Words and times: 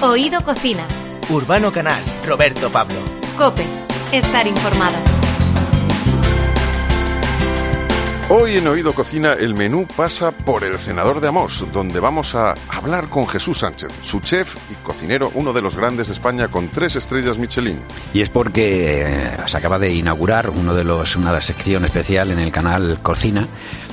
Oído 0.00 0.40
Cocina. 0.42 0.86
Urbano 1.28 1.72
Canal, 1.72 2.00
Roberto 2.24 2.70
Pablo. 2.70 2.94
Cope, 3.36 3.64
estar 4.12 4.46
informado. 4.46 4.94
Hoy 8.28 8.58
en 8.58 8.68
Oído 8.68 8.94
Cocina 8.94 9.32
el 9.32 9.54
menú 9.54 9.88
pasa 9.96 10.30
por 10.30 10.62
el 10.62 10.78
Cenador 10.78 11.20
de 11.20 11.26
Amos, 11.26 11.66
donde 11.72 11.98
vamos 11.98 12.36
a 12.36 12.54
hablar 12.68 13.08
con 13.08 13.26
Jesús 13.26 13.58
Sánchez, 13.58 13.90
su 14.02 14.20
chef 14.20 14.56
y 14.70 14.74
cocinero, 14.84 15.32
uno 15.34 15.52
de 15.52 15.62
los 15.62 15.76
grandes 15.76 16.06
de 16.06 16.12
España 16.12 16.46
con 16.46 16.68
tres 16.68 16.94
estrellas 16.94 17.36
Michelin. 17.36 17.80
Y 18.14 18.20
es 18.20 18.30
porque 18.30 19.02
eh, 19.02 19.36
se 19.46 19.56
acaba 19.58 19.80
de 19.80 19.92
inaugurar 19.92 20.50
uno 20.50 20.76
de 20.76 20.84
los, 20.84 21.16
una 21.16 21.40
sección 21.40 21.84
especial 21.84 22.30
en 22.30 22.38
el 22.38 22.52
canal 22.52 23.00
Cocina 23.02 23.48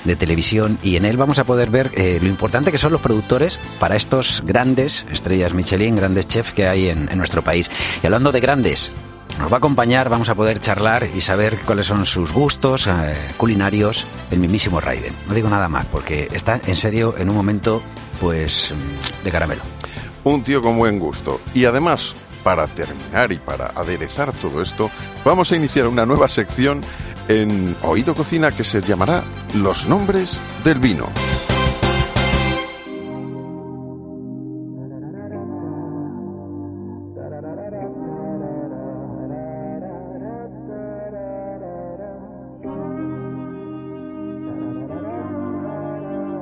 de 0.06 0.16
televisión 0.16 0.78
y 0.82 0.96
en 0.96 1.06
él 1.06 1.18
vamos 1.18 1.40
a 1.40 1.44
poder 1.44 1.70
ver 1.70 1.92
eh, 1.96 2.20
lo 2.22 2.28
importante 2.28 2.72
que 2.72 2.78
son 2.78 2.92
los 2.92 3.02
productores 3.02 3.59
para 3.80 3.95
estos 3.95 4.44
grandes 4.45 5.05
estrellas 5.12 5.54
Michelin, 5.54 5.95
grandes 5.95 6.28
chefs 6.28 6.54
que 6.54 6.68
hay 6.68 6.90
en, 6.90 7.09
nuestro 7.16 7.41
país. 7.41 7.70
Y 8.04 8.05
hablando 8.05 8.31
de 8.31 8.40
grandes, 8.40 8.91
nos 9.40 9.52
va 9.52 9.55
a 9.55 9.58
acompañar, 9.58 10.09
vamos 10.09 10.30
a 10.30 10.36
poder 10.36 10.59
charlar 10.59 11.08
y 11.16 11.22
saber 11.22 11.58
cuáles 11.66 11.88
son 11.88 12.05
sus 12.05 12.31
gustos 12.31 12.88
eh, 12.88 13.16
culinarios, 13.38 14.05
el 14.31 14.40
mismísimo 14.40 14.80
Raiden. 14.80 15.14
No 15.28 15.34
digo 15.34 15.50
nada 15.50 15.70
más, 15.70 15.86
porque 15.86 16.28
está 16.31 16.59
en 16.66 16.76
serio 16.76 17.16
en 17.17 17.30
un 17.30 17.36
momento, 17.36 17.81
pues, 18.20 18.73
de 19.23 19.31
caramelo. 19.31 19.62
Un 20.23 20.44
tío 20.44 20.62
con 20.62 20.78
buen 20.78 21.00
gusto. 21.00 21.40
Y 21.53 21.66
además, 21.66 22.16
para 22.44 22.67
terminar 22.67 23.31
y 23.31 23.38
para 23.38 23.67
aderezar 23.67 24.31
todo 24.34 24.62
esto, 24.62 24.92
vamos 25.23 25.52
a 25.52 25.56
iniciar 25.56 25.88
una 25.88 26.06
nueva 26.06 26.28
sección 26.28 26.81
en 27.28 27.76
Oído 27.82 28.14
Cocina 28.14 28.52
que 28.52 28.64
se 28.64 28.82
llamará 28.82 29.24
Los 29.56 29.88
nombres 29.88 30.40
del 30.64 30.80
vino. 30.80 31.10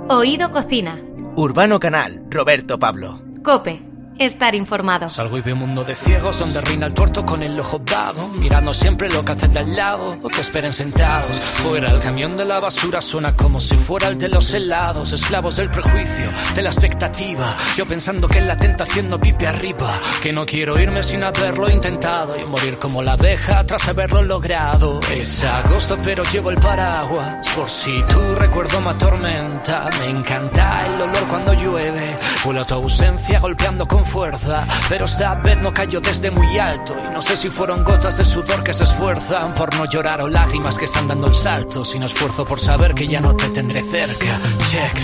Oído 0.10 0.52
Cocina. 0.52 1.02
Urbano 1.36 1.80
Canal, 1.80 2.26
Roberto 2.30 2.78
Pablo. 2.78 3.22
Cope, 3.44 3.82
estar 4.20 4.56
informado. 4.56 5.10
Salgo 5.10 5.38
y 5.38 5.42
veo 5.42 5.56
un 5.56 5.62
mundo 5.62 5.84
de 5.84 5.96
ciegos 5.96 6.40
donde 6.40 6.62
reina 6.62 6.86
el 6.86 6.94
tuerto 6.94 7.26
con 7.26 7.44
el 7.44 7.60
ojo 7.60 7.80
dado, 7.80 8.28
mirando 8.40 8.74
siempre 8.74 9.10
lo 9.10 9.24
que 9.24 9.32
hace 9.32 9.48
de 9.48 9.60
al 9.60 9.76
lado 9.76 10.18
o 10.22 10.30
que 10.30 10.42
esperen 10.42 10.72
sentados. 10.72 11.40
Fuera 11.40 11.92
el 11.92 12.00
camión 12.00 12.36
de 12.36 12.46
la 12.46 12.60
basura 12.60 13.02
suena 13.02 13.36
como 13.36 13.60
si 13.60 13.78
fuera 13.78 14.08
el 14.08 14.18
de 14.18 14.30
los 14.30 14.54
helados, 14.54 15.12
esclavos 15.12 15.58
del 15.58 15.70
prejuicio, 15.70 16.26
de 16.56 16.62
la 16.62 16.70
expectativa. 16.70 17.56
Yo 17.76 17.86
pensando 17.86 18.28
que 18.28 18.42
la 18.42 18.58
tentación 18.58 19.08
no 19.08 19.20
pipe 19.20 19.48
arriba, 19.48 19.92
que 20.22 20.34
no 20.34 20.46
quiero 20.46 20.80
irme 20.80 21.04
sin 21.04 21.24
haberlo 21.24 21.70
intentado 21.70 22.40
y 22.40 22.46
morir 22.46 22.78
como 22.78 23.02
la 23.02 23.14
abeja 23.14 23.66
tras 23.66 23.88
haberlo 23.88 24.22
logrado. 24.22 25.00
Es 25.12 25.44
agosto 25.44 25.98
pero 26.04 26.24
llevo 26.32 26.52
el 26.52 26.58
paraguas 26.58 27.48
por 27.56 27.70
si 27.70 28.02
tu 28.04 28.36
recuerdo 28.36 28.82
me 28.82 28.90
atormenta. 28.92 29.90
Me 30.00 30.10
encanta 30.10 30.86
el 30.86 31.02
olor 31.02 31.28
cuando 31.30 31.54
llueve, 31.54 32.18
vuelo 32.44 32.66
tu 32.66 32.76
ausencia 32.76 33.40
golpeando 33.40 33.88
con 33.88 34.03
fuerza, 34.04 34.66
pero 34.90 35.06
esta 35.06 35.36
vez 35.36 35.58
no 35.58 35.72
cayó 35.72 36.02
desde 36.02 36.32
muy 36.32 36.58
alto 36.58 36.96
y 37.00 37.14
no 37.14 37.22
sé 37.22 37.38
si 37.38 37.50
fueron 37.50 37.84
gotas 37.84 38.18
de 38.18 38.26
sudor 38.26 38.64
que 38.64 38.74
se 38.74 38.84
esfuerzan 38.84 39.54
por 39.56 39.74
no 39.76 39.86
llorar 39.86 40.22
o 40.22 40.28
lágrimas 40.28 40.78
que 40.78 40.86
están 40.86 41.08
dando 41.08 41.28
el 41.28 41.36
salto, 41.36 41.86
sino 41.86 42.06
esfuerzo 42.06 42.46
por 42.46 42.60
saber 42.60 42.94
que 42.94 43.08
ya 43.08 43.22
no 43.22 43.36
te 43.36 43.48
tendré 43.50 43.82
cerca. 43.84 44.40
Check. 44.70 45.00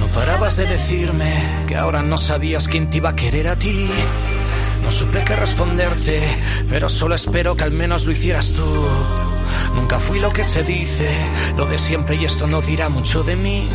No 0.00 0.06
parabas 0.08 0.56
de 0.56 0.66
decirme 0.66 1.32
que 1.66 1.76
ahora 1.76 2.02
no 2.02 2.18
sabías 2.18 2.68
quién 2.68 2.90
te 2.90 2.98
iba 2.98 3.10
a 3.10 3.16
querer 3.16 3.48
a 3.48 3.56
ti. 3.56 3.88
No 4.82 4.90
supe 4.90 5.24
qué 5.24 5.36
responderte, 5.36 6.20
pero 6.68 6.88
solo 6.88 7.14
espero 7.14 7.56
que 7.56 7.64
al 7.64 7.70
menos 7.70 8.04
lo 8.04 8.12
hicieras 8.12 8.52
tú. 8.52 8.88
Nunca 9.74 9.98
fui 9.98 10.18
lo 10.18 10.30
que 10.30 10.44
se 10.44 10.62
dice, 10.64 11.08
lo 11.56 11.66
de 11.66 11.78
siempre 11.78 12.16
y 12.16 12.24
esto 12.24 12.46
no 12.46 12.60
dirá 12.60 12.88
mucho 12.88 13.22
de 13.22 13.36
mí. 13.36 13.68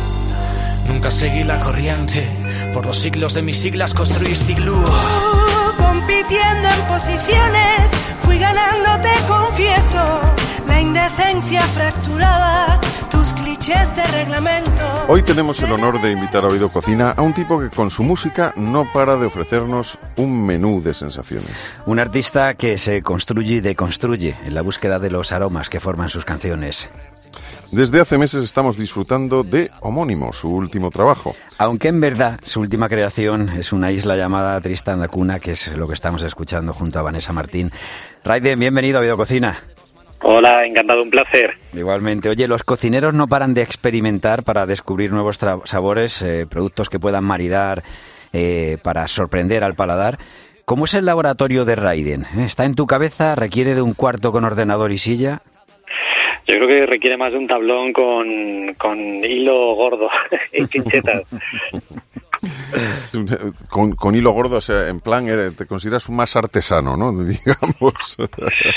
Nunca 0.88 1.10
seguí 1.10 1.44
la 1.44 1.60
corriente, 1.60 2.26
por 2.72 2.86
los 2.86 2.98
siglos 2.98 3.34
de 3.34 3.42
mis 3.42 3.58
siglas 3.58 3.92
construiste 3.92 4.52
iglú. 4.52 4.82
compitiendo 5.76 6.68
en 6.68 6.80
posiciones, 6.88 7.90
fui 8.22 8.38
ganando, 8.38 9.02
te 9.02 9.26
confieso. 9.28 10.20
La 10.66 10.80
indecencia 10.80 11.60
fracturaba 11.60 12.80
tus 13.10 13.28
clichés 13.34 13.94
de 13.96 14.06
reglamento. 14.06 15.04
Hoy 15.08 15.22
tenemos 15.22 15.60
el 15.60 15.72
honor 15.72 16.00
de 16.00 16.12
invitar 16.12 16.44
a 16.44 16.48
Oído 16.48 16.70
Cocina 16.70 17.10
a 17.10 17.20
un 17.22 17.34
tipo 17.34 17.60
que 17.60 17.68
con 17.68 17.90
su 17.90 18.02
música 18.02 18.54
no 18.56 18.86
para 18.92 19.16
de 19.16 19.26
ofrecernos 19.26 19.98
un 20.16 20.44
menú 20.44 20.82
de 20.82 20.94
sensaciones. 20.94 21.50
Un 21.84 21.98
artista 21.98 22.54
que 22.54 22.78
se 22.78 23.02
construye 23.02 23.56
y 23.56 23.60
deconstruye 23.60 24.36
en 24.46 24.54
la 24.54 24.62
búsqueda 24.62 24.98
de 24.98 25.10
los 25.10 25.32
aromas 25.32 25.68
que 25.68 25.80
forman 25.80 26.08
sus 26.08 26.24
canciones. 26.24 26.88
Desde 27.70 28.00
hace 28.00 28.16
meses 28.16 28.42
estamos 28.44 28.78
disfrutando 28.78 29.42
de 29.42 29.70
Homónimo, 29.80 30.32
su 30.32 30.48
último 30.48 30.90
trabajo. 30.90 31.36
Aunque 31.58 31.88
en 31.88 32.00
verdad 32.00 32.40
su 32.42 32.60
última 32.60 32.88
creación 32.88 33.50
es 33.50 33.74
una 33.74 33.92
isla 33.92 34.16
llamada 34.16 34.58
Tristan 34.62 35.00
da 35.00 35.08
Cuna, 35.08 35.38
que 35.38 35.52
es 35.52 35.76
lo 35.76 35.86
que 35.86 35.92
estamos 35.92 36.22
escuchando 36.22 36.72
junto 36.72 36.98
a 36.98 37.02
Vanessa 37.02 37.34
Martín. 37.34 37.70
Raiden, 38.24 38.58
bienvenido 38.58 38.98
a 38.98 39.02
Videococina. 39.02 39.58
Hola, 40.22 40.64
encantado, 40.64 41.02
un 41.02 41.10
placer. 41.10 41.58
Igualmente. 41.74 42.30
Oye, 42.30 42.48
los 42.48 42.64
cocineros 42.64 43.12
no 43.12 43.28
paran 43.28 43.52
de 43.52 43.62
experimentar 43.62 44.44
para 44.44 44.64
descubrir 44.64 45.12
nuevos 45.12 45.38
sabores, 45.64 46.22
eh, 46.22 46.46
productos 46.48 46.88
que 46.88 46.98
puedan 46.98 47.24
maridar 47.24 47.84
eh, 48.32 48.78
para 48.82 49.06
sorprender 49.08 49.62
al 49.62 49.74
paladar. 49.74 50.18
¿Cómo 50.64 50.86
es 50.86 50.94
el 50.94 51.04
laboratorio 51.04 51.66
de 51.66 51.76
Raiden? 51.76 52.22
¿Eh? 52.34 52.44
¿Está 52.44 52.64
en 52.64 52.74
tu 52.74 52.86
cabeza? 52.86 53.34
¿Requiere 53.34 53.74
de 53.74 53.82
un 53.82 53.92
cuarto 53.92 54.32
con 54.32 54.44
ordenador 54.44 54.90
y 54.90 54.98
silla? 54.98 55.42
Yo 56.48 56.54
creo 56.54 56.66
que 56.66 56.86
requiere 56.86 57.18
más 57.18 57.30
de 57.30 57.38
un 57.38 57.46
tablón 57.46 57.92
con, 57.92 58.74
con 58.78 58.98
hilo 58.98 59.74
gordo 59.74 60.08
y 60.52 60.64
pinchetas. 60.66 61.24
Con, 63.68 63.96
con, 63.96 64.14
hilo 64.14 64.30
gordo, 64.30 64.58
o 64.58 64.60
sea, 64.60 64.88
en 64.88 65.00
plan, 65.00 65.26
te 65.56 65.66
consideras 65.66 66.08
un 66.08 66.14
más 66.14 66.36
artesano, 66.36 66.96
¿no? 66.96 67.10
Digamos. 67.24 68.16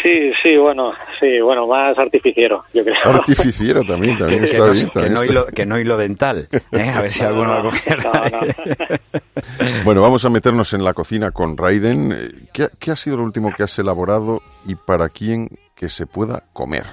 Sí, 0.01 0.31
sí, 0.41 0.57
bueno, 0.57 0.93
sí, 1.19 1.39
bueno, 1.41 1.67
más 1.67 1.95
artificiero, 1.97 2.63
yo 2.73 2.83
creo. 2.83 2.95
Artificiero 3.03 3.83
también, 3.83 4.17
también 4.17 4.39
que, 4.39 4.45
está 4.45 4.65
no, 4.65 4.71
bien. 4.71 4.89
Que, 4.89 5.09
no 5.09 5.23
hilo, 5.23 5.45
que 5.45 5.65
no 5.67 5.79
hilo 5.79 5.97
dental, 5.97 6.47
¿eh? 6.71 6.89
a 6.89 7.01
ver 7.01 7.11
si 7.11 7.23
alguno 7.23 7.49
va 7.49 7.59
a 7.59 7.61
coger. 7.61 8.03
No, 8.03 8.13
no. 8.13 8.39
Bueno, 9.83 10.01
vamos 10.01 10.25
a 10.25 10.29
meternos 10.29 10.73
en 10.73 10.83
la 10.83 10.93
cocina 10.93 11.29
con 11.29 11.55
Raiden. 11.55 12.47
¿Qué, 12.51 12.69
¿Qué 12.79 12.91
ha 12.91 12.95
sido 12.95 13.17
lo 13.17 13.23
último 13.23 13.53
que 13.55 13.63
has 13.63 13.77
elaborado 13.77 14.41
y 14.65 14.73
para 14.75 15.09
quién 15.09 15.49
que 15.75 15.89
se 15.89 16.07
pueda 16.07 16.43
comer? 16.53 16.85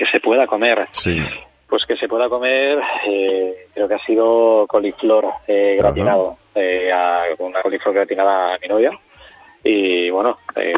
Que 0.00 0.06
se 0.10 0.18
pueda 0.20 0.46
comer. 0.46 0.88
Sí. 0.92 1.22
Pues 1.68 1.84
que 1.86 1.94
se 1.96 2.08
pueda 2.08 2.26
comer, 2.30 2.78
eh, 3.06 3.66
creo 3.74 3.86
que 3.86 3.94
ha 3.96 4.04
sido 4.06 4.64
coliflor 4.66 5.26
eh, 5.46 5.76
gratinado, 5.78 6.38
eh, 6.54 6.90
a, 6.90 7.24
una 7.38 7.60
coliflor 7.60 7.92
gratinada 7.94 8.54
a 8.54 8.58
mi 8.58 8.66
novia. 8.66 8.90
Y 9.62 10.08
bueno, 10.08 10.38
eh, 10.56 10.72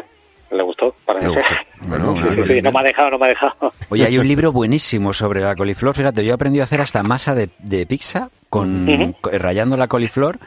le 0.51 0.61
gustó, 0.61 0.93
para 1.05 1.19
¿Te 1.19 1.29
mí. 1.29 1.35
gustó? 1.35 1.55
Bueno, 1.83 2.13
Sí, 2.15 2.19
bueno, 2.19 2.35
sí, 2.35 2.41
sí, 2.47 2.51
bien. 2.53 2.63
no 2.65 2.71
me 2.73 2.79
ha 2.81 2.83
dejado, 2.83 3.09
no 3.11 3.17
me 3.17 3.25
ha 3.27 3.29
dejado. 3.29 3.53
Oye, 3.89 4.05
hay 4.05 4.17
un 4.17 4.27
libro 4.27 4.51
buenísimo 4.51 5.13
sobre 5.13 5.39
la 5.39 5.55
coliflor. 5.55 5.95
Fíjate, 5.95 6.25
yo 6.25 6.31
he 6.31 6.35
aprendido 6.35 6.63
a 6.63 6.65
hacer 6.65 6.81
hasta 6.81 7.01
masa 7.01 7.33
de, 7.33 7.49
de 7.59 7.85
pizza 7.87 8.29
con 8.49 9.15
co- 9.21 9.31
rayando 9.31 9.77
la 9.77 9.87
coliflor. 9.87 10.37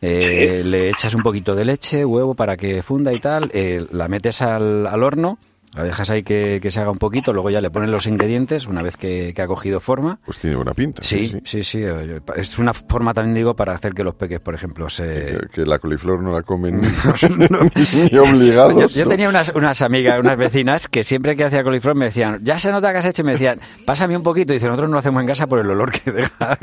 Eh, 0.00 0.62
Le 0.64 0.88
echas 0.88 1.14
un 1.16 1.22
poquito 1.22 1.54
de 1.56 1.64
leche, 1.64 2.04
huevo 2.04 2.34
para 2.34 2.56
que 2.56 2.82
funda 2.82 3.12
y 3.12 3.18
tal. 3.20 3.50
eh, 3.52 3.84
la 3.90 4.06
metes 4.08 4.40
al, 4.40 4.86
al 4.86 5.02
horno, 5.02 5.36
la 5.72 5.84
dejas 5.84 6.10
ahí 6.10 6.22
que, 6.22 6.58
que 6.60 6.70
se 6.70 6.80
haga 6.80 6.90
un 6.90 6.98
poquito. 6.98 7.32
Luego 7.32 7.50
ya 7.50 7.60
le 7.60 7.70
pones 7.70 7.90
los 7.90 8.06
ingredientes 8.06 8.66
una 8.66 8.82
vez 8.82 8.96
que, 8.96 9.32
que 9.34 9.42
ha 9.42 9.46
cogido 9.46 9.78
forma. 9.80 10.18
Pues 10.24 10.38
tiene 10.38 10.56
buena 10.56 10.74
pinta. 10.74 11.02
Sí, 11.02 11.40
sí, 11.44 11.62
sí. 11.62 11.80
eh, 11.82 12.20
Es 12.36 12.58
una 12.58 12.74
forma 12.74 13.14
también, 13.14 13.34
digo, 13.34 13.54
para 13.54 13.72
hacer 13.72 13.94
que 13.94 14.02
los 14.02 14.14
peques, 14.14 14.40
por 14.40 14.54
ejemplo, 14.54 14.88
se... 14.90 15.38
Que, 15.52 15.60
que 15.62 15.66
la 15.66 15.78
coliflor 15.78 16.22
no 16.22 16.32
la 16.32 16.42
comen 16.42 16.80
ni 18.12 18.18
obligados. 18.18 18.92
Yo, 18.94 19.00
yo 19.00 19.04
¿no? 19.04 19.10
tenía 19.10 19.28
unas, 19.28 19.50
unas 19.54 19.80
amigas, 19.82 20.18
unas 20.18 20.36
vecinas, 20.36 20.88
que 20.88 21.04
siempre 21.04 21.36
que 21.36 21.44
hacía 21.44 21.62
coliflor 21.62 21.94
me 21.94 22.06
decían, 22.06 22.40
ya 22.42 22.58
se 22.58 22.72
nota 22.72 22.92
que 22.92 22.98
has 22.98 23.06
hecho, 23.06 23.22
y 23.22 23.26
me 23.26 23.32
decían, 23.32 23.60
pásame 23.84 24.16
un 24.16 24.22
poquito. 24.22 24.52
Y 24.52 24.56
dice, 24.56 24.66
nosotros 24.66 24.88
no 24.88 24.94
lo 24.94 24.98
hacemos 24.98 25.20
en 25.20 25.28
casa 25.28 25.46
por 25.46 25.60
el 25.60 25.70
olor 25.70 25.90
que 25.92 26.10
dejas. 26.10 26.58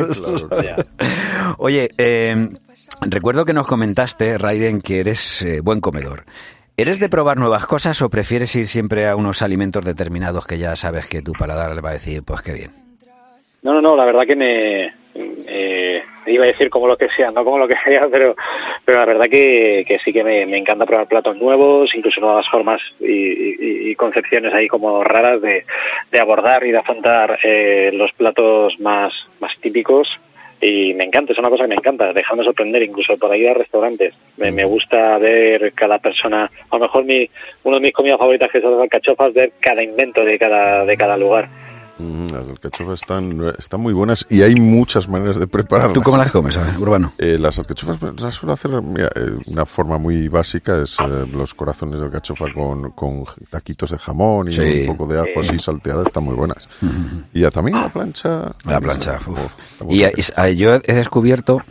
Claro. 0.50 0.86
Oye, 1.58 1.90
eh, 1.98 2.50
recuerdo 3.02 3.46
que 3.46 3.54
nos 3.54 3.68
comentaste, 3.68 4.38
Raiden, 4.38 4.82
que 4.82 5.00
eres 5.00 5.42
eh, 5.44 5.62
buen 5.62 5.80
comedor. 5.82 6.26
¿Eres 6.80 7.00
de 7.00 7.10
probar 7.10 7.38
nuevas 7.38 7.66
cosas 7.66 8.04
o 8.04 8.10
prefieres 8.12 8.56
ir 8.56 8.68
siempre 8.68 9.08
a 9.08 9.16
unos 9.16 9.42
alimentos 9.42 9.84
determinados 9.84 10.46
que 10.46 10.60
ya 10.60 10.76
sabes 10.76 11.08
que 11.08 11.24
tu 11.24 11.32
paladar 11.32 11.74
le 11.74 11.82
va 11.82 11.90
a 11.90 11.94
decir, 11.94 12.22
pues 12.24 12.42
qué 12.44 12.54
bien? 12.54 12.72
No, 13.64 13.74
no, 13.74 13.82
no, 13.82 13.96
la 13.96 14.06
verdad 14.06 14.28
que 14.28 14.36
me, 14.36 14.94
iba 16.28 16.44
a 16.44 16.48
decir 16.48 16.70
como 16.70 16.88
lo 16.88 16.96
que 16.96 17.08
sea, 17.18 17.32
no 17.32 17.44
como 17.44 17.58
lo 17.58 17.68
que 17.68 17.74
sea, 17.84 18.08
pero, 18.12 18.36
pero 18.86 19.00
la 19.00 19.06
verdad 19.06 19.26
que, 19.26 19.98
sí 20.06 20.14
que 20.14 20.24
me, 20.24 20.44
encanta 20.56 20.86
probar 20.86 21.08
platos 21.08 21.36
nuevos, 21.38 21.90
incluso 21.96 22.22
nuevas 22.22 22.48
formas 22.48 22.80
y, 23.00 23.96
concepciones 23.96 24.54
ahí 24.54 24.68
como 24.68 25.04
raras 25.04 25.42
de, 25.42 25.66
de 26.12 26.20
abordar 26.20 26.64
y 26.64 26.72
de 26.72 26.78
afrontar 26.78 27.40
eh, 27.44 27.90
los 27.92 28.12
platos 28.12 28.80
más, 28.80 29.12
más 29.40 29.58
típicos 29.60 30.08
y 30.60 30.94
me 30.94 31.04
encanta, 31.04 31.34
es 31.34 31.40
una 31.40 31.50
cosa 31.50 31.64
que 31.64 31.70
me 31.70 31.76
encanta, 31.76 32.14
dejarme 32.14 32.44
sorprender 32.44 32.82
incluso 32.82 33.16
por 33.18 33.36
ir 33.36 33.50
a 33.50 33.54
restaurantes. 33.54 34.14
Me, 34.38 34.52
me 34.52 34.66
gusta 34.66 35.18
ver 35.18 35.74
cada 35.74 36.00
persona, 36.00 36.46
a 36.70 36.76
lo 36.76 36.80
mejor 36.80 37.06
mi, 37.06 37.30
uno 37.64 37.78
de 37.78 37.82
mis 37.82 37.94
comidas 37.94 38.18
favoritas 38.18 38.52
que 38.52 38.62
son 38.62 38.72
las 38.72 38.82
alcachofas, 38.82 39.34
ver 39.34 39.52
cada 39.60 39.84
invento 39.84 40.24
de 40.24 40.40
cada, 40.40 40.86
de 40.86 40.98
cada 40.98 41.18
lugar. 41.18 41.48
Mm, 42.00 42.28
las 42.32 42.48
alcachofas 42.48 43.02
están, 43.02 43.54
están 43.58 43.82
muy 43.82 43.94
buenas 43.94 44.26
y 44.30 44.42
hay 44.44 44.56
muchas 44.56 45.08
maneras 45.10 45.38
de 45.40 45.48
prepararlas. 45.48 45.94
¿Tú 45.94 46.02
cómo 46.02 46.18
las 46.18 46.32
comes, 46.32 46.58
Urbano? 46.80 47.12
Eh, 47.18 47.38
las 47.40 47.58
alcachofas 47.60 47.98
las 48.20 48.36
suelo 48.36 48.54
hacer 48.54 48.72
mira, 48.82 49.10
eh, 49.16 49.32
una 49.48 49.66
forma 49.66 49.98
muy 49.98 50.28
básica, 50.28 50.82
es 50.84 50.98
eh, 51.00 51.26
los 51.32 51.54
corazones 51.56 52.00
de 52.00 52.06
alcachofa 52.06 52.46
con, 52.54 52.92
con 52.92 53.24
taquitos 53.50 53.92
de 53.92 53.98
jamón 53.98 54.50
y 54.50 54.54
Sí. 54.54 54.86
un 54.88 54.96
poco 54.96 55.12
de 55.12 55.20
ajo 55.20 55.40
así 55.40 55.58
salteada, 55.60 56.04
están 56.04 56.24
muy 56.24 56.36
buenas. 56.36 56.68
Y 57.34 57.42
ya 57.42 57.50
también 57.50 57.78
la 57.82 57.92
plancha. 57.92 58.54
La 58.66 58.80
plancha. 58.80 59.20
Uf. 59.28 59.54
Y, 59.90 60.04
y- 60.04 60.12
ah, 60.36 60.50
yo 60.50 60.76
he 60.76 60.94
descubierto 60.94 61.62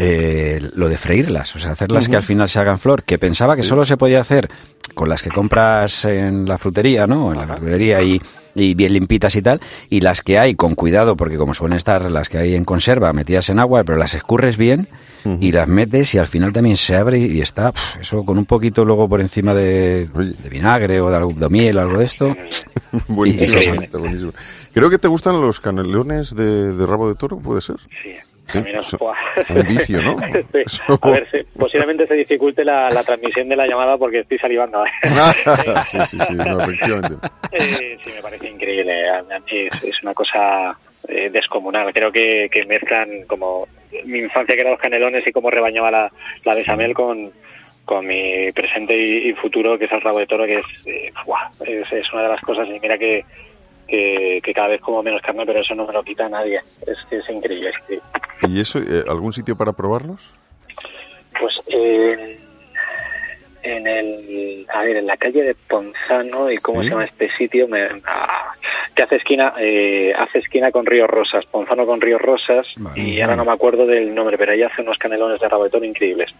eh, 0.00 0.60
lo 0.74 0.88
de 0.88 0.96
freírlas, 0.96 1.54
o 1.56 1.58
sea, 1.58 1.72
hacerlas 1.72 2.08
que 2.08 2.16
al 2.16 2.22
final 2.22 2.48
se 2.48 2.58
hagan 2.60 2.78
flor, 2.78 3.02
que 3.04 3.18
pensaba 3.18 3.56
que 3.56 3.62
solo 3.62 3.84
se 3.84 3.96
podía 3.96 4.20
hacer 4.20 4.48
con 4.94 5.08
las 5.08 5.22
que 5.22 5.30
compras 5.30 6.04
en 6.06 6.46
la 6.46 6.58
frutería, 6.58 7.06
¿no? 7.06 7.32
En 7.32 7.38
la 7.38 7.46
verdulería 7.46 8.02
y, 8.02 8.20
y 8.54 8.74
bien 8.74 8.92
limpitas 8.94 9.36
y 9.36 9.42
tal, 9.42 9.60
y 9.90 10.00
las 10.00 10.22
que 10.22 10.38
hay 10.38 10.54
con 10.56 10.74
cuidado, 10.74 11.16
porque 11.16 11.36
como 11.36 11.54
suelen 11.54 11.76
estar 11.76 12.10
las 12.10 12.28
que 12.28 12.38
hay 12.38 12.54
en 12.54 12.64
conserva 12.64 13.12
metidas 13.12 13.48
en 13.50 13.58
agua, 13.60 13.84
pero 13.84 13.98
las 13.98 14.14
escurres 14.14 14.56
bien 14.56 14.88
y 15.40 15.52
las 15.52 15.68
metes 15.68 16.14
y 16.14 16.18
al 16.18 16.26
final 16.26 16.52
también 16.54 16.76
se 16.76 16.96
abre 16.96 17.18
y 17.18 17.40
está 17.42 17.72
eso 18.00 18.24
con 18.24 18.38
un 18.38 18.46
poquito 18.46 18.84
luego 18.84 19.08
por 19.08 19.20
encima 19.20 19.52
de, 19.52 20.08
vinagre 20.50 21.00
o 21.02 21.10
de, 21.10 21.16
algo- 21.16 21.34
de 21.34 21.48
miel 21.50 21.76
o 21.76 21.80
algo 21.82 21.98
de 21.98 22.04
esto. 22.06 22.34
buenísimo. 23.08 24.32
Creo 24.72 24.88
que 24.90 24.98
te 24.98 25.08
gustan 25.08 25.40
los 25.40 25.60
canelones 25.60 26.34
de, 26.34 26.72
de 26.72 26.86
rabo 26.86 27.08
de 27.08 27.14
toro, 27.14 27.36
¿puede 27.38 27.60
ser? 27.60 27.76
Sí, 28.02 28.12
Sí, 28.48 28.62
¡buah! 28.98 29.14
un 29.50 29.62
vicio, 29.66 30.02
¿no? 30.02 30.18
Sí. 30.18 30.80
A 31.00 31.10
ver, 31.10 31.28
sí, 31.30 31.38
posiblemente 31.58 32.06
se 32.06 32.14
dificulte 32.14 32.64
la, 32.64 32.88
la 32.90 33.04
transmisión 33.04 33.48
de 33.48 33.56
la 33.56 33.66
llamada 33.66 33.96
porque 33.98 34.20
estoy 34.20 34.38
salivando. 34.38 34.82
sí, 35.86 35.98
sí, 36.06 36.18
sí, 36.18 36.34
no, 36.34 36.60
efectivamente. 36.60 37.26
Eh, 37.52 37.98
sí, 38.02 38.12
me 38.14 38.22
parece 38.22 38.48
increíble. 38.48 39.02
Es, 39.46 39.84
es 39.84 40.02
una 40.02 40.14
cosa 40.14 40.76
eh, 41.08 41.30
descomunal. 41.30 41.92
Creo 41.92 42.10
que, 42.10 42.48
que 42.50 42.64
mezclan 42.64 43.24
como 43.26 43.68
mi 44.04 44.20
infancia 44.20 44.54
que 44.54 44.60
eran 44.62 44.72
los 44.72 44.80
canelones 44.80 45.26
y 45.26 45.32
cómo 45.32 45.50
rebañaba 45.50 45.90
la, 45.90 46.12
la 46.44 46.54
bechamel 46.54 46.94
con, 46.94 47.30
con 47.84 48.06
mi 48.06 48.50
presente 48.52 48.96
y, 48.96 49.28
y 49.28 49.32
futuro 49.34 49.78
que 49.78 49.86
es 49.86 49.92
el 49.92 50.00
rabo 50.00 50.18
de 50.18 50.26
toro 50.26 50.46
que 50.46 50.58
es, 50.58 50.86
eh, 50.86 51.12
¡buah! 51.26 51.50
es, 51.66 51.92
es 51.92 52.12
una 52.12 52.22
de 52.22 52.28
las 52.28 52.40
cosas 52.42 52.68
y 52.68 52.78
mira 52.80 52.98
que, 52.98 53.24
que, 53.88 54.40
que 54.44 54.52
cada 54.54 54.68
vez 54.68 54.80
como 54.80 55.02
menos 55.02 55.22
carne 55.22 55.44
pero 55.46 55.60
eso 55.60 55.74
no 55.74 55.86
me 55.86 55.92
lo 55.92 56.02
quita 56.04 56.28
nadie. 56.28 56.58
Es, 56.86 56.98
es 57.10 57.30
increíble. 57.30 57.72
sí. 57.88 57.98
¿Y 58.46 58.60
eso, 58.60 58.78
eh, 58.78 59.04
algún 59.08 59.32
sitio 59.32 59.56
para 59.56 59.72
probarlos? 59.72 60.34
Pues 61.40 61.54
eh, 61.68 62.38
en 63.62 63.86
el, 63.86 64.66
a 64.72 64.82
ver, 64.82 64.96
en 64.98 65.06
la 65.06 65.16
calle 65.16 65.42
de 65.42 65.54
Ponzano 65.54 66.50
y 66.50 66.58
cómo 66.58 66.80
¿Sí? 66.80 66.88
se 66.88 66.90
llama 66.92 67.04
este 67.04 67.30
sitio, 67.36 67.68
me, 67.68 67.88
ah, 68.06 68.52
que 68.94 69.02
hace 69.02 69.16
esquina, 69.16 69.54
eh, 69.58 70.12
hace 70.16 70.38
esquina 70.38 70.70
con 70.70 70.86
Río 70.86 71.06
Rosas, 71.06 71.44
Ponzano 71.46 71.84
con 71.86 72.00
Río 72.00 72.18
Rosas 72.18 72.66
Vale. 72.76 73.00
y 73.00 73.20
ahora 73.20 73.36
no 73.36 73.44
me 73.44 73.52
acuerdo 73.52 73.86
del 73.86 74.14
nombre, 74.14 74.38
pero 74.38 74.52
ahí 74.52 74.62
hace 74.62 74.82
unos 74.82 74.98
canelones 74.98 75.40
de 75.40 75.48
rabo 75.48 75.64
de 75.64 75.70
toro 75.70 75.84
increíbles, 75.84 76.30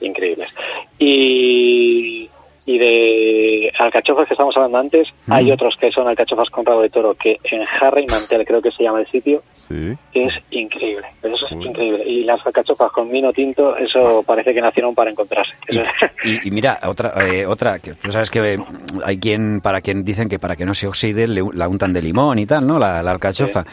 increíbles. 0.00 0.54
Y 0.98 2.30
y 2.68 2.76
de 2.78 3.72
alcachofas 3.78 4.28
que 4.28 4.34
estábamos 4.34 4.54
hablando 4.56 4.76
antes, 4.78 5.08
hay 5.28 5.50
otros 5.50 5.74
que 5.80 5.90
son 5.90 6.06
alcachofas 6.06 6.50
con 6.50 6.66
rabo 6.66 6.82
de 6.82 6.90
toro 6.90 7.14
que 7.14 7.38
en 7.44 7.64
Jarra 7.64 8.00
y 8.02 8.06
Mantel 8.06 8.44
creo 8.44 8.60
que 8.60 8.70
se 8.70 8.82
llama 8.82 9.00
el 9.00 9.10
sitio, 9.10 9.42
Sí. 9.68 9.96
es 10.12 10.34
increíble, 10.50 11.06
eso 11.22 11.46
es 11.46 11.52
Uy. 11.52 11.66
increíble. 11.66 12.04
Y 12.06 12.24
las 12.24 12.44
alcachofas 12.46 12.92
con 12.92 13.10
vino 13.10 13.32
tinto, 13.32 13.74
eso 13.76 14.22
parece 14.22 14.52
que 14.52 14.60
nacieron 14.60 14.94
para 14.94 15.10
encontrarse. 15.10 15.52
Y, 15.70 15.78
Eso- 15.78 15.90
y- 16.24 16.48
y 16.48 16.50
mira, 16.50 16.78
otra, 16.86 17.12
eh, 17.26 17.46
otra, 17.46 17.78
que 17.78 17.94
tú 17.94 18.12
sabes 18.12 18.30
que 18.30 18.58
hay 19.04 19.18
quien, 19.18 19.60
para 19.62 19.80
quien 19.80 20.04
dicen 20.04 20.28
que 20.28 20.38
para 20.38 20.54
que 20.54 20.66
no 20.66 20.74
se 20.74 20.86
oxide, 20.86 21.26
le- 21.26 21.42
la 21.54 21.68
untan 21.68 21.92
de 21.94 22.02
limón 22.02 22.38
y 22.38 22.44
tal, 22.46 22.66
¿no? 22.66 22.78
La, 22.78 23.02
la 23.02 23.10
alcachofa. 23.12 23.64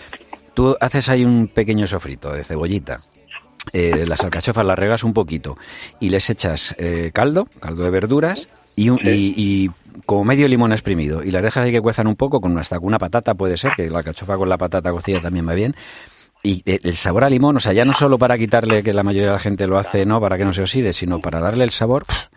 Tú 0.53 0.75
haces 0.79 1.09
ahí 1.09 1.25
un 1.25 1.47
pequeño 1.49 1.85
sofrito 1.85 2.31
de 2.31 2.43
cebollita. 2.45 2.99
Eh, 3.73 4.05
las 4.07 4.23
alcachofas 4.23 4.63
las 4.65 4.77
regas 4.77 5.03
un 5.03 5.11
poquito 5.13 5.57
y 5.99 6.09
les 6.09 6.29
echas 6.29 6.75
eh, 6.77 7.09
caldo, 7.13 7.47
caldo 7.59 7.83
de 7.83 7.89
verduras 7.89 8.47
y, 8.75 8.89
un- 8.89 8.99
y, 9.03 9.33
y 9.35 9.71
como 10.05 10.23
medio 10.25 10.47
limón 10.47 10.71
exprimido 10.71 11.23
y 11.23 11.31
las 11.31 11.41
dejas 11.43 11.63
ahí 11.65 11.71
que 11.71 11.81
cuezan 11.81 12.07
un 12.07 12.15
poco 12.15 12.41
con 12.41 12.57
hasta 12.59 12.77
una 12.79 12.97
patata 12.99 13.33
puede 13.33 13.57
ser, 13.57 13.71
que 13.75 13.89
la 13.89 13.99
alcachofa 13.99 14.37
con 14.37 14.49
la 14.49 14.57
patata 14.57 14.91
cocida 14.91 15.21
también 15.21 15.47
va 15.47 15.53
bien. 15.53 15.75
Y 16.43 16.61
el 16.67 16.95
sabor 16.95 17.23
a 17.23 17.29
limón, 17.31 17.57
o 17.57 17.59
sea, 17.59 17.73
ya 17.73 17.85
no 17.85 17.93
solo 17.93 18.19
para 18.19 18.37
quitarle 18.37 18.83
que 18.83 18.93
la 18.93 19.01
mayoría 19.01 19.29
de 19.29 19.33
la 19.33 19.39
gente 19.39 19.65
lo 19.65 19.79
hace, 19.79 20.05
no, 20.05 20.21
para 20.21 20.37
que 20.37 20.45
no 20.45 20.53
se 20.53 20.61
oxide, 20.61 20.93
sino 20.93 21.19
para 21.19 21.39
darle 21.39 21.63
el 21.63 21.71
sabor, 21.71 22.05
pff, 22.05 22.27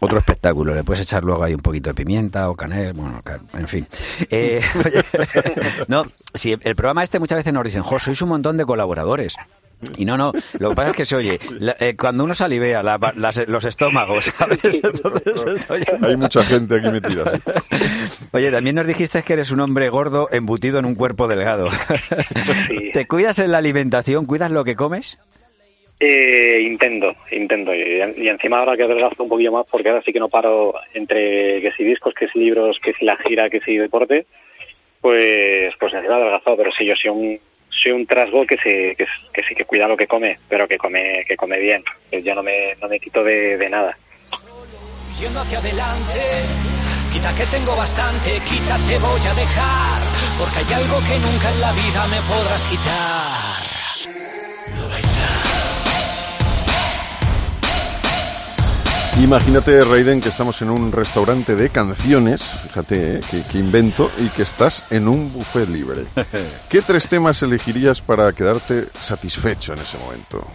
otro 0.00 0.18
espectáculo. 0.18 0.74
Le 0.74 0.82
puedes 0.82 1.02
echar 1.06 1.22
luego 1.22 1.44
ahí 1.44 1.54
un 1.54 1.60
poquito 1.60 1.90
de 1.90 1.94
pimienta 1.94 2.50
o 2.50 2.56
canela, 2.56 2.92
bueno, 2.92 3.22
en 3.52 3.68
fin. 3.68 3.86
Eh, 4.28 4.60
no, 5.88 6.02
si 6.34 6.50
el 6.60 6.74
programa 6.74 7.04
este 7.04 7.20
muchas 7.20 7.36
veces 7.36 7.52
nos 7.52 7.62
dicen, 7.62 7.82
jo, 7.82 8.00
sois 8.00 8.20
un 8.22 8.30
montón 8.30 8.56
de 8.56 8.64
colaboradores. 8.64 9.36
Y 9.98 10.04
no, 10.04 10.16
no, 10.16 10.32
lo 10.58 10.70
que 10.70 10.74
pasa 10.74 10.90
es 10.90 10.96
que 10.96 11.04
se 11.04 11.16
oye, 11.16 11.38
la- 11.58 11.76
eh, 11.78 11.94
cuando 11.98 12.24
uno 12.24 12.34
salivea, 12.34 12.82
la- 12.82 12.98
las- 13.16 13.46
los 13.48 13.64
estómagos, 13.64 14.24
¿sabes? 14.38 14.58
Entonces, 14.64 15.54
Hay 16.02 16.16
mucha 16.16 16.42
gente 16.42 16.76
aquí 16.76 16.88
metida. 16.88 17.24
sí. 17.36 17.42
Oye, 18.32 18.50
también 18.50 18.76
nos 18.76 18.86
dijiste 18.86 19.22
que 19.22 19.34
eres 19.34 19.50
un 19.50 19.60
hombre 19.60 19.88
gordo 19.90 20.28
embutido 20.32 20.78
en 20.78 20.84
un 20.86 20.94
cuerpo 20.94 21.28
delgado. 21.28 21.68
Sí. 22.68 22.90
¿Te 22.92 23.06
cuidas 23.06 23.38
en 23.38 23.52
la 23.52 23.58
alimentación? 23.58 24.26
¿Cuidas 24.26 24.50
lo 24.50 24.64
que 24.64 24.74
comes? 24.74 25.18
Eh, 26.00 26.60
intento, 26.62 27.14
intento. 27.30 27.72
Y, 27.74 28.00
y 28.16 28.28
encima 28.28 28.58
ahora 28.58 28.76
que 28.76 28.82
adelgazo 28.84 29.22
un 29.22 29.28
poquillo 29.28 29.52
más, 29.52 29.66
porque 29.70 29.88
ahora 29.88 30.02
sí 30.04 30.12
que 30.12 30.18
no 30.18 30.28
paro 30.28 30.74
entre 30.92 31.60
que 31.60 31.72
si 31.76 31.84
discos, 31.84 32.12
que 32.14 32.26
si 32.28 32.40
libros, 32.40 32.78
que 32.82 32.92
si 32.94 33.04
la 33.04 33.16
gira, 33.18 33.48
que 33.48 33.60
si 33.60 33.76
deporte, 33.76 34.26
pues 35.00 35.72
pues 35.78 35.92
encima 35.94 36.16
adelgazado. 36.16 36.56
Pero 36.56 36.70
sí, 36.76 36.84
yo 36.86 36.94
soy 37.00 37.10
un 37.10 37.38
soy 37.82 37.92
un 37.92 38.06
trasgo 38.06 38.46
que, 38.46 38.56
se, 38.56 38.94
que, 38.96 39.06
que 39.32 39.42
sí 39.48 39.54
que 39.54 39.64
cuida 39.64 39.88
lo 39.88 39.96
que 39.96 40.06
come, 40.06 40.38
pero 40.48 40.66
que 40.66 40.78
come 40.78 41.24
que 41.26 41.36
come 41.36 41.58
bien. 41.58 41.82
Que 42.10 42.22
Yo 42.22 42.34
no 42.34 42.42
me, 42.42 42.74
no 42.80 42.88
me 42.88 42.98
quito 43.00 43.22
de, 43.22 43.56
de 43.56 43.68
nada. 43.68 43.96
Yendo 45.18 45.40
hacia 45.40 45.58
adelante, 45.58 46.20
quita 47.12 47.34
que 47.34 47.46
tengo 47.46 47.76
bastante, 47.76 48.40
quita 48.40 48.76
te 48.78 48.98
voy 48.98 49.20
a 49.20 49.34
dejar, 49.34 50.02
porque 50.38 50.58
hay 50.58 50.82
algo 50.82 50.98
que 51.00 51.18
nunca 51.18 51.50
en 51.50 51.60
la 51.60 51.72
vida 51.72 52.06
me 52.08 52.20
podrás 52.22 52.66
quitar. 52.66 53.53
Imagínate, 59.24 59.82
Raiden, 59.84 60.20
que 60.20 60.28
estamos 60.28 60.60
en 60.60 60.68
un 60.68 60.92
restaurante 60.92 61.56
de 61.56 61.70
canciones, 61.70 62.42
fíjate, 62.42 63.16
eh, 63.16 63.20
que, 63.30 63.42
que 63.50 63.56
invento, 63.58 64.10
y 64.18 64.28
que 64.28 64.42
estás 64.42 64.84
en 64.90 65.08
un 65.08 65.32
buffet 65.32 65.66
libre. 65.66 66.02
¿Qué 66.68 66.82
tres 66.82 67.08
temas 67.08 67.42
elegirías 67.42 68.02
para 68.02 68.30
quedarte 68.34 68.84
satisfecho 68.92 69.72
en 69.72 69.78
ese 69.78 69.96
momento? 69.96 70.46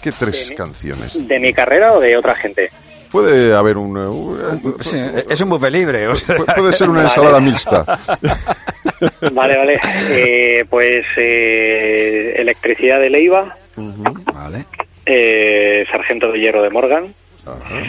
¿Qué 0.00 0.12
tres 0.12 0.44
De 0.46 0.50
mi- 0.50 0.56
canciones? 0.56 1.26
¿De 1.26 1.40
mi 1.40 1.52
carrera 1.52 1.94
o 1.94 2.00
de 2.00 2.16
otra 2.16 2.36
gente? 2.36 2.70
Puede 3.10 3.54
haber 3.56 3.76
un... 3.76 3.96
uh, 3.98 4.76
Sí, 4.80 4.98
es 5.28 5.40
un 5.40 5.50
buffet 5.50 5.72
libre. 5.72 6.06
o 6.06 6.14
sea. 6.14 6.36
pu- 6.36 6.54
puede 6.54 6.72
ser 6.74 6.88
una 6.90 7.00
Vale. 7.02 7.08
ensalada 7.10 7.40
mixta. 7.40 7.84
Vale, 9.32 9.56
vale. 9.56 9.80
Eh, 10.10 10.64
pues 10.70 11.04
eh, 11.16 12.34
Electricidad 12.36 13.00
de 13.00 13.10
Leiva, 13.10 13.56
Vale. 13.76 14.64
eh, 15.06 15.84
Sargento 15.90 16.30
de 16.30 16.38
Hierro 16.38 16.62
de 16.62 16.70
Morgan 16.70 17.12
Ajá. 17.46 17.82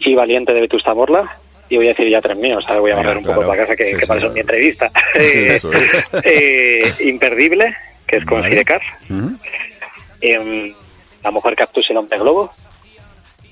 y 0.00 0.14
Valiente 0.14 0.52
de 0.52 0.60
Vetusta 0.62 0.94
Morla. 0.94 1.36
Y 1.70 1.76
voy 1.76 1.86
a 1.86 1.90
decir 1.90 2.08
ya 2.08 2.20
tres 2.22 2.36
míos, 2.38 2.64
voy 2.66 2.90
a 2.92 2.96
barrer 2.96 3.18
un 3.18 3.24
poco 3.24 3.40
claro. 3.40 3.48
para 3.50 3.66
casa, 3.66 3.76
que, 3.76 3.90
Sí, 3.90 3.96
que 3.98 4.06
sí, 4.06 4.28
mi 4.32 4.40
entrevista. 4.40 4.90
Eh, 5.14 5.46
Eso 5.50 5.70
es. 5.72 6.08
eh, 6.24 6.94
Imperdible, 7.00 7.76
que 8.06 8.16
es 8.16 8.24
con 8.24 8.40
Vale. 8.40 8.50
Sidecar. 8.54 8.80
Em, 10.20 10.72
la 11.22 11.30
Mujer 11.30 11.54
Cactus 11.54 11.88
y 11.90 11.92
el 11.92 11.98
Hombre 11.98 12.18
Globo. 12.18 12.50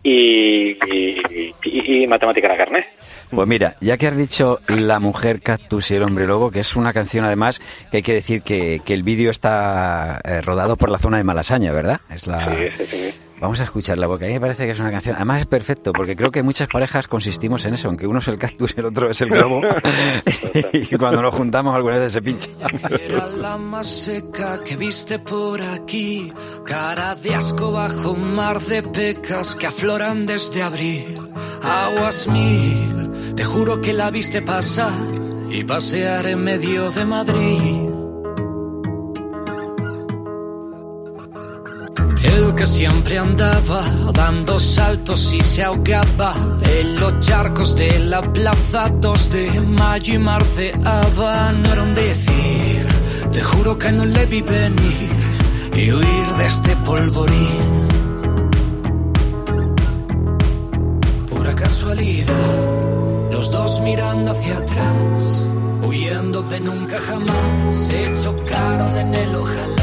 Y, 0.02 0.70
y, 0.94 1.20
y- 1.64 2.02
y 2.02 2.06
Matemática 2.06 2.46
la 2.48 2.56
Carne. 2.56 2.86
Pues 3.28 3.48
mira, 3.48 3.74
ya 3.80 3.96
que 3.96 4.06
has 4.06 4.16
dicho 4.16 4.60
La 4.68 5.00
mujer 5.00 5.40
cactus 5.42 5.90
y 5.90 5.96
el 5.96 6.04
hombre 6.04 6.28
lobo, 6.28 6.52
que 6.52 6.60
es 6.60 6.76
una 6.76 6.92
canción 6.92 7.24
además 7.24 7.60
que 7.90 7.96
hay 7.98 8.02
que 8.04 8.12
decir 8.12 8.42
que, 8.42 8.80
que 8.86 8.94
el 8.94 9.02
vídeo 9.02 9.32
está 9.32 10.20
eh, 10.24 10.40
rodado 10.42 10.76
por 10.76 10.90
la 10.90 10.98
zona 10.98 11.16
de 11.16 11.24
Malasaña, 11.24 11.72
¿verdad? 11.72 12.00
Es 12.08 12.28
la... 12.28 12.54
Sí, 12.56 12.68
sí, 12.78 12.86
sí. 12.86 13.14
Vamos 13.40 13.60
a 13.60 13.64
escucharla 13.64 14.06
porque 14.06 14.24
a 14.24 14.28
mí 14.28 14.34
me 14.34 14.40
parece 14.40 14.64
que 14.64 14.72
es 14.72 14.80
una 14.80 14.90
canción. 14.90 15.14
Además 15.16 15.40
es 15.40 15.46
perfecto 15.46 15.92
porque 15.92 16.16
creo 16.16 16.30
que 16.30 16.42
muchas 16.42 16.68
parejas 16.68 17.06
consistimos 17.06 17.64
en 17.66 17.74
eso, 17.74 17.88
aunque 17.88 18.06
uno 18.06 18.20
es 18.20 18.28
el 18.28 18.38
cactus 18.38 18.74
y 18.76 18.80
el 18.80 18.86
otro 18.86 19.10
es 19.10 19.20
el 19.20 19.28
globo. 19.30 19.60
y 20.72 20.96
cuando 20.96 21.20
nos 21.20 21.34
juntamos 21.34 21.74
alguna 21.74 21.98
vez 21.98 22.12
se 22.12 22.22
pincha. 22.22 22.48
Era 23.04 23.26
la 23.28 23.58
más 23.58 23.86
seca 23.86 24.60
que 24.64 24.76
viste 24.76 25.18
por 25.18 25.60
aquí, 25.60 26.32
cara 26.64 27.14
de 27.14 27.34
asco 27.34 27.72
bajo 27.72 28.12
un 28.12 28.34
mar 28.34 28.60
de 28.60 28.82
pecas 28.82 29.54
que 29.54 29.66
afloran 29.66 30.24
desde 30.26 30.62
abril. 30.62 31.32
Aguas 31.62 32.28
mil, 32.28 33.34
te 33.34 33.44
juro 33.44 33.80
que 33.80 33.92
la 33.92 34.10
viste 34.10 34.40
pasar 34.40 34.92
y 35.50 35.62
pasear 35.64 36.26
en 36.26 36.42
medio 36.42 36.90
de 36.90 37.04
Madrid. 37.04 37.85
Que 42.56 42.66
siempre 42.66 43.18
andaba 43.18 43.82
dando 44.14 44.58
saltos 44.58 45.34
y 45.34 45.40
se 45.42 45.62
ahogaba 45.62 46.34
en 46.64 46.98
los 46.98 47.20
charcos 47.20 47.76
de 47.76 47.98
la 47.98 48.22
plaza 48.32 48.88
2 48.88 49.30
de 49.30 49.60
mayo 49.60 50.14
y 50.14 50.18
marceaba. 50.18 51.52
No 51.52 51.72
era 51.72 51.82
un 51.82 51.94
decir, 51.94 52.86
te 53.30 53.42
juro 53.42 53.78
que 53.78 53.92
no 53.92 54.06
le 54.06 54.24
vi 54.26 54.40
venir 54.40 55.10
y 55.74 55.92
huir 55.92 56.26
de 56.38 56.46
este 56.46 56.74
polvorín. 56.76 57.88
Pura 61.28 61.54
casualidad, 61.54 63.30
los 63.32 63.50
dos 63.50 63.80
mirando 63.82 64.30
hacia 64.30 64.56
atrás, 64.56 65.44
huyendo 65.86 66.40
de 66.42 66.60
nunca 66.60 66.98
jamás, 67.00 67.74
se 67.88 68.10
chocaron 68.22 68.96
en 68.96 69.14
el 69.14 69.34
ojalá. 69.34 69.75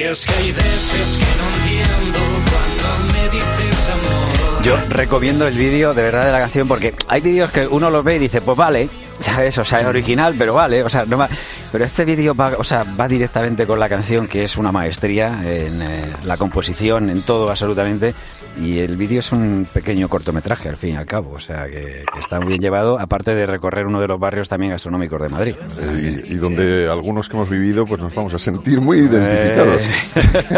Es 0.00 0.26
que 0.26 0.34
hay 0.34 0.52
veces 0.52 1.18
que 1.18 1.26
no 1.38 1.82
entiendo 1.82 2.18
cuando 2.50 3.12
me 3.12 3.28
dices 3.30 3.90
amor. 3.90 4.64
Yo 4.64 4.76
recomiendo 4.90 5.46
el 5.48 5.58
vídeo 5.58 5.92
de 5.92 6.02
verdad 6.02 6.24
de 6.24 6.30
la 6.30 6.38
canción 6.38 6.68
porque 6.68 6.94
hay 7.08 7.20
vídeos 7.20 7.50
que 7.50 7.66
uno 7.66 7.90
los 7.90 8.04
ve 8.04 8.14
y 8.14 8.20
dice, 8.20 8.40
pues 8.40 8.56
vale, 8.56 8.88
¿sabes? 9.20 9.58
O 9.58 9.64
sea, 9.64 9.80
es 9.80 9.86
original, 9.86 10.34
pero 10.38 10.54
vale, 10.54 10.82
o 10.82 10.88
sea, 10.88 11.04
no 11.04 11.18
va- 11.18 11.28
pero 11.72 11.84
este 11.84 12.04
vídeo 12.04 12.34
va, 12.34 12.52
o 12.58 12.64
sea, 12.64 12.84
va 12.84 13.06
directamente 13.08 13.66
con 13.66 13.78
la 13.80 13.88
canción 13.88 14.26
que 14.26 14.44
es 14.44 14.56
una 14.56 14.72
maestría 14.72 15.40
en 15.44 15.82
eh, 15.82 16.12
la 16.24 16.36
composición, 16.36 17.10
en 17.10 17.22
todo 17.22 17.50
absolutamente, 17.50 18.14
y 18.58 18.78
el 18.78 18.96
vídeo 18.96 19.20
es 19.20 19.30
un 19.32 19.66
pequeño 19.72 20.08
cortometraje 20.08 20.68
al 20.68 20.76
fin 20.76 20.94
y 20.94 20.96
al 20.96 21.06
cabo, 21.06 21.32
o 21.32 21.38
sea, 21.38 21.66
que, 21.66 22.04
que 22.12 22.18
está 22.20 22.38
muy 22.40 22.48
bien 22.48 22.60
llevado, 22.60 22.98
aparte 22.98 23.34
de 23.34 23.44
recorrer 23.46 23.86
uno 23.86 24.00
de 24.00 24.08
los 24.08 24.18
barrios 24.18 24.48
también 24.48 24.72
gastronómicos 24.72 25.20
de 25.22 25.28
Madrid. 25.28 25.54
Eh, 25.80 26.22
y, 26.28 26.32
y 26.32 26.36
donde 26.36 26.88
algunos 26.90 27.28
que 27.28 27.36
hemos 27.36 27.50
vivido 27.50 27.84
pues 27.86 28.00
nos 28.00 28.14
vamos 28.14 28.32
a 28.34 28.38
sentir 28.38 28.80
muy 28.80 28.98
identificados 29.00 29.82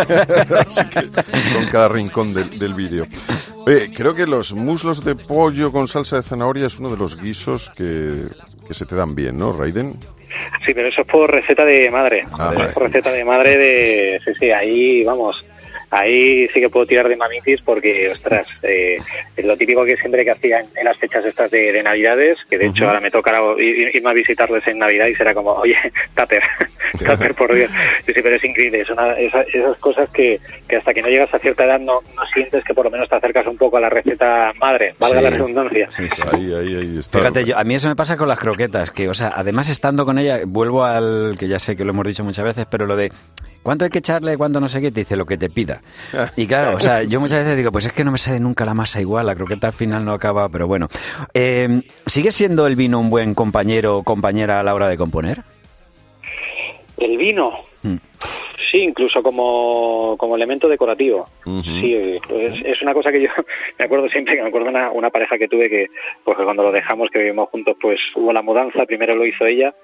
Así 0.59 0.85
que, 0.90 1.00
con 1.55 1.67
cada 1.71 1.88
rincón 1.88 2.35
del, 2.35 2.59
del 2.59 2.75
vídeo 2.75 3.07
Oye, 3.67 3.93
creo 3.93 4.14
que 4.14 4.26
los 4.26 4.52
muslos 4.55 5.05
de 5.05 5.14
pollo 5.14 5.71
con 5.73 5.87
salsa 5.88 6.17
de 6.17 6.23
zanahoria 6.23 6.67
es 6.67 6.79
uno 6.79 6.90
de 6.90 6.97
los 6.97 7.17
guisos 7.21 7.71
que, 7.76 8.23
que 8.71 8.75
se 8.75 8.87
te 8.87 8.95
dan 8.95 9.17
bien, 9.17 9.37
¿no, 9.37 9.53
Raiden? 9.53 9.95
Sí, 10.65 10.73
pero 10.73 10.87
eso 10.87 11.00
es 11.00 11.07
por 11.09 11.29
receta 11.29 11.65
de 11.65 11.91
madre. 11.91 12.23
Ah, 12.39 12.53
por 12.73 12.85
receta 12.85 13.11
de 13.11 13.25
madre 13.25 13.59
de... 13.59 14.21
Sí, 14.25 14.31
sí, 14.39 14.50
ahí, 14.53 15.03
vamos, 15.03 15.45
ahí 15.90 16.47
sí 16.49 16.61
que 16.61 16.68
puedo 16.68 16.87
tirar 16.87 17.09
de 17.09 17.16
mamitis 17.16 17.61
porque, 17.62 18.11
ostras, 18.11 18.47
eh, 18.62 18.97
es 19.37 19.44
lo 19.44 19.56
típico 19.56 19.85
que 19.85 19.97
siempre 19.97 20.25
que 20.25 20.30
hacía 20.30 20.61
en, 20.61 20.66
en 20.76 20.85
las 20.85 20.97
fechas 20.99 21.25
estas 21.25 21.50
de, 21.50 21.73
de 21.73 21.82
Navidades, 21.82 22.38
que 22.49 22.59
de 22.59 22.66
hecho 22.66 22.87
ahora 22.87 23.00
me 23.00 23.11
toca 23.11 23.32
ir- 23.59 23.90
irme 23.94 24.11
a 24.11 24.14
visitarles 24.14 24.66
en 24.66 24.78
Navidad 24.78 25.06
y 25.09 25.14
será 25.16 25.35
como, 25.35 25.50
oye, 25.52 25.76
Tupper, 26.16 26.42
Tupper, 26.99 27.35
por 27.35 27.54
Dios. 27.54 27.70
Sí, 28.06 28.12
sí, 28.14 28.23
pero 28.23 28.37
es 28.37 28.44
increíble, 28.44 28.80
es 28.82 28.90
una, 28.90 29.09
esa- 29.18 29.42
esas 29.42 29.76
cosas 29.78 30.09
que, 30.11 30.38
que 30.68 30.76
hasta 30.76 30.94
que 30.94 31.02
no 31.02 31.09
llegas 31.09 31.32
a 31.35 31.38
cierta 31.38 31.64
edad 31.64 31.78
no, 31.80 31.94
no 31.94 32.23
sientes 32.35 32.64
que 32.64 32.75
por 32.75 32.85
lo 32.85 32.90
menos 32.90 33.09
te 33.09 33.16
acercas 33.16 33.47
un 33.47 33.56
poco 33.56 33.76
a 33.76 33.80
la 33.80 33.88
receta 33.90 34.52
madre, 34.61 34.94
valga 35.00 35.18
Sí. 35.18 35.25
la 35.25 35.30
redundancia. 35.30 35.90
Sí, 35.90 36.09
sí. 36.09 36.23
Ahí, 36.32 36.52
ahí, 36.54 36.76
ahí 36.76 36.99
está. 36.99 37.18
Fíjate, 37.18 37.44
yo, 37.44 37.59
a 37.59 37.64
mí 37.64 37.75
eso 37.75 37.88
me 37.88 37.97
pasa 37.97 38.16
con 38.16 38.28
las 38.28 38.38
croquetas, 38.38 38.90
que, 38.90 39.09
o 39.09 39.14
sea, 39.14 39.32
además 39.35 39.68
estando 39.68 40.04
con 40.06 40.18
ella, 40.18 40.38
vuelvo 40.47 40.85
al 40.85 41.35
que 41.38 41.49
ya 41.49 41.59
sé 41.59 41.75
que 41.76 41.85
lo 41.85 41.90
hemos 41.90 42.06
dicho 42.06 42.25
muchas 42.25 42.44
veces, 42.44 42.66
pero 42.70 42.87
lo 42.87 42.97
de 42.97 43.11
cuánto 43.62 43.85
hay 43.85 43.90
que 43.90 43.99
echarle, 43.99 44.37
cuánto 44.37 44.61
no 44.61 44.69
sé 44.69 44.81
qué, 44.81 44.90
te 44.90 45.00
dice 45.00 45.17
lo 45.17 45.26
que 45.26 45.37
te 45.38 45.50
pida. 45.50 45.81
Y 46.37 46.47
claro, 46.47 46.76
o 46.76 46.81
sea, 46.81 47.02
yo 47.02 47.21
muchas 47.21 47.40
veces 47.45 47.57
digo, 47.57 47.73
pues 47.73 47.87
es 47.87 47.93
que 47.93 48.05
no 48.05 48.11
me 48.12 48.19
sale 48.19 48.40
nunca 48.40 48.64
la 48.64 48.75
masa 48.75 49.00
igual, 49.00 49.26
la 49.26 49.35
croqueta 49.35 49.67
al 49.69 49.73
final 49.73 50.05
no 50.05 50.12
acaba, 50.12 50.49
pero 50.49 50.67
bueno. 50.67 50.88
Eh, 51.35 51.83
¿Sigue 52.07 52.33
siendo 52.33 52.67
el 52.67 52.76
vino 52.76 52.99
un 53.00 53.11
buen 53.11 53.35
compañero 53.35 53.99
o 53.99 54.02
compañera 54.02 54.61
a 54.61 54.62
la 54.62 54.75
hora 54.75 54.88
de 54.88 54.97
componer? 54.97 55.43
El 56.99 57.17
vino, 57.17 57.50
Mm. 57.83 57.97
sí, 58.71 58.79
incluso 58.83 59.23
como, 59.23 60.14
como 60.19 60.37
elemento 60.37 60.69
decorativo. 60.69 61.25
Sí, 61.45 61.95
es, 61.95 62.55
es 62.62 62.83
una 62.83 62.93
cosa 62.93 63.11
que 63.11 63.23
yo 63.23 63.31
me 63.79 63.87
acuerdo 63.87 64.07
siempre, 64.11 64.37
que 64.37 64.43
me 64.43 64.49
acuerdo 64.49 64.69
una, 64.69 64.90
una 64.90 65.09
pareja 65.09 65.38
que 65.38 65.49
tuve 65.49 65.71
que, 65.71 65.87
pues 66.25 66.37
que 66.37 66.45
cuando 66.45 66.62
lo 66.62 66.71
dejamos, 66.73 67.09
que 67.11 67.21
vivimos 67.21 67.49
juntos, 67.49 67.75
pues 67.81 67.99
hubo 68.17 68.35
la 68.35 68.43
mudanza, 68.43 68.85
primero 68.85 69.14
lo 69.17 69.25
hizo 69.25 69.47
ella 69.47 69.75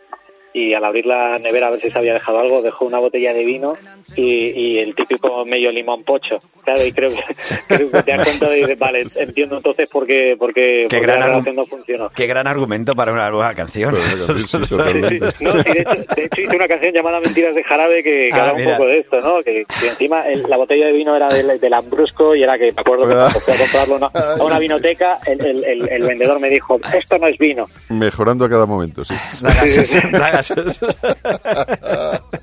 y 0.58 0.72
al 0.72 0.84
abrir 0.84 1.04
la 1.04 1.38
nevera 1.38 1.66
a 1.66 1.70
ver 1.72 1.80
si 1.80 1.90
se 1.90 1.98
había 1.98 2.14
dejado 2.14 2.38
algo, 2.38 2.62
dejó 2.62 2.86
una 2.86 2.98
botella 2.98 3.34
de 3.34 3.44
vino 3.44 3.75
y, 4.14 4.22
y 4.25 4.78
el 4.78 4.94
típico 4.94 5.44
medio 5.44 5.70
limón 5.70 6.02
pocho. 6.02 6.38
Claro, 6.64 6.82
y 6.84 6.92
creo 6.92 7.10
que, 7.10 7.20
creo 7.68 7.90
que 7.90 8.02
te 8.02 8.12
das 8.16 8.25
cuenta 8.25 8.48
de, 8.48 8.75
vale, 8.75 9.04
entiendo 9.16 9.58
entonces 9.58 9.86
por 9.90 10.06
qué, 10.06 10.34
por 10.38 10.54
qué, 10.54 10.86
Qué 10.88 10.96
por 10.96 11.06
gran 11.06 11.20
la 11.20 11.26
relación 11.26 11.56
no 11.56 11.66
funcionó. 11.66 12.10
Qué 12.14 12.26
gran 12.26 12.46
argumento 12.46 12.94
para 12.94 13.12
una 13.12 13.28
nueva 13.30 13.52
canción. 13.54 13.94
Pues, 13.94 14.40
sí, 14.40 14.48
sí, 14.48 14.58
totalmente. 14.68 15.18
No, 15.40 15.52
sí, 15.62 15.70
de, 15.72 15.80
hecho, 15.82 16.14
de 16.16 16.25
hecho 16.25 16.40
hice 16.40 16.56
una 16.56 16.68
canción 16.68 16.94
llamada 16.94 17.20
Mentiras 17.20 17.54
de 17.54 17.62
Jarabe 17.62 18.02
que, 18.02 18.30
que 18.32 18.40
Ah, 18.40 18.48
habla 18.50 18.64
un 18.64 18.72
poco 18.72 18.86
de 18.86 18.98
esto, 19.00 19.20
¿no? 19.20 19.42
Que, 19.42 19.66
que 19.80 19.88
encima 19.88 20.26
el- 20.26 20.42
la 20.48 20.56
botella 20.56 20.86
de 20.86 20.92
vino 20.92 21.14
era 21.14 21.28
del, 21.28 21.60
del 21.60 21.75
Ambrusco 21.75 22.34
y 22.34 22.42
era 22.42 22.56
que 22.56 22.72
me 22.72 22.80
acuerdo 22.80 23.02
que 23.06 23.14
cuando 23.14 23.40
fui 23.40 23.52
a 23.54 23.58
comprarlo 23.58 23.98
¿no? 23.98 24.10
a 24.14 24.42
una 24.44 24.58
vinoteca, 24.58 25.18
el, 25.26 25.44
el- 25.44 25.64
el- 25.64 25.88
el 25.92 26.02
vendedor 26.02 26.40
me 26.40 26.48
dijo, 26.48 26.80
esto 26.96 27.18
no 27.18 27.26
es 27.26 27.36
vino. 27.38 27.68
Mejorando 27.90 28.44
a 28.44 28.48
cada 28.48 28.64
momento, 28.64 29.04
sí. 29.04 29.12
Da 29.42 30.30
gases, 30.30 30.45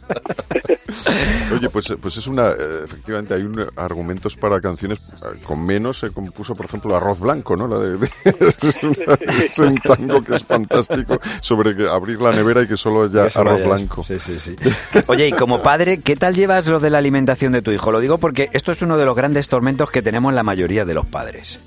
Oye, 1.54 1.70
pues, 1.70 1.90
eh, 1.92 1.98
pues 2.00 2.18
es 2.18 2.28
una. 2.28 2.50
eh, 2.50 2.82
efectivamente, 2.84 3.34
hay 3.34 3.42
un, 3.44 3.66
argumentos 3.76 4.36
para 4.36 4.60
canciones. 4.62 5.00
eh, 5.26 5.40
Con 5.44 5.64
menos 5.66 6.00
se 6.00 6.12
compuso, 6.12 6.56
por 6.56 6.66
ejemplo, 6.68 6.96
Arroz 6.96 7.20
Blanco, 7.20 7.56
¿no? 7.56 7.68
La 7.68 7.78
de, 7.80 7.98
de- 7.98 8.10
es, 8.40 8.58
una- 8.84 9.44
es 9.44 9.60
un 9.60 9.76
tango 9.78 10.24
que 10.24 10.36
es 10.36 10.44
fantástico 10.44 11.20
sobre 11.42 11.76
que 11.76 11.88
abrir 11.90 12.22
la 12.22 12.32
nevera 12.32 12.62
y 12.64 12.68
que 12.68 12.78
solo 12.78 13.04
haya 13.06 13.28
Eso 13.28 13.42
arroz 13.42 13.54
vaya, 13.62 13.68
blanco. 13.68 14.04
Sí, 14.04 14.20
sí, 14.20 14.40
sí. 14.40 14.56
Oye, 15.08 15.28
y 15.28 15.32
como 15.34 15.62
padre, 15.62 16.00
¿qué 16.00 16.16
tal 16.16 16.36
llevas 16.36 16.68
lo 16.68 16.80
de 16.80 16.90
la 16.90 16.98
alimentación 17.00 17.54
de 17.54 17.62
tu 17.62 17.72
hijo? 17.72 17.92
Lo 17.92 18.00
digo 18.00 18.18
porque 18.18 18.50
esto 18.54 18.72
es 18.72 18.82
uno 18.82 18.98
de 18.98 19.06
los 19.06 19.16
grandes 19.16 19.48
tormentos 19.50 19.92
que 19.92 20.02
tenemos 20.02 20.34
la 20.34 20.44
mayoría 20.44 20.86
de 20.86 20.94
los 20.94 21.06
padres. 21.06 21.60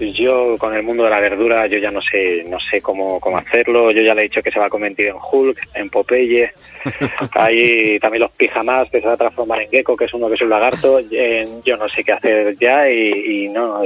Yo 0.00 0.56
con 0.58 0.74
el 0.74 0.82
mundo 0.82 1.04
de 1.04 1.10
la 1.10 1.20
verdura, 1.20 1.66
yo 1.66 1.78
ya 1.78 1.90
no 1.90 2.00
sé, 2.00 2.44
no 2.48 2.58
sé 2.60 2.80
cómo, 2.80 3.18
cómo 3.20 3.38
hacerlo. 3.38 3.90
Yo 3.90 4.02
ya 4.02 4.14
le 4.14 4.20
he 4.22 4.24
dicho 4.28 4.42
que 4.42 4.50
se 4.50 4.58
va 4.60 4.66
a 4.66 4.70
convertir 4.70 5.08
en 5.08 5.16
Hulk, 5.20 5.58
en 5.74 5.90
Popeye. 5.90 6.50
Hay 7.32 7.98
también 7.98 8.22
los 8.22 8.30
pijamas 8.32 8.88
que 8.90 9.00
se 9.00 9.06
va 9.06 9.14
a 9.14 9.16
transformar 9.16 9.62
en 9.62 9.70
gecko, 9.70 9.96
que 9.96 10.04
es 10.04 10.14
uno 10.14 10.28
que 10.28 10.34
es 10.34 10.42
un 10.42 10.50
lagarto. 10.50 11.00
Eh, 11.10 11.46
Yo 11.64 11.76
no 11.76 11.88
sé 11.88 12.04
qué 12.04 12.12
hacer 12.12 12.56
ya 12.58 12.88
y, 12.90 13.44
y 13.44 13.48
no. 13.48 13.82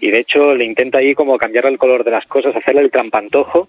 Y 0.00 0.10
de 0.10 0.18
hecho 0.18 0.54
le 0.54 0.64
intento 0.64 0.98
ahí 0.98 1.14
como 1.14 1.36
cambiar 1.36 1.66
el 1.66 1.78
color 1.78 2.04
de 2.04 2.10
las 2.12 2.26
cosas, 2.26 2.54
hacerle 2.54 2.82
el 2.82 2.90
trampantojo. 2.90 3.68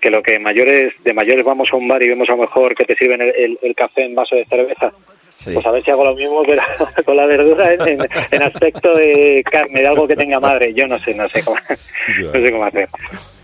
Que 0.00 0.10
lo 0.10 0.22
que 0.22 0.38
mayores 0.38 0.92
de 1.04 1.12
mayores 1.14 1.44
vamos 1.44 1.68
a 1.72 1.76
un 1.76 1.88
bar 1.88 2.02
y 2.02 2.08
vemos 2.08 2.28
a 2.28 2.32
lo 2.32 2.38
mejor 2.42 2.74
que 2.74 2.84
te 2.84 2.94
sirven 2.96 3.22
el, 3.22 3.28
el- 3.34 3.58
el 3.62 3.74
café 3.74 4.04
en 4.04 4.14
vaso 4.14 4.36
de 4.36 4.44
cerveza. 4.44 4.92
Sí. 5.30 5.50
Pues 5.54 5.64
a 5.66 5.70
ver 5.70 5.84
si 5.84 5.90
hago 5.90 6.04
lo 6.04 6.14
mismo, 6.14 6.42
pero 6.44 6.62
con 7.04 7.16
la 7.16 7.26
verdura 7.26 7.72
en, 7.72 7.80
en- 7.88 8.08
en 8.30 8.42
aspecto 8.42 8.94
de 8.94 9.42
carne, 9.50 9.80
de 9.80 9.86
algo 9.86 10.06
que 10.08 10.16
tenga 10.16 10.40
madre. 10.40 10.72
Yo 10.74 10.86
no 10.86 10.98
sé, 10.98 11.14
no 11.14 11.28
sé 11.28 11.42
cómo, 11.44 11.56
no 11.68 12.32
sé 12.32 12.50
cómo 12.52 12.64
hacer. 12.64 12.88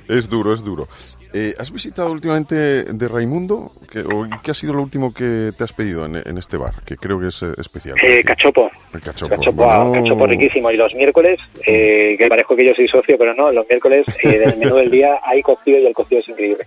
Es 0.09 0.29
duro, 0.29 0.53
es 0.53 0.63
duro. 0.65 0.89
Eh, 1.33 1.55
¿Has 1.59 1.71
visitado 1.73 2.13
últimamente 2.13 2.55
de 2.85 3.09
Raimundo? 3.09 3.71
¿Qué, 3.91 4.01
o 4.01 4.27
¿Qué 4.43 4.51
ha 4.51 4.55
sido 4.55 4.75
lo 4.75 4.83
último 4.83 5.15
que 5.15 5.53
te 5.57 5.65
has 5.65 5.73
pedido 5.73 6.05
en, 6.05 6.17
en 6.17 6.37
este 6.37 6.59
bar? 6.59 6.75
Que 6.85 6.97
creo 6.97 7.19
que 7.21 7.29
es 7.29 7.43
eh, 7.43 7.53
especial. 7.59 7.97
Eh, 8.03 8.23
cachopo. 8.23 8.69
El 8.93 9.01
cachopo. 9.01 9.35
Cachopo, 9.37 9.65
Bueno. 9.65 9.93
cachopo 9.93 10.27
riquísimo. 10.27 10.71
Y 10.71 10.77
los 10.77 10.93
miércoles, 10.95 11.39
eh, 11.67 12.17
que 12.19 12.27
parezco 12.29 12.55
que 12.57 12.67
yo 12.67 12.75
soy 12.75 12.89
socio, 12.89 13.17
pero 13.17 13.33
no, 13.33 13.51
los 13.53 13.67
miércoles 13.67 14.05
eh, 14.25 14.39
del 14.41 14.59
menú 14.59 14.77
del 14.77 14.91
día 14.91 15.21
hay 15.23 15.41
cocido 15.41 15.79
y 15.79 15.87
el 15.87 15.95
cocido 15.95 16.21
es 16.21 16.29
increíble. 16.29 16.67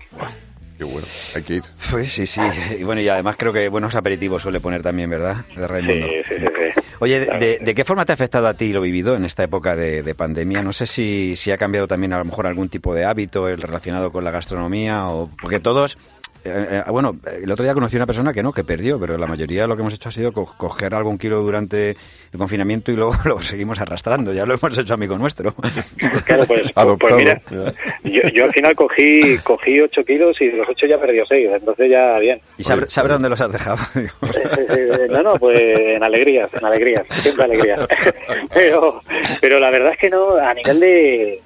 Qué 0.77 0.83
bueno, 0.83 1.07
hay 1.35 1.41
que 1.43 1.53
ir. 1.55 1.63
Pues 1.91 2.11
sí, 2.11 2.25
sí. 2.27 2.41
Y 2.79 2.83
bueno, 2.83 3.01
y 3.01 3.07
además 3.07 3.35
creo 3.37 3.53
que 3.53 3.69
buenos 3.69 3.95
aperitivos 3.95 4.41
suele 4.41 4.59
poner 4.59 4.81
también, 4.83 5.09
¿verdad? 5.09 5.37
De 5.55 5.61
Sí, 5.61 5.67
Raimundo. 5.67 6.07
sí, 6.07 6.35
sí. 6.37 6.45
sí. 6.45 6.81
Oye, 6.99 7.19
de, 7.21 7.25
de- 7.39 7.59
de 7.59 7.75
qué 7.75 7.85
forma 7.85 8.05
te 8.05 8.11
ha 8.11 8.15
afectado 8.15 8.47
a 8.47 8.53
ti 8.55 8.73
lo 8.73 8.81
vivido 8.81 9.15
en 9.15 9.23
esta 9.25 9.43
época 9.43 9.75
de, 9.75 10.03
de 10.03 10.15
pandemia? 10.15 10.61
No 10.63 10.73
sé 10.73 10.85
si, 10.85 11.35
si 11.37 11.51
ha 11.51 11.57
cambiado 11.57 11.87
también 11.87 12.11
a 12.13 12.17
lo 12.19 12.25
mejor 12.25 12.45
algún 12.47 12.67
tipo 12.69 12.93
de 12.93 13.05
hábito 13.05 13.47
el 13.47 13.61
relacionado 13.61 14.11
con 14.11 14.23
la 14.25 14.31
gastronomía 14.31 15.07
o 15.07 15.29
porque 15.41 15.59
todos 15.59 15.97
eh, 16.45 16.83
eh, 16.87 16.91
bueno, 16.91 17.15
el 17.41 17.51
otro 17.51 17.63
día 17.63 17.73
conocí 17.73 17.95
a 17.95 17.99
una 17.99 18.05
persona 18.05 18.31
que 18.33 18.43
no, 18.43 18.53
que 18.53 18.63
perdió, 18.63 18.99
pero 18.99 19.17
la 19.17 19.27
mayoría 19.27 19.67
lo 19.67 19.75
que 19.75 19.81
hemos 19.81 19.93
hecho 19.93 20.09
ha 20.09 20.11
sido 20.11 20.31
co- 20.31 20.53
coger 20.57 20.93
algún 20.95 21.17
kilo 21.17 21.41
durante 21.41 21.91
el 21.91 22.37
confinamiento 22.39 22.91
y 22.91 22.95
luego 22.95 23.13
lo 23.25 23.39
seguimos 23.41 23.79
arrastrando. 23.79 24.33
Ya 24.33 24.45
lo 24.45 24.53
hemos 24.53 24.77
hecho 24.77 24.93
amigo 24.93 25.17
nuestro. 25.17 25.53
Claro, 26.25 26.45
pues, 26.47 26.61
pues, 26.61 26.71
Adoptado, 26.75 27.17
mira, 27.17 27.39
yo, 28.03 28.21
yo 28.33 28.45
al 28.45 28.51
final 28.51 28.75
cogí 28.75 29.37
cogí 29.43 29.79
8 29.79 30.03
kilos 30.03 30.35
y 30.41 30.47
de 30.49 30.57
los 30.57 30.67
8 30.69 30.85
ya 30.87 30.99
perdió 30.99 31.25
6, 31.25 31.49
entonces 31.53 31.89
ya 31.89 32.17
bien. 32.19 32.39
¿Y 32.57 32.63
sabe, 32.63 32.85
sabe 32.89 33.09
dónde 33.09 33.29
los 33.29 33.39
has 33.41 33.51
dejado? 33.51 33.77
Eh, 33.95 35.07
No, 35.09 35.23
no, 35.23 35.35
pues 35.35 35.59
en 35.59 36.03
alegrías, 36.03 36.51
en 36.53 36.65
alegrías, 36.65 37.05
siempre 37.21 37.43
alegrías. 37.45 37.79
Pero, 38.53 39.01
pero 39.41 39.59
la 39.59 39.69
verdad 39.69 39.93
es 39.93 39.99
que 39.99 40.09
no, 40.09 40.35
a 40.35 40.53
nivel 40.53 40.79
de... 40.79 41.39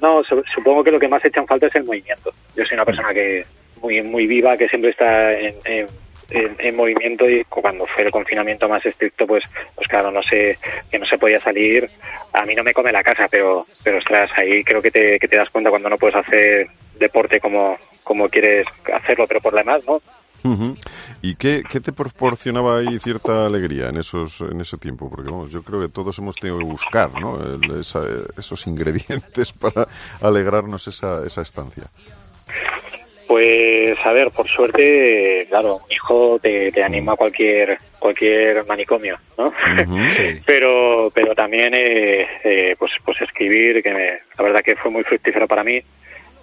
No, 0.00 0.22
su- 0.24 0.42
supongo 0.54 0.84
que 0.84 0.90
lo 0.92 1.00
que 1.00 1.08
más 1.08 1.24
echan 1.24 1.46
falta 1.46 1.66
es 1.66 1.74
el 1.74 1.84
movimiento. 1.84 2.32
Yo 2.56 2.64
soy 2.64 2.74
una 2.74 2.84
persona 2.84 3.12
que 3.12 3.44
muy 3.82 4.02
muy 4.02 4.26
viva, 4.26 4.56
que 4.56 4.68
siempre 4.68 4.90
está 4.90 5.32
en, 5.32 5.54
en- 5.64 5.86
en, 6.30 6.56
en 6.58 6.76
movimiento 6.76 7.26
y 7.26 7.42
cuando 7.44 7.86
fue 7.86 8.04
el 8.04 8.10
confinamiento 8.10 8.68
más 8.68 8.84
estricto, 8.84 9.26
pues, 9.26 9.42
pues 9.74 9.88
claro, 9.88 10.10
no 10.10 10.22
sé, 10.22 10.58
que 10.90 10.98
no 10.98 11.06
se 11.06 11.16
podía 11.16 11.40
salir. 11.40 11.88
A 12.34 12.44
mí 12.44 12.54
no 12.54 12.62
me 12.62 12.74
come 12.74 12.92
la 12.92 13.02
casa, 13.02 13.28
pero, 13.30 13.64
pero 13.82 13.96
ostras, 13.96 14.30
ahí 14.36 14.62
creo 14.62 14.82
que 14.82 14.90
te, 14.90 15.18
que 15.18 15.26
te 15.26 15.36
das 15.38 15.48
cuenta 15.48 15.70
cuando 15.70 15.88
no 15.88 15.96
puedes 15.96 16.16
hacer 16.16 16.68
deporte 16.98 17.40
como, 17.40 17.78
como 18.04 18.28
quieres 18.28 18.66
hacerlo, 18.92 19.26
pero 19.26 19.40
por 19.40 19.54
lo 19.54 19.60
demás, 19.60 19.82
¿no? 19.86 20.02
¿Y 21.22 21.34
qué, 21.36 21.62
qué 21.68 21.80
te 21.80 21.92
proporcionaba 21.94 22.78
ahí 22.78 22.98
cierta 23.00 23.46
alegría 23.46 23.88
en 23.88 23.96
esos 23.96 24.40
en 24.42 24.60
ese 24.60 24.76
tiempo? 24.76 25.08
Porque 25.10 25.30
vamos, 25.30 25.48
yo 25.50 25.62
creo 25.62 25.80
que 25.80 25.88
todos 25.88 26.18
hemos 26.18 26.36
tenido 26.36 26.58
que 26.58 26.64
buscar 26.64 27.10
¿no? 27.20 27.38
El- 27.42 27.80
esa- 27.80 28.06
esos 28.36 28.66
ingredientes 28.66 29.52
para 29.60 29.88
alegrarnos 30.20 30.86
esa, 30.88 31.26
esa 31.26 31.40
estancia. 31.42 31.84
Pues 33.28 33.98
a 34.06 34.12
ver, 34.12 34.30
por 34.30 34.48
suerte, 34.48 35.46
claro, 35.50 35.76
un 35.76 35.92
hijo 35.92 36.38
te, 36.40 36.72
te 36.72 36.82
anima 36.82 37.12
a 37.12 37.16
cualquier 37.16 37.76
cualquier 37.98 38.64
manicomio, 38.66 39.18
¿no? 39.36 39.52
Sí. 40.10 40.40
pero 40.46 41.10
pero 41.14 41.34
también 41.34 41.74
eh, 41.74 42.26
eh, 42.42 42.74
pues 42.78 42.90
pues 43.04 43.20
escribir 43.20 43.82
que 43.82 43.92
me- 43.92 44.18
la 44.38 44.44
verdad 44.44 44.62
que 44.62 44.76
fue 44.76 44.90
muy 44.90 45.04
fructífero 45.04 45.46
para 45.46 45.62
mí 45.62 45.78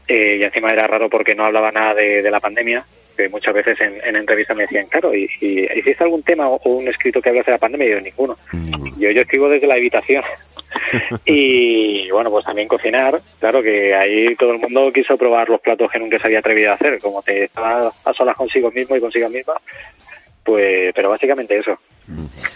eh, 0.08 0.38
y 0.39 0.44
encima 0.44 0.70
era 0.72 0.86
raro 0.86 1.10
porque 1.10 1.34
no 1.34 1.46
hablaba 1.46 1.72
nada 1.72 1.96
de, 1.96 2.22
de 2.22 2.30
la 2.32 2.39
pandemia 2.39 2.86
que 3.18 3.30
muchas 3.30 3.54
veces 3.56 3.80
en, 3.82 3.96
en 4.06 4.15
entrevistas 4.18 4.56
me 4.56 4.63
decían 4.63 4.86
claro 4.88 5.15
y, 5.15 5.27
y 5.42 5.65
hiciste 5.80 6.04
algún 6.04 6.22
tema 6.22 6.48
o, 6.50 6.58
o 6.63 6.70
un 6.70 6.88
escrito 6.88 7.20
que 7.22 7.30
hablase 7.30 7.50
de 7.50 7.56
la 7.56 7.60
pandemia 7.60 7.88
y 7.88 7.92
yo 7.92 8.01
ninguno 8.01 8.38
Ninguno. 8.54 8.94
yo 9.00 9.10
yo 9.10 9.22
escribo 9.22 9.50
desde 9.50 9.65
la 9.68 9.74
habitación 9.75 10.24
y 11.25 12.10
bueno 12.12 12.29
pues 12.29 12.46
también 12.46 12.67
cocinar 12.67 13.22
claro 13.39 13.62
que 13.62 13.94
ahí 13.96 14.36
todo 14.36 14.51
el 14.51 14.60
mundo 14.60 14.91
quiso 14.94 15.17
probar 15.17 15.50
los 15.50 15.62
platos 15.62 15.89
que 15.91 16.00
nunca 16.00 16.17
se 16.20 16.27
había 16.27 16.39
atrevido 16.39 16.72
a 16.72 16.75
hacer 16.75 17.00
como 17.00 17.22
te 17.22 17.46
estaba 17.46 17.91
a 18.03 18.13
solas 18.13 18.36
consigo 18.36 18.72
mismo 18.72 18.96
y 18.96 19.01
consigo 19.01 19.29
misma 19.29 19.53
pues 20.44 20.94
pero 20.94 21.10
básicamente 21.10 21.58
eso 21.58 21.77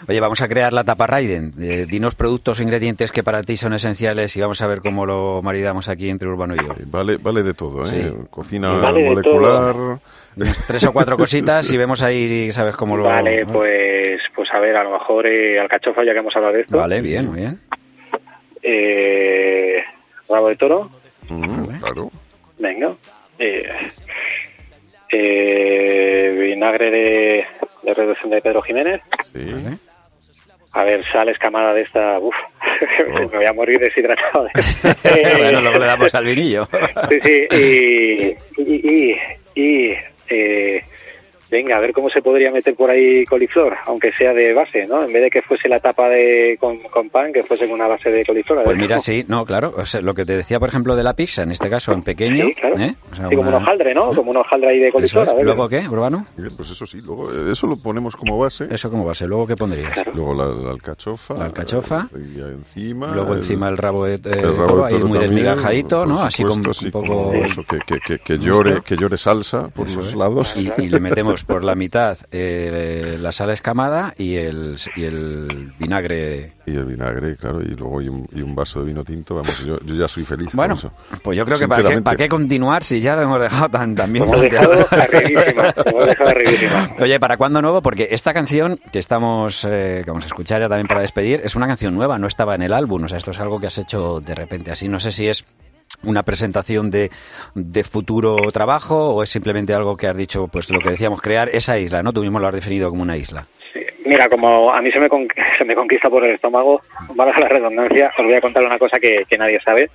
Oye, 0.08 0.20
vamos 0.20 0.42
a 0.42 0.48
crear 0.48 0.74
la 0.74 0.84
tapa 0.84 1.08
Raiden. 1.08 1.54
Eh, 1.60 1.86
dinos 1.90 2.16
productos 2.16 2.60
o 2.60 2.64
ingredientes 2.64 3.12
que 3.12 3.24
para 3.24 3.42
ti 3.42 3.58
son 3.58 3.74
esenciales 3.74 4.36
y 4.38 4.42
vamos 4.42 4.62
a 4.62 4.68
ver 4.68 4.82
cómo 4.82 5.06
lo 5.06 5.42
maridamos 5.42 5.90
aquí 5.90 6.10
entre 6.10 6.30
Urbano 6.30 6.56
y 6.56 6.58
yo. 6.58 6.74
Eh, 6.74 6.86
Vale, 6.86 7.18
vale 7.22 7.44
de 7.44 7.54
todo, 7.54 7.84
¿eh? 7.84 7.88
Sí. 7.88 8.14
Cocina 8.30 8.74
Vale 8.74 9.10
molecular. 9.10 10.00
Tres 10.68 10.86
o 10.86 10.94
cuatro 10.94 11.18
cositas 11.18 11.72
y 11.72 11.78
vemos 11.78 12.02
ahí, 12.04 12.52
sabes 12.52 12.76
cómo 12.76 12.96
lo... 12.96 13.04
Vale, 13.04 13.46
pues, 13.46 14.20
pues 14.36 14.50
a 14.54 14.60
ver, 14.60 14.76
a 14.76 14.84
lo 14.84 14.92
mejor 14.92 15.28
eh, 15.28 15.60
alcachofa, 15.60 16.04
ya 16.06 16.14
que 16.14 16.20
hemos 16.20 16.36
hablado 16.36 16.54
de 16.54 16.62
esto. 16.62 16.78
Vale, 16.78 17.02
bien, 17.02 17.28
muy 17.28 17.40
bien. 17.42 17.60
Eh, 18.64 19.84
rabo 20.30 20.50
de 20.50 20.56
toro, 20.56 20.90
Ujú, 21.30 21.72
claro. 21.80 22.12
venga. 22.58 22.94
Eh, 23.40 23.70
eh, 25.12 26.36
vinagre 26.40 26.92
de, 26.92 27.46
de 27.84 27.94
reducción 27.94 28.30
de 28.32 28.42
Pedro 28.42 28.62
Jiménez. 28.62 29.02
Sí. 29.34 29.78
A 30.74 30.84
ver, 30.84 31.04
sal 31.12 31.30
escamada 31.30 31.74
de 31.74 31.82
esta. 31.82 32.20
Uf, 32.20 32.36
me 33.08 33.26
voy 33.26 33.46
a 33.46 33.54
morir 33.54 33.80
deshidratado. 33.80 34.48
bueno, 35.04 35.62
luego 35.62 35.80
le 35.80 35.86
damos 35.86 36.14
al 36.14 36.26
vinillo. 36.26 36.68
Sí, 37.10 37.20
sí, 37.22 37.48
y. 37.52 38.62
y, 38.62 38.76
y, 38.84 39.16
y, 39.56 39.96
eh, 40.30 40.84
venga, 41.52 41.78
a 41.78 41.80
ver 41.80 41.94
cómo 41.94 42.10
se 42.10 42.22
podría 42.22 42.52
meter 42.52 42.76
por 42.76 42.90
ahí 42.90 43.26
coliflor, 43.26 43.76
aunque 43.86 44.12
sea 44.14 44.34
de 44.34 44.54
base, 44.54 44.86
¿no? 44.88 45.02
En 45.04 45.12
vez 45.12 45.24
de 45.24 45.30
que 45.30 45.42
fuese 45.42 45.68
la 45.70 45.80
tapa 45.80 46.08
de 46.10 46.58
con, 46.60 46.80
con 46.84 47.10
pan, 47.10 47.34
que 47.34 47.44
fuese 47.44 47.66
una 47.68 47.88
base 47.88 48.12
de 48.12 48.26
coliflor. 48.26 48.64
Pues 48.64 48.78
mira, 48.78 49.00
sí, 49.00 49.26
no, 49.28 49.46
claro. 49.46 49.74
o 49.76 49.86
sea, 49.86 50.02
lo 50.02 50.14
que 50.14 50.26
te 50.26 50.36
decía, 50.38 50.60
por 50.60 50.70
ejemplo, 50.70 50.96
de 50.96 51.04
la 51.04 51.14
pizza, 51.16 51.44
en 51.44 51.52
este 51.52 51.70
caso 51.70 51.92
en 51.94 52.04
pequeño. 52.04 52.46
Sí, 52.46 52.54
claro. 52.54 52.78
¿eh? 52.80 52.96
O 53.12 53.16
sea, 53.16 53.28
Sí, 53.30 53.36
como 53.36 53.50
un 53.50 53.56
hojaldre, 53.56 53.94
¿no? 53.94 54.14
Como 54.14 54.32
un 54.32 54.38
hojaldre 54.38 54.70
ahí 54.70 54.80
de 54.80 54.92
coliflor. 54.92 55.26
es. 55.26 55.34
a 55.34 55.36
ver. 55.36 55.46
¿Luego 55.46 55.68
qué, 55.70 55.88
Urbano? 55.90 56.26
Bien, 56.38 56.50
Pues 56.56 56.70
eso 56.70 56.86
sí, 56.86 57.00
luego 57.02 57.32
eh, 57.32 57.52
eso 57.52 57.68
lo 57.68 57.78
ponemos 57.78 58.16
como 58.16 58.38
base. 58.38 58.68
¿Eso 58.72 58.90
a 59.10 59.16
ser? 59.16 59.28
¿Luego 59.30 59.48
qué 59.48 59.56
pondrías? 59.56 59.92
Luego 60.14 60.34
la, 60.34 60.46
la 60.48 60.72
alcachofa. 60.72 61.34
La 61.36 61.46
alcachofa. 61.46 62.08
eh, 62.16 62.20
y 62.36 62.40
encima. 62.42 63.12
Luego 63.14 63.34
el- 63.34 63.40
encima 63.40 63.70
el 63.70 63.78
rabo 63.78 64.06
de, 64.06 64.16
eh, 64.16 64.20
el 64.26 64.56
rabo 64.56 64.68
toro, 64.68 64.86
de 64.88 64.96
ahí 64.96 65.04
muy 65.04 65.18
desmigajadito, 65.20 66.06
¿no? 66.06 66.20
Así 66.22 66.44
con 66.44 66.54
supuesto, 66.54 66.86
un 66.86 66.92
poco... 66.92 67.08
como 67.08 67.34
eso, 67.34 67.64
que, 67.64 67.80
que, 67.80 68.00
que, 68.00 68.20
que 68.20 68.38
llore, 68.38 68.82
que 68.84 68.96
llore 68.96 69.18
salsa 69.18 69.70
por 69.70 69.88
Eso 69.88 69.98
los 69.98 70.16
lados. 70.16 70.56
Y, 70.56 70.72
y 70.82 70.90
le 70.90 71.00
metemos 71.00 71.39
por 71.44 71.64
la 71.64 71.76
mitad 71.76 72.18
eh, 72.32 73.18
la 73.20 73.32
sal 73.32 73.50
escamada 73.50 74.14
y 74.18 74.36
el, 74.36 74.78
y 74.96 75.04
el 75.04 75.74
vinagre. 75.80 76.54
Y 76.66 76.72
el 76.76 76.86
vinagre, 76.86 77.36
claro, 77.36 77.62
y 77.62 77.70
luego 77.76 78.02
y 78.02 78.10
un, 78.10 78.28
y 78.34 78.42
un 78.42 78.56
vaso 78.56 78.82
de 78.82 78.88
vino 78.88 79.04
tinto, 79.04 79.36
vamos, 79.36 79.66
yo, 79.66 79.80
yo 79.82 79.96
ya 79.96 80.08
soy 80.08 80.24
feliz. 80.24 80.50
Bueno, 80.54 80.76
con 80.76 80.90
eso. 80.90 81.20
pues 81.24 81.38
yo 81.38 81.46
creo 81.46 81.58
que 81.58 81.68
para 81.68 81.78
qué, 81.78 81.82
Sinceramente. 81.82 82.04
para 82.06 82.18
qué 82.18 82.30
continuar 82.30 82.84
si 82.84 83.02
ya 83.02 83.16
lo 83.16 83.24
hemos 83.24 83.42
dejado 83.42 83.70
tan, 83.70 83.96
tan 83.96 84.12
bien 84.14 84.24
hemos 84.26 84.38
planteado. 84.38 84.76
dejado 84.76 85.02
arribísima. 85.02 85.64
lo 85.64 85.90
hemos 85.90 86.06
dejado 86.06 86.30
arribísima. 86.30 86.90
Oye, 87.00 87.20
¿para 87.20 87.38
cuándo 87.38 87.62
nuevo? 87.62 87.82
Porque 87.82 88.08
esta 88.12 88.34
canción 88.34 88.80
que 88.92 89.00
estamos, 89.00 89.66
eh, 89.66 90.02
que 90.04 90.12
vamos 90.12 90.26
a 90.26 90.28
escuchar 90.28 90.62
ya 90.62 90.70
también 90.70 90.88
para 90.88 91.02
despedir, 91.02 91.42
es 91.44 91.56
una 91.56 91.68
canción 91.68 91.96
nueva, 91.96 92.20
no 92.20 92.28
estaba 92.28 92.56
en 92.56 92.62
el 92.62 92.74
álbum. 92.74 93.04
O 93.04 93.08
sea, 93.08 93.18
esto 93.18 93.32
es 93.32 93.40
algo 93.40 93.60
que 93.60 93.68
has 93.68 93.78
hecho 93.78 94.22
de 94.22 94.36
repente 94.36 94.72
así. 94.72 94.88
No 94.88 95.00
sé 95.00 95.12
si 95.12 95.28
es 95.28 95.46
una 96.04 96.24
presentación 96.24 96.90
de, 96.92 97.10
de 97.56 97.84
futuro 97.84 98.38
trabajo 98.52 99.10
o 99.16 99.24
es 99.24 99.30
simplemente 99.30 99.74
algo 99.74 99.98
que 99.98 100.08
has 100.08 100.16
dicho, 100.18 100.48
pues 100.48 100.70
lo 100.70 100.80
que 100.80 100.92
decíamos, 100.92 101.22
crear 101.22 101.50
esa 101.50 101.78
isla, 101.78 102.02
¿no? 102.04 102.14
Tú 102.14 102.22
mismo 102.22 102.40
lo 102.40 102.48
has 102.48 102.54
definido 102.54 102.90
como 102.90 103.02
una 103.04 103.18
isla. 103.18 103.48
Sí. 103.74 103.80
Mira, 104.06 104.28
como 104.30 104.72
a 104.74 104.82
mí 104.82 104.92
se 104.92 105.00
me, 105.00 105.10
con- 105.10 105.28
se 105.58 105.66
me 105.66 105.76
conquista 105.76 106.10
por 106.10 106.24
el 106.26 106.36
estómago, 106.36 106.82
valga 107.16 107.40
la 107.40 107.48
redundancia, 107.50 108.12
os 108.18 108.26
voy 108.26 108.34
a 108.36 108.42
contar 108.42 108.64
una 108.64 108.80
cosa 108.80 109.00
que, 109.00 109.24
que 109.30 109.38
nadie 109.38 109.60
sabe. 109.64 109.90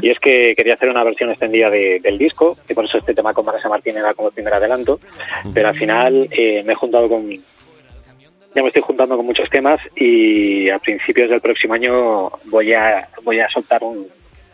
Y 0.00 0.08
es 0.08 0.18
que 0.18 0.54
quería 0.56 0.72
hacer 0.74 0.88
una 0.88 1.04
versión 1.04 1.28
extendida 1.28 1.68
de- 1.68 2.00
del 2.02 2.16
disco, 2.16 2.56
y 2.66 2.72
por 2.72 2.86
eso 2.86 2.96
este 2.96 3.12
tema 3.12 3.34
con 3.34 3.44
Vanessa 3.44 3.68
Martín 3.68 3.98
era 3.98 4.14
como 4.14 4.28
el 4.28 4.34
primer 4.34 4.54
adelanto. 4.54 4.98
Pero 5.52 5.68
al 5.68 5.76
final 5.78 6.26
eh, 6.30 6.62
me 6.64 6.72
he 6.72 6.76
juntado 6.76 7.06
con. 7.06 7.28
Ya 8.54 8.62
me 8.62 8.68
estoy 8.68 8.80
juntando 8.80 9.14
con 9.16 9.26
muchos 9.26 9.50
temas 9.50 9.78
y 9.94 10.70
a 10.70 10.78
principios 10.78 11.28
del 11.28 11.42
próximo 11.42 11.74
año 11.74 12.30
voy 12.46 12.72
a 12.72 13.06
voy 13.24 13.40
a 13.40 13.48
soltar 13.50 13.82
un, 13.84 14.06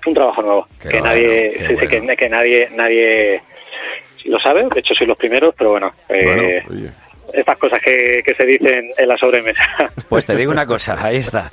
un 0.06 0.14
trabajo 0.14 0.42
nuevo. 0.42 0.68
Qué 0.80 0.88
que 0.88 0.98
bueno, 1.00 1.06
nadie, 1.06 1.52
sí, 1.52 1.58
sí, 1.58 1.74
bueno. 1.74 1.88
que, 2.08 2.16
que 2.16 2.28
nadie, 2.28 2.68
nadie 2.74 3.42
lo 4.24 4.38
sabe. 4.40 4.66
De 4.72 4.80
hecho, 4.80 4.94
soy 4.94 5.06
los 5.06 5.18
primeros, 5.18 5.54
pero 5.56 5.70
bueno. 5.70 5.92
eh, 6.08 6.62
Bueno, 6.66 6.90
estas 7.32 7.58
cosas 7.58 7.80
que, 7.80 8.22
que 8.24 8.34
se 8.34 8.44
dicen 8.44 8.90
en 8.96 9.08
la 9.08 9.16
sobremesa. 9.16 9.62
Pues 10.08 10.26
te 10.26 10.34
digo 10.34 10.50
una 10.50 10.66
cosa, 10.66 10.98
ahí 11.00 11.16
está. 11.18 11.48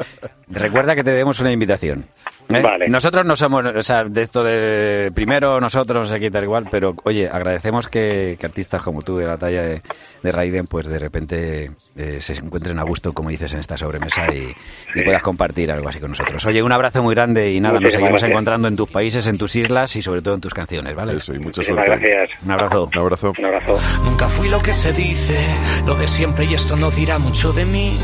Recuerda 0.50 0.96
que 0.96 1.04
te 1.04 1.12
demos 1.12 1.40
una 1.42 1.52
invitación. 1.52 2.06
¿eh? 2.50 2.62
Vale. 2.62 2.88
Nosotros 2.88 3.26
no 3.26 3.36
somos, 3.36 3.66
o 3.66 3.82
sea, 3.82 4.06
de 4.06 4.22
esto 4.22 4.44
de 4.44 5.12
primero 5.14 5.60
nosotros, 5.60 6.12
aquí 6.14 6.30
tal 6.32 6.46
igual, 6.46 6.68
pero 6.72 6.96
oye, 7.04 7.28
agradecemos 7.30 7.88
que, 7.90 8.38
que 8.40 8.46
artistas 8.46 8.82
como 8.82 9.02
tú, 9.02 9.18
de 9.18 9.26
la 9.26 9.38
talla 9.38 9.62
de, 9.62 9.82
de 10.24 10.32
Raiden, 10.32 10.66
pues 10.68 10.88
de 10.88 11.00
repente 11.00 11.72
eh, 11.98 12.18
se 12.22 12.34
encuentren 12.34 12.80
a 12.80 12.84
gusto, 12.84 13.12
como 13.14 13.30
dices, 13.30 13.54
en 13.54 13.60
esta 13.60 13.76
sobremesa 13.78 14.34
y, 14.34 14.54
y 14.96 15.02
puedas 15.04 15.22
compartir 15.22 15.70
algo 15.70 15.90
así 15.90 16.00
con 16.00 16.12
nosotros. 16.12 16.46
Oye, 16.46 16.64
un 16.64 16.72
abrazo 16.72 17.04
muy 17.04 17.14
grande 17.14 17.52
y 17.52 17.60
nada, 17.60 17.80
nos 17.82 17.92
seguimos 17.92 18.12
gracias. 18.14 18.32
encontrando 18.32 18.70
en 18.70 18.78
tus 18.78 18.90
países, 18.90 19.28
en 19.28 19.38
tus 19.38 19.54
islas 19.58 19.96
y 19.98 20.02
sobre 20.02 20.22
todo 20.22 20.36
en 20.36 20.42
tus 20.42 20.54
canciones, 20.54 20.96
¿vale? 20.96 21.18
eso, 21.18 21.34
y 21.34 21.40
mucha 21.40 21.60
Muchísimas 21.60 21.86
suerte. 21.86 22.10
gracias. 22.10 22.44
Un 22.46 22.52
abrazo. 22.52 22.90
Un 22.94 23.00
abrazo. 23.00 23.34
Un 23.38 23.46
abrazo. 23.46 23.80
Nunca 24.06 24.28
fui 24.30 24.48
lo 24.48 24.60
que 24.62 24.72
se 24.72 24.94
dice, 24.94 25.38
lo 25.86 25.94
de 25.96 26.08
siempre 26.08 26.46
y 26.46 26.54
esto 26.54 26.78
no 26.78 26.90
dirá 26.90 27.20
mucho 27.20 27.52
de 27.52 27.66
mí. 27.66 27.98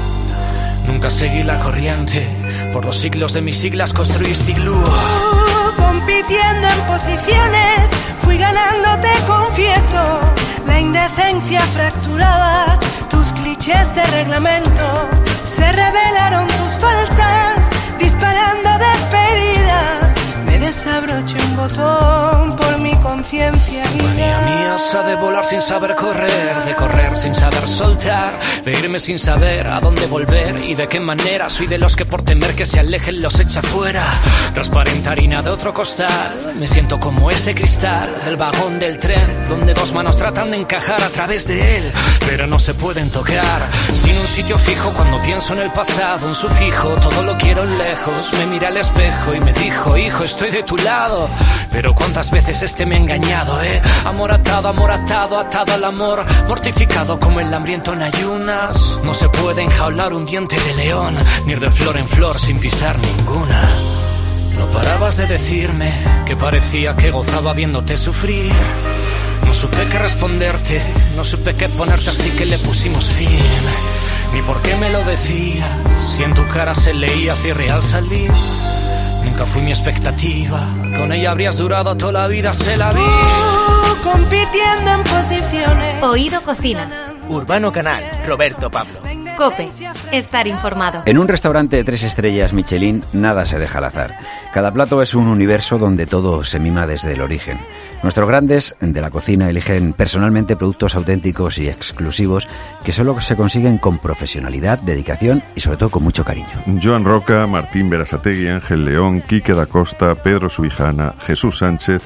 Nunca 0.88 1.10
seguí 1.10 1.44
la 1.44 1.60
corriente, 1.60 2.28
por 2.72 2.86
los 2.86 2.98
siglos 2.98 3.34
de 3.34 3.42
mis 3.42 3.58
siglas 3.58 3.94
construiste 3.94 4.52
iglú. 4.52 4.76
Uh, 4.76 5.82
compitiendo 5.82 6.68
en 6.68 6.80
posiciones, 6.88 7.90
fui 8.22 8.38
ganando, 8.38 9.02
te 9.02 9.14
confieso. 9.26 10.20
La 10.66 10.80
indecencia 10.80 11.62
fracturaba 11.62 12.80
tus 13.10 13.28
clichés 13.34 13.94
de 13.96 14.04
reglamento. 14.08 15.10
Se 15.46 15.72
revelaron 15.72 16.48
tus 16.48 16.72
faltas, 16.80 17.70
disparando 18.00 18.70
despedidas. 18.80 20.16
Me 20.46 20.60
desabroché 20.60 21.38
un 21.38 21.56
botón 21.56 22.56
por 22.56 22.80
mi 22.80 22.93
conciencia. 23.04 23.84
Manía 24.02 24.40
mía 24.42 24.78
sabe 24.80 25.16
volar 25.16 25.46
sin 25.46 25.62
saber 25.62 25.94
correr, 25.96 26.56
de 26.66 26.74
correr 26.74 27.18
sin 27.18 27.36
saber 27.36 27.68
soltar, 27.68 28.32
de 28.64 28.72
irme 28.72 29.00
sin 29.00 29.20
saber 29.20 29.68
a 29.68 29.80
dónde 29.82 30.08
volver 30.08 30.64
y 30.64 30.74
de 30.74 30.88
qué 30.88 31.00
manera. 31.00 31.50
Soy 31.50 31.68
de 31.68 31.78
los 31.78 31.96
que 31.96 32.06
por 32.06 32.24
temer 32.24 32.56
que 32.56 32.66
se 32.66 32.80
alejen 32.80 33.22
los 33.22 33.40
echa 33.40 33.62
fuera. 33.62 34.04
Transparente 34.54 35.10
harina 35.10 35.42
de 35.42 35.50
otro 35.50 35.74
costal, 35.74 36.54
me 36.58 36.66
siento 36.66 37.00
como 37.00 37.30
ese 37.30 37.54
cristal 37.54 38.10
del 38.26 38.38
vagón 38.38 38.80
del 38.80 38.98
tren, 38.98 39.48
donde 39.50 39.74
dos 39.74 39.94
manos 39.94 40.18
tratan 40.18 40.52
de 40.52 40.58
encajar 40.58 41.04
a 41.04 41.10
través 41.10 41.48
de 41.48 41.78
él, 41.78 41.92
pero 42.26 42.48
no 42.48 42.58
se 42.58 42.74
pueden 42.74 43.10
tocar. 43.10 43.62
Sin 43.94 44.18
un 44.18 44.28
sitio 44.28 44.58
fijo 44.58 44.92
cuando 44.92 45.22
pienso 45.22 45.54
en 45.54 45.60
el 45.60 45.72
pasado, 45.72 46.28
un 46.28 46.36
sufijo, 46.36 46.90
todo 47.02 47.22
lo 47.24 47.38
quiero 47.38 47.66
lejos. 47.66 48.34
Me 48.40 48.46
miré 48.46 48.68
al 48.68 48.78
espejo 48.78 49.34
y 49.36 49.42
me 49.42 49.52
dijo, 49.54 49.98
hijo, 49.98 50.24
estoy 50.24 50.52
de 50.52 50.64
tu 50.64 50.78
lado. 50.78 51.28
Pero 51.70 51.94
cuántas 51.94 52.32
veces 52.32 52.62
este 52.62 52.86
me 52.86 52.93
ha 52.94 52.98
engañado, 52.98 53.62
eh. 53.64 53.82
Amor 54.06 54.32
atado, 54.32 54.70
amor 54.70 54.92
atado, 54.92 55.40
atado 55.40 55.74
al 55.74 55.84
amor. 55.84 56.24
Mortificado 56.48 57.20
como 57.20 57.40
el 57.40 57.54
hambriento 57.54 57.94
en 57.94 58.02
ayunas. 58.02 59.00
No 59.04 59.14
se 59.14 59.30
puede 59.30 59.64
enjaular 59.64 60.14
un 60.14 60.26
diente 60.26 60.56
de 60.60 60.76
león, 60.76 61.16
ni 61.46 61.54
ir 61.54 61.60
de 61.60 61.72
flor 61.72 61.98
en 61.98 62.08
flor 62.08 62.40
sin 62.40 62.60
pisar 62.60 62.98
ninguna. 63.00 63.68
No 64.58 64.66
parabas 64.68 65.18
de 65.18 65.28
decirme 65.28 65.92
que 66.26 66.36
parecía 66.36 66.96
que 66.96 67.12
gozaba 67.12 67.54
viéndote 67.54 67.98
sufrir. 67.98 68.52
No 69.46 69.54
supe 69.54 69.78
qué 69.92 70.00
responderte, 70.00 70.82
no 71.16 71.24
supe 71.24 71.56
qué 71.56 71.70
ponerte, 71.70 72.10
así 72.10 72.30
que 72.32 72.46
le 72.46 72.58
pusimos 72.60 73.06
fin. 73.06 73.30
Ni 74.34 74.42
por 74.42 74.62
qué 74.62 74.76
me 74.78 74.90
lo 74.90 75.04
decías, 75.04 75.70
si 76.16 76.24
en 76.24 76.34
tu 76.34 76.44
cara 76.46 76.74
se 76.74 76.94
leía 76.94 77.36
cierre 77.36 77.70
al 77.70 77.84
salir. 77.84 78.32
Nunca 79.34 79.48
fui 79.48 79.64
mi 79.64 79.72
expectativa, 79.72 80.60
con 80.96 81.12
ella 81.12 81.32
habrías 81.32 81.58
durado 81.58 81.98
toda 81.98 82.12
la 82.12 82.28
vida, 82.28 82.54
se 82.54 82.78
la 82.78 82.94
vi. 82.94 83.02
Uh, 83.02 84.04
compitiendo 84.04 84.92
en 84.92 85.04
posiciones. 85.04 86.04
Oído 86.04 86.40
Cocina. 86.44 86.88
Urbano 87.30 87.72
Canal, 87.72 88.04
Roberto 88.28 88.70
Pablo. 88.70 89.00
Cope. 89.36 89.72
Estar 90.12 90.46
informado. 90.46 91.02
En 91.08 91.18
un 91.18 91.28
restaurante 91.28 91.78
de 91.78 91.84
tres 91.84 92.04
estrellas 92.04 92.54
Michelin 92.54 93.04
nada 93.12 93.48
se 93.48 93.58
deja 93.58 93.80
al 93.80 93.86
azar. 93.86 94.14
Cada 94.54 94.72
plato 94.72 95.02
es 95.02 95.16
un 95.16 95.28
universo 95.28 95.80
donde 95.80 96.06
todo 96.06 96.44
se 96.44 96.60
mima 96.60 96.86
desde 96.86 97.14
el 97.14 97.22
origen. 97.22 97.58
Nuestros 98.04 98.28
grandes 98.28 98.76
de 98.82 99.02
la 99.02 99.10
cocina 99.10 99.50
eligen 99.50 99.94
personalmente 99.94 100.58
productos 100.58 100.96
auténticos 100.96 101.58
y 101.58 101.70
exclusivos 101.70 102.50
que 102.84 102.92
solo 102.92 103.20
se 103.22 103.38
consiguen 103.38 103.78
con 103.78 103.98
profesionalidad, 103.98 104.78
dedicación 104.80 105.42
y 105.56 105.62
sobre 105.62 105.78
todo 105.78 105.90
con 105.90 106.04
mucho 106.04 106.26
cariño. 106.26 106.50
Joan 106.82 107.06
Roca, 107.06 107.48
Martín 107.48 107.90
Berasategui, 107.90 108.48
Ángel 108.48 108.84
León, 108.84 109.22
Quique 109.22 109.54
da 109.54 109.66
Costa, 109.68 110.16
Pedro 110.16 110.50
Subijana, 110.50 111.16
Jesús 111.26 111.60
Sánchez 111.60 112.04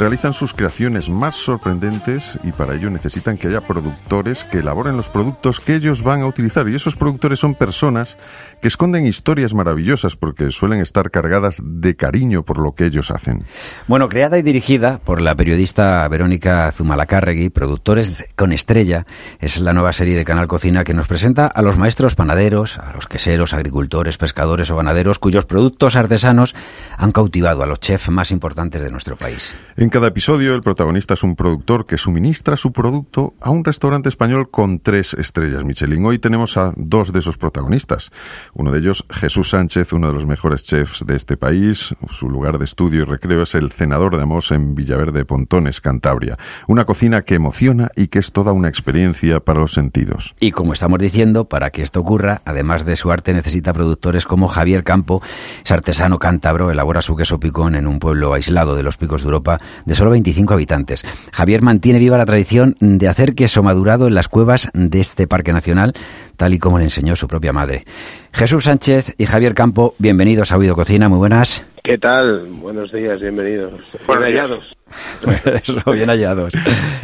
realizan 0.00 0.32
sus 0.32 0.54
creaciones 0.54 1.10
más 1.10 1.34
sorprendentes 1.34 2.38
y 2.42 2.52
para 2.52 2.74
ello 2.74 2.88
necesitan 2.88 3.36
que 3.36 3.48
haya 3.48 3.60
productores 3.60 4.44
que 4.44 4.60
elaboren 4.60 4.96
los 4.96 5.10
productos 5.10 5.60
que 5.60 5.74
ellos 5.74 6.02
van 6.02 6.22
a 6.22 6.26
utilizar. 6.26 6.66
Y 6.70 6.74
esos 6.74 6.96
productores 6.96 7.38
son 7.38 7.54
personas 7.54 8.16
que 8.62 8.68
esconden 8.68 9.06
historias 9.06 9.52
maravillosas 9.52 10.16
porque 10.16 10.52
suelen 10.52 10.80
estar 10.80 11.10
cargadas 11.10 11.60
de 11.62 11.96
cariño 11.96 12.44
por 12.44 12.58
lo 12.58 12.74
que 12.74 12.86
ellos 12.86 13.10
hacen. 13.10 13.44
Bueno, 13.88 14.08
creada 14.08 14.38
y 14.38 14.42
dirigida 14.42 15.00
por 15.04 15.20
la 15.20 15.34
periodista 15.40 16.06
Verónica 16.06 16.70
Zumalacárregui, 16.70 17.48
Productores 17.48 18.28
con 18.36 18.52
Estrella, 18.52 19.06
es 19.38 19.58
la 19.58 19.72
nueva 19.72 19.94
serie 19.94 20.14
de 20.14 20.22
Canal 20.22 20.46
Cocina 20.46 20.84
que 20.84 20.92
nos 20.92 21.08
presenta 21.08 21.46
a 21.46 21.62
los 21.62 21.78
maestros 21.78 22.14
panaderos, 22.14 22.76
a 22.76 22.92
los 22.92 23.06
queseros, 23.06 23.54
agricultores, 23.54 24.18
pescadores 24.18 24.70
o 24.70 24.76
ganaderos 24.76 25.18
cuyos 25.18 25.46
productos 25.46 25.96
artesanos 25.96 26.54
han 26.98 27.12
cautivado 27.12 27.62
a 27.62 27.66
los 27.66 27.80
chefs 27.80 28.10
más 28.10 28.32
importantes 28.32 28.82
de 28.82 28.90
nuestro 28.90 29.16
país. 29.16 29.54
En 29.78 29.88
cada 29.88 30.08
episodio 30.08 30.54
el 30.54 30.60
protagonista 30.60 31.14
es 31.14 31.22
un 31.22 31.34
productor 31.34 31.86
que 31.86 31.96
suministra 31.96 32.58
su 32.58 32.70
producto 32.70 33.32
a 33.40 33.48
un 33.48 33.64
restaurante 33.64 34.10
español 34.10 34.50
con 34.50 34.78
tres 34.78 35.14
estrellas 35.14 35.64
Michelin. 35.64 36.04
Hoy 36.04 36.18
tenemos 36.18 36.58
a 36.58 36.74
dos 36.76 37.14
de 37.14 37.20
esos 37.20 37.38
protagonistas. 37.38 38.10
Uno 38.52 38.72
de 38.72 38.80
ellos, 38.80 39.06
Jesús 39.08 39.48
Sánchez, 39.48 39.94
uno 39.94 40.08
de 40.08 40.12
los 40.12 40.26
mejores 40.26 40.64
chefs 40.64 41.06
de 41.06 41.16
este 41.16 41.38
país. 41.38 41.94
Su 42.10 42.28
lugar 42.28 42.58
de 42.58 42.66
estudio 42.66 43.00
y 43.00 43.04
recreo 43.04 43.44
es 43.44 43.54
el 43.54 43.72
Cenador 43.72 44.18
de 44.18 44.24
Amos 44.24 44.52
en 44.52 44.74
Villaverde 44.74 45.24
Pontones, 45.30 45.80
Cantabria. 45.80 46.36
Una 46.66 46.86
cocina 46.86 47.22
que 47.22 47.36
emociona 47.36 47.92
y 47.94 48.08
que 48.08 48.18
es 48.18 48.32
toda 48.32 48.50
una 48.50 48.66
experiencia 48.66 49.38
para 49.38 49.60
los 49.60 49.72
sentidos. 49.72 50.34
Y 50.40 50.50
como 50.50 50.72
estamos 50.72 50.98
diciendo, 50.98 51.44
para 51.44 51.70
que 51.70 51.82
esto 51.82 52.00
ocurra, 52.00 52.42
además 52.44 52.84
de 52.84 52.96
su 52.96 53.12
arte, 53.12 53.32
necesita 53.32 53.72
productores 53.72 54.26
como 54.26 54.48
Javier 54.48 54.82
Campo, 54.82 55.22
es 55.64 55.70
artesano 55.70 56.18
cántabro, 56.18 56.72
elabora 56.72 57.00
su 57.00 57.14
queso 57.14 57.38
picón 57.38 57.76
en 57.76 57.86
un 57.86 58.00
pueblo 58.00 58.34
aislado 58.34 58.74
de 58.74 58.82
los 58.82 58.96
picos 58.96 59.22
de 59.22 59.26
Europa 59.26 59.60
de 59.86 59.94
solo 59.94 60.10
25 60.10 60.52
habitantes. 60.52 61.04
Javier 61.32 61.62
mantiene 61.62 62.00
viva 62.00 62.18
la 62.18 62.26
tradición 62.26 62.74
de 62.80 63.06
hacer 63.06 63.36
queso 63.36 63.62
madurado 63.62 64.08
en 64.08 64.16
las 64.16 64.26
cuevas 64.26 64.68
de 64.74 64.98
este 64.98 65.28
parque 65.28 65.52
nacional, 65.52 65.94
tal 66.36 66.54
y 66.54 66.58
como 66.58 66.78
le 66.78 66.84
enseñó 66.84 67.14
su 67.14 67.28
propia 67.28 67.52
madre. 67.52 67.84
Jesús 68.32 68.64
Sánchez 68.64 69.14
y 69.16 69.26
Javier 69.26 69.54
Campo, 69.54 69.94
bienvenidos 69.98 70.50
a 70.50 70.56
Oído 70.56 70.74
Cocina, 70.74 71.08
muy 71.08 71.18
buenas. 71.18 71.64
¿Qué 71.82 71.96
tal? 71.98 72.46
Buenos 72.60 72.92
días, 72.92 73.20
bienvenidos. 73.20 73.80
Bien 74.06 74.22
hallados. 74.22 74.76
Eso, 75.64 75.90
bien 75.92 76.08
hallados. 76.10 76.52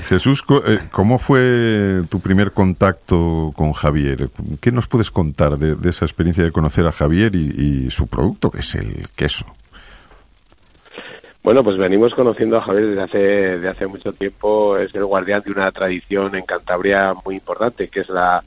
Jesús, 0.08 0.42
co- 0.42 0.62
eh, 0.66 0.80
¿cómo 0.92 1.18
fue 1.18 2.02
tu 2.10 2.20
primer 2.20 2.52
contacto 2.52 3.52
con 3.56 3.72
Javier? 3.72 4.28
¿Qué 4.60 4.72
nos 4.72 4.86
puedes 4.86 5.10
contar 5.10 5.56
de, 5.58 5.76
de 5.76 5.90
esa 5.90 6.04
experiencia 6.04 6.44
de 6.44 6.52
conocer 6.52 6.86
a 6.86 6.92
Javier 6.92 7.34
y, 7.34 7.86
y 7.86 7.90
su 7.90 8.06
producto, 8.06 8.50
que 8.50 8.58
es 8.58 8.74
el 8.74 9.08
queso? 9.16 9.46
Bueno, 11.42 11.64
pues 11.64 11.78
venimos 11.78 12.14
conociendo 12.14 12.58
a 12.58 12.62
Javier 12.62 12.88
desde 12.88 13.02
hace, 13.02 13.18
desde 13.18 13.68
hace 13.68 13.86
mucho 13.86 14.12
tiempo. 14.12 14.76
Es 14.76 14.94
el 14.94 15.04
guardián 15.06 15.42
de 15.42 15.52
una 15.52 15.70
tradición 15.72 16.34
en 16.34 16.44
Cantabria 16.44 17.14
muy 17.24 17.36
importante, 17.36 17.88
que 17.88 18.00
es 18.00 18.08
la, 18.08 18.42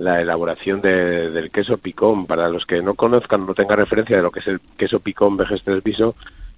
la 0.00 0.20
elaboración 0.20 0.80
de- 0.80 1.30
del 1.30 1.50
queso 1.50 1.78
picón. 1.78 2.26
Para 2.26 2.48
los 2.48 2.64
que 2.66 2.82
no 2.82 2.94
conozcan, 2.94 3.46
no 3.46 3.54
tengan 3.54 3.78
referencia 3.78 4.16
de 4.16 4.22
lo 4.22 4.30
que 4.30 4.40
es 4.40 4.46
el 4.48 4.60
queso 4.76 5.00
picón 5.00 5.36
Vegestres 5.36 5.82
Viso, 5.84 6.14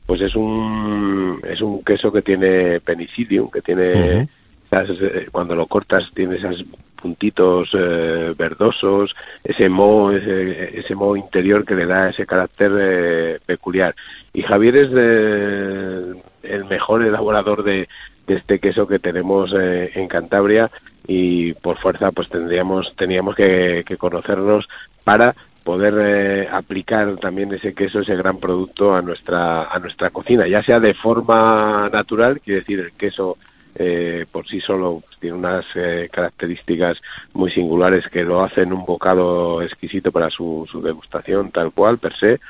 pues 0.06 0.20
es 0.20 0.34
un, 0.34 1.40
es 1.44 1.60
un 1.60 1.82
queso 1.84 2.12
que 2.12 2.22
tiene 2.22 2.80
penicillium, 2.80 3.50
que 3.50 3.60
tiene, 3.62 4.28
esas, 4.70 4.90
eh, 5.00 5.28
cuando 5.30 5.54
lo 5.54 5.66
cortas, 5.66 6.10
tiene 6.14 6.36
esos 6.36 6.64
puntitos 6.96 7.68
eh, 7.74 8.32
verdosos, 8.38 9.14
ese 9.42 9.68
moho, 9.68 10.12
ese, 10.12 10.78
ese 10.78 10.94
moho 10.94 11.16
interior 11.16 11.64
que 11.64 11.74
le 11.74 11.84
da 11.86 12.10
ese 12.10 12.24
carácter 12.26 12.70
eh, 12.78 13.38
peculiar. 13.44 13.94
Y 14.32 14.42
Javier 14.42 14.76
es 14.76 14.90
de- 14.92 16.22
el 16.44 16.64
mejor 16.66 17.04
elaborador 17.04 17.62
de, 17.64 17.88
de 18.26 18.34
este 18.36 18.58
queso 18.60 18.86
que 18.86 18.98
tenemos 19.00 19.52
eh, 19.58 19.90
en 19.94 20.06
Cantabria 20.08 20.70
y 21.06 21.52
por 21.54 21.78
fuerza 21.78 22.12
pues 22.12 22.28
tendríamos 22.28 22.94
teníamos 22.96 23.34
que, 23.34 23.84
conocernos 23.98 24.68
para 25.04 25.34
poder 25.64 25.94
eh, 25.98 26.48
aplicar 26.50 27.16
también 27.16 27.52
ese 27.52 27.74
queso, 27.74 28.00
ese 28.00 28.16
gran 28.16 28.38
producto 28.38 28.94
a 28.94 29.02
nuestra 29.02 29.64
a 29.64 29.78
nuestra 29.78 30.10
cocina, 30.10 30.46
ya 30.46 30.62
sea 30.62 30.80
de 30.80 30.94
forma 30.94 31.88
natural, 31.92 32.40
quiere 32.40 32.60
decir 32.60 32.80
el 32.80 32.92
queso 32.92 33.38
eh, 33.74 34.26
por 34.30 34.46
sí 34.46 34.60
solo 34.60 35.02
tiene 35.18 35.36
unas 35.36 35.64
eh, 35.74 36.08
características 36.12 37.00
muy 37.32 37.50
singulares 37.50 38.06
que 38.08 38.22
lo 38.22 38.42
hacen 38.42 38.72
un 38.72 38.84
bocado 38.84 39.62
exquisito 39.62 40.12
para 40.12 40.28
su, 40.30 40.66
su 40.70 40.82
degustación 40.82 41.50
tal 41.50 41.72
cual 41.72 41.98
per 41.98 42.14
se, 42.14 42.40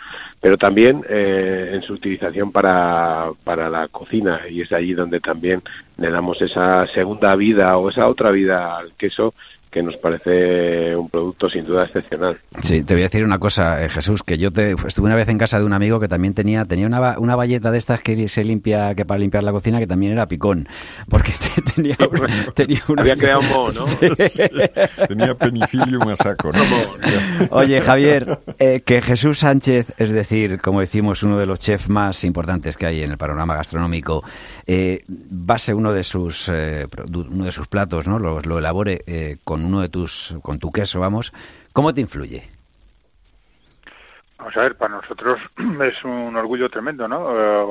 pero 0.41 0.59
también 0.59 1.05
eh, 1.09 1.71
en 1.75 1.83
su 1.83 1.95
utilización 1.95 2.51
para, 2.51 3.31
para 3.45 3.71
la 3.71 3.89
cocina 3.89 4.41
y 4.49 4.63
es 4.63 4.73
allí 4.73 4.95
donde 4.95 5.21
también 5.21 5.63
le 5.97 6.11
damos 6.11 6.43
esa 6.43 6.87
segunda 6.89 7.37
vida 7.37 7.77
o 7.79 7.89
esa 7.89 8.09
otra 8.09 8.31
vida 8.31 8.77
al 8.77 8.93
queso 8.95 9.35
que 9.73 9.83
nos 9.83 9.97
parece 9.97 10.95
un 10.95 11.09
producto 11.09 11.49
sin 11.49 11.65
duda 11.65 11.87
excepcional. 11.87 12.39
Sí, 12.61 12.83
te 12.85 12.93
voy 12.95 13.03
a 13.03 13.07
decir 13.07 13.25
una 13.25 13.39
cosa, 13.39 13.83
eh, 13.83 13.89
Jesús, 13.89 14.23
que 14.23 14.37
yo 14.37 14.51
te, 14.53 14.73
estuve 14.87 15.07
una 15.07 15.17
vez 15.17 15.29
en 15.31 15.39
casa 15.39 15.59
de 15.59 15.65
un 15.65 15.73
amigo 15.73 15.99
que 15.99 16.09
también 16.09 16.35
tenía 16.35 16.67
tenía 16.67 16.87
una, 16.87 17.01
ba- 17.01 17.17
una 17.19 17.35
valleta 17.37 17.71
de 17.71 17.79
estas 17.79 18.01
que 18.03 18.29
se 18.29 18.45
limpia, 18.45 18.95
que 18.95 19.07
para 19.07 19.19
limpiar 19.19 19.43
la 19.45 19.51
cocina, 19.51 19.79
que 19.81 19.87
también 19.87 20.13
era 20.13 20.29
picón, 20.29 20.69
porque 21.09 21.33
te- 21.33 21.63
tenía, 21.63 21.97
tenía 22.55 22.83
una... 22.87 23.01
Había 23.03 23.17
creado 23.17 23.41
un 23.41 23.49
moho, 23.49 23.73
¿no? 23.73 23.87
Sí. 24.29 24.43
Tenía 25.09 25.35
penicillium 25.35 26.07
a 26.09 26.17
saco, 26.17 26.53
¿no? 26.53 26.61
Oye, 27.51 27.81
Javier, 27.81 28.41
eh, 28.59 28.83
que 28.85 29.01
Jesús 29.03 29.39
Sánchez, 29.41 29.95
es 29.99 30.13
decir, 30.13 30.61
como 30.61 30.81
decimos, 30.81 31.23
uno 31.23 31.39
de 31.39 31.47
los 31.47 31.59
chefs 31.59 31.89
más 31.89 32.25
importantes 32.25 32.77
que 32.77 32.87
hay 32.87 33.03
en 33.03 33.11
el 33.11 33.17
panorama 33.19 33.55
gastronómico, 33.57 34.23
eh, 34.67 35.03
base 35.09 35.73
uno 35.75 35.93
de 35.93 36.05
sus 36.05 36.49
eh, 36.53 36.87
uno 37.31 37.45
de 37.45 37.53
sus 37.53 37.69
platos, 37.69 38.07
¿no? 38.07 38.19
Lo, 38.19 38.41
lo 38.43 38.59
elabore 38.59 39.03
eh, 39.07 39.37
uno 39.65 39.81
de 39.81 39.89
tus 39.89 40.37
con 40.43 40.59
tu 40.59 40.71
queso, 40.71 41.01
vamos. 41.01 41.33
¿Cómo 41.73 41.93
te 41.95 42.01
influye? 42.01 42.49
Vamos 44.39 44.57
a 44.57 44.61
ver, 44.63 44.77
para 44.77 44.97
nosotros 44.97 45.39
es 45.83 46.05
un 46.05 46.35
orgullo 46.37 46.69
tremendo, 46.69 47.07
¿no? 47.07 47.31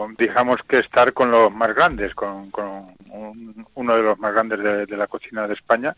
Eh, 0.09 0.15
digamos 0.17 0.61
que 0.67 0.79
estar 0.79 1.11
con 1.13 1.29
los 1.29 1.51
más 1.51 1.75
grandes, 1.75 2.15
con, 2.15 2.49
un- 3.09 3.65
uno 3.75 3.95
de 3.95 4.03
los 4.03 4.17
más 4.19 4.33
grandes 4.33 4.59
de, 4.59 4.85
de 4.85 4.97
la 4.97 5.07
cocina 5.07 5.47
de 5.47 5.53
España, 5.53 5.95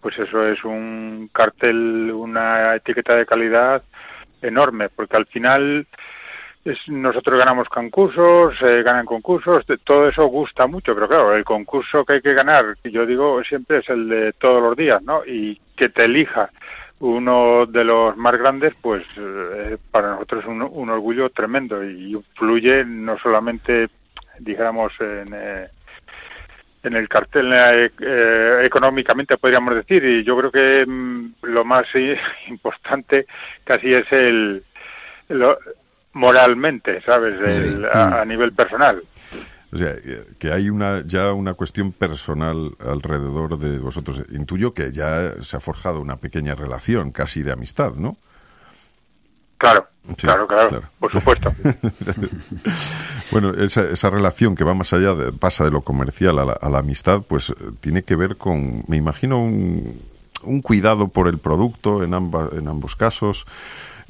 pues 0.00 0.18
eso 0.18 0.46
es 0.46 0.62
un 0.64 1.30
cartel, 1.32 2.12
una 2.14 2.74
etiqueta 2.76 3.16
de 3.16 3.24
calidad 3.26 3.82
enorme, 4.42 4.88
porque 4.90 5.16
al 5.16 5.26
final 5.26 5.86
nosotros 6.88 7.38
ganamos 7.38 7.68
concursos, 7.68 8.54
eh, 8.62 8.82
ganan 8.82 9.06
concursos, 9.06 9.64
todo 9.84 10.08
eso 10.08 10.26
gusta 10.26 10.66
mucho, 10.66 10.94
pero 10.94 11.08
claro, 11.08 11.34
el 11.34 11.44
concurso 11.44 12.04
que 12.04 12.14
hay 12.14 12.20
que 12.22 12.34
ganar, 12.34 12.76
yo 12.84 13.06
digo 13.06 13.42
siempre 13.44 13.78
es 13.78 13.88
el 13.88 14.08
de 14.08 14.32
todos 14.34 14.62
los 14.62 14.76
días, 14.76 15.02
¿no? 15.02 15.24
Y 15.24 15.60
que 15.76 15.88
te 15.88 16.04
elija 16.04 16.50
uno 17.00 17.64
de 17.66 17.84
los 17.84 18.16
más 18.16 18.36
grandes, 18.38 18.74
pues 18.80 19.02
eh, 19.16 19.78
para 19.90 20.10
nosotros 20.12 20.42
es 20.44 20.48
un, 20.48 20.62
un 20.62 20.90
orgullo 20.90 21.30
tremendo 21.30 21.82
y 21.82 22.12
influye 22.12 22.84
no 22.84 23.16
solamente, 23.18 23.88
dijéramos, 24.38 24.92
en, 25.00 25.28
eh, 25.32 25.68
en 26.82 26.94
el 26.94 27.08
cartel 27.08 27.52
eh, 27.52 27.90
eh, 28.00 28.60
económicamente, 28.64 29.36
podríamos 29.38 29.74
decir, 29.74 30.04
y 30.04 30.24
yo 30.24 30.36
creo 30.38 30.50
que 30.50 30.84
mm, 30.86 31.34
lo 31.42 31.64
más 31.64 31.86
importante 32.48 33.26
casi 33.64 33.94
es 33.94 34.10
el, 34.12 34.62
lo- 35.28 35.58
moralmente, 36.12 37.00
¿sabes? 37.02 37.40
El- 37.40 37.80
Sí. 37.80 37.86
a, 37.92 38.20
a 38.22 38.24
nivel 38.24 38.52
personal. 38.52 39.02
O 39.72 39.78
sea, 39.78 39.90
eh, 39.90 40.26
que 40.38 40.52
hay 40.52 40.68
una 40.68 41.02
ya 41.06 41.32
una 41.32 41.54
cuestión 41.54 41.92
personal 41.92 42.72
alrededor 42.80 43.58
de 43.58 43.78
vosotros. 43.78 44.22
Intuyo 44.32 44.74
que 44.74 44.90
ya 44.92 45.34
se 45.42 45.56
ha 45.56 45.60
forjado 45.60 46.00
una 46.00 46.16
pequeña 46.16 46.54
relación, 46.56 47.12
casi 47.12 47.42
de 47.42 47.52
amistad, 47.52 47.94
¿no? 47.94 48.16
Claro, 49.58 49.86
claro, 50.16 50.46
claro, 50.46 50.82
por 50.98 51.12
supuesto. 51.12 51.52
bueno, 53.30 53.50
esa, 53.50 53.82
esa, 53.90 54.08
relación 54.08 54.56
que 54.56 54.64
va 54.64 54.72
más 54.72 54.94
allá, 54.94 55.14
de, 55.14 55.32
pasa 55.32 55.64
de 55.64 55.70
lo 55.70 55.82
comercial 55.82 56.38
a 56.38 56.46
la, 56.46 56.52
a 56.52 56.70
la, 56.70 56.78
amistad, 56.78 57.20
pues 57.28 57.52
tiene 57.80 58.02
que 58.02 58.16
ver 58.16 58.38
con, 58.38 58.84
me 58.88 58.96
imagino, 58.96 59.38
un, 59.38 60.00
un 60.44 60.62
cuidado 60.62 61.08
por 61.08 61.28
el 61.28 61.38
producto 61.38 62.02
en, 62.02 62.14
amba, 62.14 62.48
en 62.52 62.68
ambos 62.68 62.96
casos. 62.96 63.44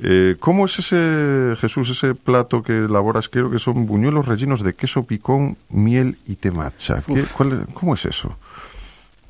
Eh, 0.02 0.36
¿Cómo 0.40 0.64
es 0.64 0.78
ese, 0.78 1.56
Jesús, 1.58 1.90
ese 1.90 2.14
plato 2.14 2.62
que 2.62 2.84
elaboras? 2.84 3.28
Creo 3.28 3.50
que 3.50 3.58
son 3.58 3.86
buñuelos 3.86 4.26
rellenos 4.26 4.62
de 4.62 4.74
queso 4.74 5.04
picón, 5.04 5.58
miel 5.68 6.16
y 6.26 6.36
temacha. 6.36 7.02
¿Qué, 7.06 7.24
cuál, 7.36 7.66
¿Cómo 7.74 7.94
es 7.94 8.06
eso? 8.06 8.34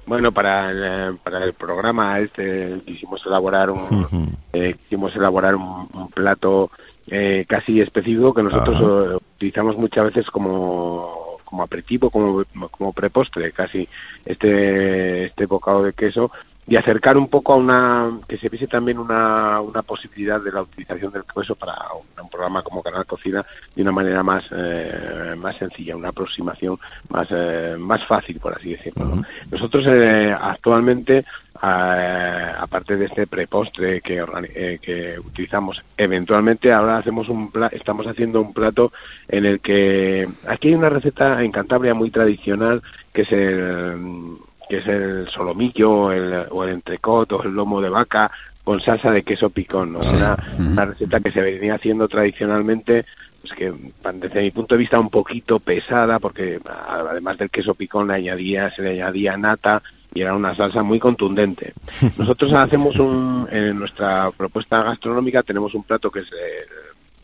Bueno, 0.06 0.32
para 0.32 0.70
el, 0.70 1.18
para 1.18 1.44
el 1.44 1.54
programa 1.54 2.18
este 2.18 2.80
quisimos 2.84 3.24
elaborar 3.26 3.70
un, 3.70 4.36
eh, 4.52 4.74
quisimos 4.82 5.14
elaborar 5.14 5.54
un, 5.54 5.88
un 5.92 6.08
plato 6.08 6.70
eh, 7.06 7.44
casi 7.48 7.80
específico 7.80 8.34
que 8.34 8.42
nosotros 8.42 8.80
uh, 8.80 9.16
utilizamos 9.36 9.76
muchas 9.76 10.06
veces 10.06 10.30
como 10.30 11.38
como 11.44 11.64
aperitivo, 11.64 12.10
como, 12.10 12.44
como 12.70 12.92
prepostre, 12.92 13.50
casi 13.50 13.88
este 14.24 15.26
este 15.26 15.46
bocado 15.46 15.82
de 15.82 15.92
queso 15.92 16.30
y 16.70 16.76
acercar 16.76 17.18
un 17.18 17.26
poco 17.26 17.52
a 17.52 17.56
una 17.56 18.20
que 18.28 18.36
se 18.38 18.48
viese 18.48 18.68
también 18.68 19.00
una, 19.00 19.60
una 19.60 19.82
posibilidad 19.82 20.40
de 20.40 20.52
la 20.52 20.62
utilización 20.62 21.12
del 21.12 21.24
queso 21.24 21.56
para 21.56 21.74
un, 21.94 22.22
un 22.22 22.30
programa 22.30 22.62
como 22.62 22.80
Canal 22.80 23.04
Cocina 23.06 23.44
de 23.74 23.82
una 23.82 23.90
manera 23.90 24.22
más 24.22 24.44
eh, 24.52 25.34
más 25.36 25.56
sencilla, 25.56 25.96
una 25.96 26.10
aproximación 26.10 26.78
más 27.08 27.26
eh, 27.32 27.74
más 27.76 28.06
fácil 28.06 28.38
por 28.38 28.56
así 28.56 28.70
decirlo. 28.70 29.04
¿no? 29.04 29.14
Uh 29.14 29.16
-huh. 29.16 29.26
Nosotros 29.50 29.84
eh, 29.88 30.32
actualmente 30.40 31.24
eh, 31.60 32.52
aparte 32.56 32.96
de 32.96 33.06
este 33.06 33.26
prepostre 33.26 34.00
que, 34.00 34.24
eh, 34.54 34.78
que 34.80 35.18
utilizamos 35.18 35.82
eventualmente 35.96 36.72
ahora 36.72 36.98
hacemos 36.98 37.28
un 37.28 37.50
estamos 37.72 38.06
haciendo 38.06 38.40
un 38.40 38.54
plato 38.54 38.92
en 39.26 39.44
el 39.44 39.58
que 39.58 40.28
aquí 40.46 40.68
hay 40.68 40.74
una 40.74 40.88
receta 40.88 41.42
en 41.42 41.50
Cantabria 41.50 41.94
muy 41.94 42.12
tradicional 42.12 42.80
que 43.12 43.22
es 43.22 43.32
el 43.32 44.38
que 44.70 44.78
es 44.78 44.86
el 44.86 45.28
solomillo 45.28 46.12
el, 46.12 46.46
o 46.50 46.62
el 46.64 46.70
entrecot 46.70 47.30
o 47.32 47.42
el 47.42 47.50
lomo 47.50 47.80
de 47.80 47.90
vaca 47.90 48.30
con 48.62 48.80
salsa 48.80 49.10
de 49.10 49.24
queso 49.24 49.50
picón, 49.50 49.92
¿no? 49.92 50.02
Sí. 50.02 50.14
Una, 50.14 50.84
receta 50.84 51.18
que 51.18 51.32
se 51.32 51.40
venía 51.40 51.74
haciendo 51.74 52.06
tradicionalmente, 52.06 53.04
pues 53.40 53.52
que 53.54 53.72
desde 54.14 54.42
mi 54.42 54.50
punto 54.52 54.76
de 54.76 54.78
vista 54.78 55.00
un 55.00 55.10
poquito 55.10 55.58
pesada, 55.58 56.20
porque 56.20 56.60
además 56.88 57.36
del 57.38 57.50
queso 57.50 57.74
picón 57.74 58.08
le 58.08 58.14
añadía, 58.14 58.70
se 58.70 58.82
le 58.82 58.90
añadía 58.90 59.36
nata 59.36 59.82
y 60.14 60.20
era 60.20 60.34
una 60.34 60.54
salsa 60.54 60.84
muy 60.84 61.00
contundente. 61.00 61.74
Nosotros 62.18 62.52
hacemos 62.52 62.96
un, 63.00 63.48
en 63.50 63.76
nuestra 63.76 64.30
propuesta 64.36 64.84
gastronómica 64.84 65.42
tenemos 65.42 65.74
un 65.74 65.82
plato 65.82 66.10
que 66.10 66.20
es 66.20 66.30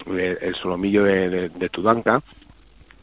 el, 0.09 0.39
el 0.41 0.55
solomillo 0.57 1.05
de, 1.05 1.29
de, 1.29 1.49
de 1.51 1.69
Tudanca, 1.69 2.23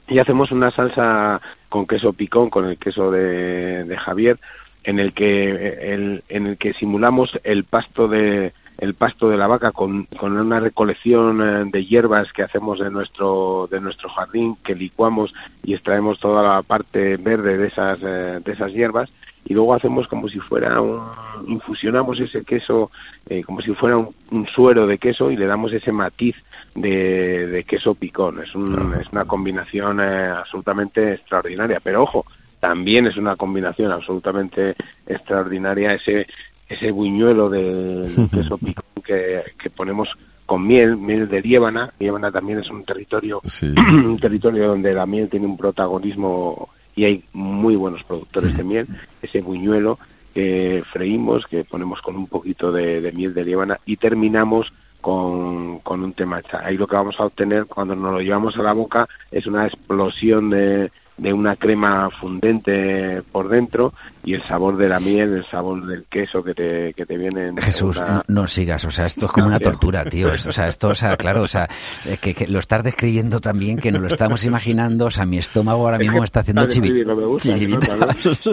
y 0.07 0.19
hacemos 0.19 0.51
una 0.51 0.71
salsa 0.71 1.41
con 1.69 1.87
queso 1.87 2.13
picón, 2.13 2.49
con 2.49 2.65
el 2.65 2.77
queso 2.77 3.11
de, 3.11 3.95
Javier, 3.97 4.39
en 4.83 4.99
el 4.99 5.13
que 5.13 5.93
el, 5.93 6.23
en 6.29 6.47
el 6.47 6.57
que 6.57 6.73
simulamos 6.73 7.39
el 7.43 7.63
pasto 7.63 8.07
de 8.07 8.53
el 8.79 8.95
pasto 8.95 9.29
de 9.29 9.37
la 9.37 9.47
vaca 9.47 9.71
con, 9.71 10.05
con 10.05 10.35
una 10.35 10.59
recolección 10.59 11.71
de 11.71 11.85
hierbas 11.85 12.33
que 12.33 12.41
hacemos 12.41 12.79
de 12.79 12.89
nuestro 12.89 13.67
de 13.71 13.79
nuestro 13.79 14.09
jardín 14.09 14.57
que 14.63 14.75
licuamos 14.75 15.33
y 15.63 15.73
extraemos 15.73 16.19
toda 16.19 16.41
la 16.41 16.63
parte 16.63 17.17
verde 17.17 17.57
de 17.57 17.67
esas 17.67 18.01
de 18.01 18.51
esas 18.51 18.73
hierbas. 18.73 19.11
Y 19.45 19.53
luego 19.53 19.73
hacemos 19.73 20.07
como 20.07 20.29
si 20.29 20.39
fuera 20.39 20.81
un, 20.81 21.01
infusionamos 21.47 22.19
ese 22.19 22.43
queso 22.43 22.91
eh, 23.29 23.43
como 23.43 23.61
si 23.61 23.73
fuera 23.73 23.97
un, 23.97 24.15
un, 24.31 24.47
suero 24.47 24.87
de 24.87 24.97
queso 24.97 25.31
y 25.31 25.37
le 25.37 25.45
damos 25.45 25.73
ese 25.73 25.91
matiz 25.91 26.35
de, 26.75 27.47
de 27.47 27.63
queso 27.63 27.95
picón 27.95 28.41
es, 28.41 28.53
un, 28.55 28.95
es 28.99 29.07
una 29.11 29.25
combinación 29.25 29.99
eh, 29.99 30.27
absolutamente 30.27 31.13
extraordinaria 31.13 31.79
pero 31.79 32.03
ojo 32.03 32.25
también 32.59 33.07
es 33.07 33.17
una 33.17 33.35
combinación 33.35 33.91
absolutamente 33.91 34.75
extraordinaria 35.05 35.93
ese 35.93 36.27
ese 36.67 36.91
buñuelo 36.91 37.49
de, 37.49 38.07
de 38.07 38.27
queso 38.31 38.57
picón 38.57 39.03
que, 39.03 39.43
que 39.57 39.69
ponemos 39.69 40.09
con 40.45 40.65
miel, 40.65 40.97
miel 40.97 41.27
de 41.27 41.41
Líbana. 41.41 41.93
Líbana 41.99 42.31
también 42.31 42.59
es 42.59 42.69
un 42.69 42.83
territorio, 42.83 43.41
sí. 43.45 43.67
un 43.77 44.19
territorio 44.19 44.67
donde 44.67 44.93
la 44.93 45.05
miel 45.05 45.29
tiene 45.29 45.45
un 45.45 45.57
protagonismo 45.57 46.69
y 46.95 47.05
hay 47.05 47.23
muy 47.33 47.75
buenos 47.75 48.03
productores 48.03 48.55
de 48.55 48.63
miel. 48.63 48.87
Ese 49.21 49.41
buñuelo 49.41 49.99
que 50.33 50.83
freímos, 50.91 51.45
que 51.47 51.63
ponemos 51.63 52.01
con 52.01 52.15
un 52.15 52.27
poquito 52.27 52.71
de, 52.71 53.01
de 53.01 53.11
miel 53.11 53.33
de 53.33 53.45
Líbana 53.45 53.79
y 53.85 53.97
terminamos 53.97 54.73
con, 55.03 55.79
con 55.79 56.01
un 56.01 56.13
temacha. 56.13 56.61
Ahí 56.63 56.77
lo 56.77 56.87
que 56.87 56.95
vamos 56.95 57.19
a 57.19 57.25
obtener 57.25 57.65
cuando 57.65 57.93
nos 57.93 58.13
lo 58.13 58.21
llevamos 58.21 58.57
a 58.57 58.63
la 58.63 58.71
boca 58.71 59.05
es 59.29 59.45
una 59.45 59.67
explosión 59.67 60.49
de, 60.49 60.89
de 61.17 61.33
una 61.33 61.57
crema 61.57 62.09
fundente 62.09 63.21
por 63.31 63.49
dentro 63.49 63.93
y 64.23 64.33
el 64.33 64.43
sabor 64.47 64.77
de 64.77 64.87
la 64.87 65.01
miel, 65.01 65.33
el 65.33 65.45
sabor 65.45 65.85
del 65.85 66.05
queso 66.05 66.41
que 66.41 66.53
te, 66.53 66.93
que 66.93 67.05
te 67.05 67.17
viene 67.17 67.49
en 67.49 67.57
Jesús, 67.57 67.97
una... 67.97 68.07
no, 68.07 68.23
no, 68.29 68.47
sigas, 68.47 68.85
o 68.85 68.91
sea, 68.91 69.05
esto 69.05 69.25
es 69.25 69.31
como 69.33 69.47
una 69.47 69.59
tortura, 69.59 70.05
tío. 70.05 70.31
o 70.31 70.37
sea, 70.37 70.69
esto, 70.69 70.87
o 70.87 70.95
sea, 70.95 71.17
claro, 71.17 71.41
o 71.41 71.47
sea, 71.47 71.67
eh, 72.05 72.17
que, 72.19 72.33
que, 72.33 72.47
lo 72.47 72.59
estás 72.59 72.81
describiendo 72.83 73.41
también, 73.41 73.77
que 73.77 73.91
nos 73.91 74.01
lo 74.01 74.07
estamos 74.07 74.45
imaginando, 74.45 75.07
o 75.07 75.11
sea, 75.11 75.25
mi 75.25 75.37
estómago 75.37 75.83
ahora 75.85 75.99
mismo 75.99 76.23
está 76.23 76.39
haciendo 76.39 76.65
chivi... 76.67 77.05
chivitas. 77.39 77.99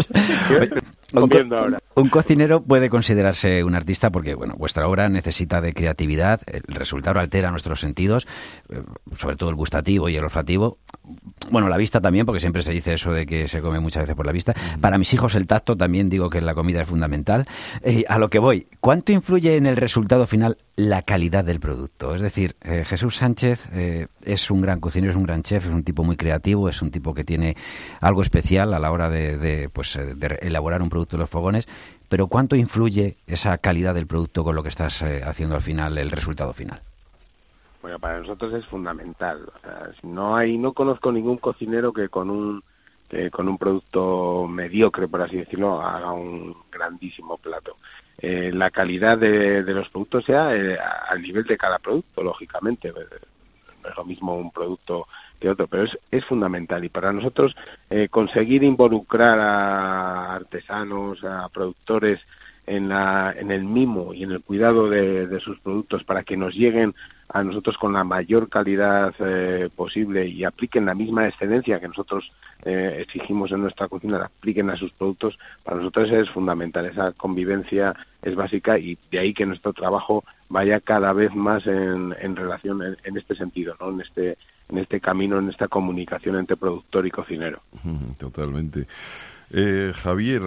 un, 1.13 1.29
co 1.29 1.39
un 2.01 2.09
cocinero 2.09 2.63
puede 2.63 2.89
considerarse 2.89 3.65
un 3.65 3.75
artista 3.75 4.11
porque, 4.11 4.35
bueno, 4.35 4.55
vuestra 4.57 4.87
obra 4.87 5.09
necesita 5.09 5.61
de 5.61 5.73
creatividad, 5.73 6.41
el 6.47 6.63
resultado 6.75 7.21
altera 7.21 7.51
nuestros 7.51 7.81
sentidos, 7.81 8.27
eh, 8.69 8.83
sobre 9.15 9.37
todo 9.37 9.51
el 9.51 9.57
gustativo 9.57 10.09
y 10.09 10.17
el 10.17 10.25
olfativo. 10.25 10.79
Bueno, 11.51 11.69
la 11.69 11.77
vista 11.77 12.01
también, 12.01 12.27
porque 12.27 12.41
siempre 12.41 12.63
se 12.63 12.73
dice 12.73 12.95
eso 12.95 13.13
de 13.13 13.27
que 13.27 13.49
se 13.49 13.61
come 13.61 13.81
muchas 13.81 14.05
veces 14.05 14.15
por 14.15 14.27
la 14.27 14.33
vista. 14.33 14.55
Para 14.81 14.99
mis 14.99 15.13
hijos 15.13 15.35
el 15.35 15.47
tacto 15.47 15.77
también 15.77 16.09
digo 16.09 16.31
que 16.31 16.41
la 16.41 16.55
comida 16.55 16.83
es 16.83 16.89
fundamental. 16.89 17.47
Eh, 17.83 18.05
a 18.09 18.19
lo 18.19 18.31
que 18.31 18.39
voy, 18.39 18.65
¿cuánto 18.81 19.13
influye 19.13 19.57
en 19.57 19.67
el 19.67 19.77
resultado 19.77 20.27
final 20.27 20.59
la 20.77 21.03
calidad 21.03 21.45
del 21.45 21.59
producto? 21.59 22.15
Es 22.15 22.21
decir, 22.21 22.57
eh, 22.63 22.85
Jesús 22.87 23.17
Sánchez 23.17 23.69
eh, 23.73 24.07
es 24.25 24.51
un 24.51 24.61
gran 24.61 24.79
cocinero, 24.81 25.11
es 25.11 25.17
un 25.17 25.25
gran 25.25 25.43
chef, 25.43 25.65
es 25.67 25.73
un 25.73 25.83
tipo 25.83 26.05
muy 26.05 26.17
creativo, 26.17 26.69
es 26.69 26.81
un 26.83 26.91
tipo 26.91 27.15
que 27.15 27.25
tiene 27.25 27.57
algo 28.01 28.23
especial 28.23 28.73
a 28.75 28.79
la 28.79 28.93
hora 28.93 29.11
de, 29.11 29.37
de, 29.37 29.69
pues, 29.69 29.99
de 29.99 30.39
elaborar 30.43 30.83
un 30.83 30.89
producto 30.89 31.00
de 31.09 31.19
los 31.19 31.31
fogones, 31.31 31.69
pero 32.09 32.27
¿cuánto 32.27 32.57
influye 32.57 33.17
esa 33.27 33.57
calidad 33.59 33.95
del 33.95 34.07
producto 34.07 34.45
con 34.45 34.55
lo 34.55 34.63
que 34.63 34.69
estás 34.69 35.03
haciendo 35.03 35.55
al 35.55 35.63
final, 35.63 35.97
el 35.99 36.11
resultado 36.11 36.53
final? 36.53 36.81
Bueno, 37.83 37.99
para 37.99 38.19
nosotros 38.19 38.53
es 38.55 38.67
fundamental. 38.67 39.51
No 40.03 40.37
hay, 40.37 40.59
no 40.59 40.73
conozco 40.73 41.11
ningún 41.11 41.39
cocinero 41.39 41.93
que 41.93 42.09
con 42.09 42.31
un 42.31 42.63
que 43.09 43.29
con 43.29 43.49
un 43.49 43.59
producto 43.59 44.47
mediocre, 44.47 45.09
por 45.09 45.21
así 45.21 45.37
decirlo, 45.37 45.83
haga 45.83 46.13
un 46.13 46.57
grandísimo 46.71 47.39
plato. 47.39 47.77
Eh, 48.17 48.53
la 48.55 48.71
calidad 48.71 49.19
de, 49.19 49.65
de, 49.65 49.75
los 49.75 49.89
productos 49.89 50.25
sea 50.25 50.55
eh, 50.55 50.79
al 50.79 51.21
nivel 51.21 51.43
de 51.43 51.59
cada 51.59 51.81
producto, 51.81 52.23
lógicamente. 52.23 52.93
Es 53.89 53.97
lo 53.97 54.05
mismo 54.05 54.35
un 54.37 54.51
producto 54.51 55.07
que 55.39 55.49
otro, 55.49 55.67
pero 55.67 55.85
es, 55.85 55.99
es 56.11 56.25
fundamental. 56.25 56.85
Y 56.85 56.89
para 56.89 57.13
nosotros 57.13 57.57
eh, 57.89 58.09
conseguir 58.09 58.63
involucrar 58.63 59.39
a 59.39 60.35
artesanos, 60.35 61.23
a 61.25 61.49
productores 61.49 62.21
en, 62.71 62.89
la, 62.89 63.35
en 63.37 63.51
el 63.51 63.65
mimo 63.65 64.15
y 64.15 64.23
en 64.23 64.31
el 64.31 64.43
cuidado 64.43 64.89
de, 64.89 65.27
de 65.27 65.41
sus 65.41 65.59
productos 65.59 66.05
para 66.05 66.23
que 66.23 66.37
nos 66.37 66.55
lleguen 66.55 66.95
a 67.29 67.43
nosotros 67.43 67.77
con 67.79 67.93
la 67.93 68.05
mayor 68.05 68.49
calidad 68.49 69.13
eh, 69.19 69.69
posible 69.75 70.27
y 70.27 70.45
apliquen 70.45 70.87
la 70.87 70.95
misma 70.95 71.27
excelencia 71.27 71.81
que 71.81 71.89
nosotros 71.89 72.33
eh, 72.65 72.99
exigimos 73.01 73.51
en 73.53 73.63
nuestra 73.63 73.89
cocina, 73.89 74.19
la 74.19 74.27
apliquen 74.27 74.71
a 74.71 74.77
sus 74.77 74.93
productos, 74.93 75.39
para 75.65 75.79
nosotros 75.79 76.11
es 76.13 76.31
fundamental. 76.31 76.87
Esa 76.87 77.13
convivencia 77.13 77.95
es 78.23 78.35
básica 78.37 78.79
y 78.79 78.99
de 79.11 79.19
ahí 79.19 79.35
que 79.35 79.47
nuestro 79.47 79.73
trabajo 79.73 80.25
vaya 80.49 80.81
cada 80.81 81.13
vez 81.13 81.35
más 81.35 81.67
en, 81.67 82.37
relación 82.37 82.83
en, 82.83 82.97
en, 83.05 83.17
este 83.17 83.35
sentido, 83.35 83.77
¿no? 83.81 83.91
en 83.91 84.01
este 84.01 84.37
en 84.71 84.79
este 84.79 85.01
camino, 85.01 85.39
en 85.39 85.49
esta 85.49 85.69
comunicación 85.69 86.37
entre 86.37 86.57
productor 86.57 87.07
y 87.07 87.11
cocinero. 87.11 87.61
Totalmente. 88.19 88.87
Eh, 89.53 89.93
Javier, 89.97 90.43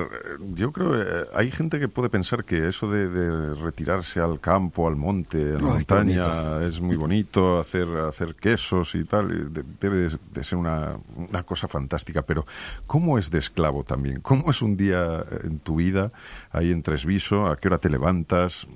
yo 0.54 0.72
creo 0.72 0.94
que 0.94 1.02
eh, 1.02 1.26
hay 1.36 1.52
gente 1.52 1.78
que 1.78 1.90
puede 1.90 2.10
pensar 2.10 2.46
que 2.46 2.70
eso 2.70 2.90
de, 2.90 3.10
de 3.10 3.54
retirarse 3.54 4.22
al 4.22 4.40
campo, 4.40 4.88
al 4.88 4.96
monte, 4.96 5.56
a 5.56 5.60
la 5.60 5.68
Ay, 5.68 5.74
montaña, 5.74 6.64
es 6.66 6.80
muy 6.80 6.96
bonito, 6.96 7.60
hacer, 7.60 7.86
hacer 8.08 8.36
quesos 8.36 8.96
y 8.96 9.04
tal, 9.04 9.52
debe 9.82 10.08
de 10.32 10.44
ser 10.46 10.58
una, 10.58 10.98
una, 11.18 11.44
cosa 11.44 11.68
fantástica, 11.68 12.22
pero 12.22 12.46
¿cómo 12.88 13.18
es 13.18 13.30
de 13.30 13.40
esclavo 13.40 13.84
también? 13.84 14.22
¿Cómo 14.22 14.52
es 14.52 14.62
un 14.62 14.78
día 14.78 15.26
en 15.44 15.60
tu 15.60 15.76
vida 15.76 16.14
ahí 16.52 16.72
en 16.72 16.82
Tresviso? 16.82 17.48
¿A 17.48 17.58
qué 17.58 17.68
hora 17.68 17.80
te 17.80 17.90
levantas? 17.90 18.68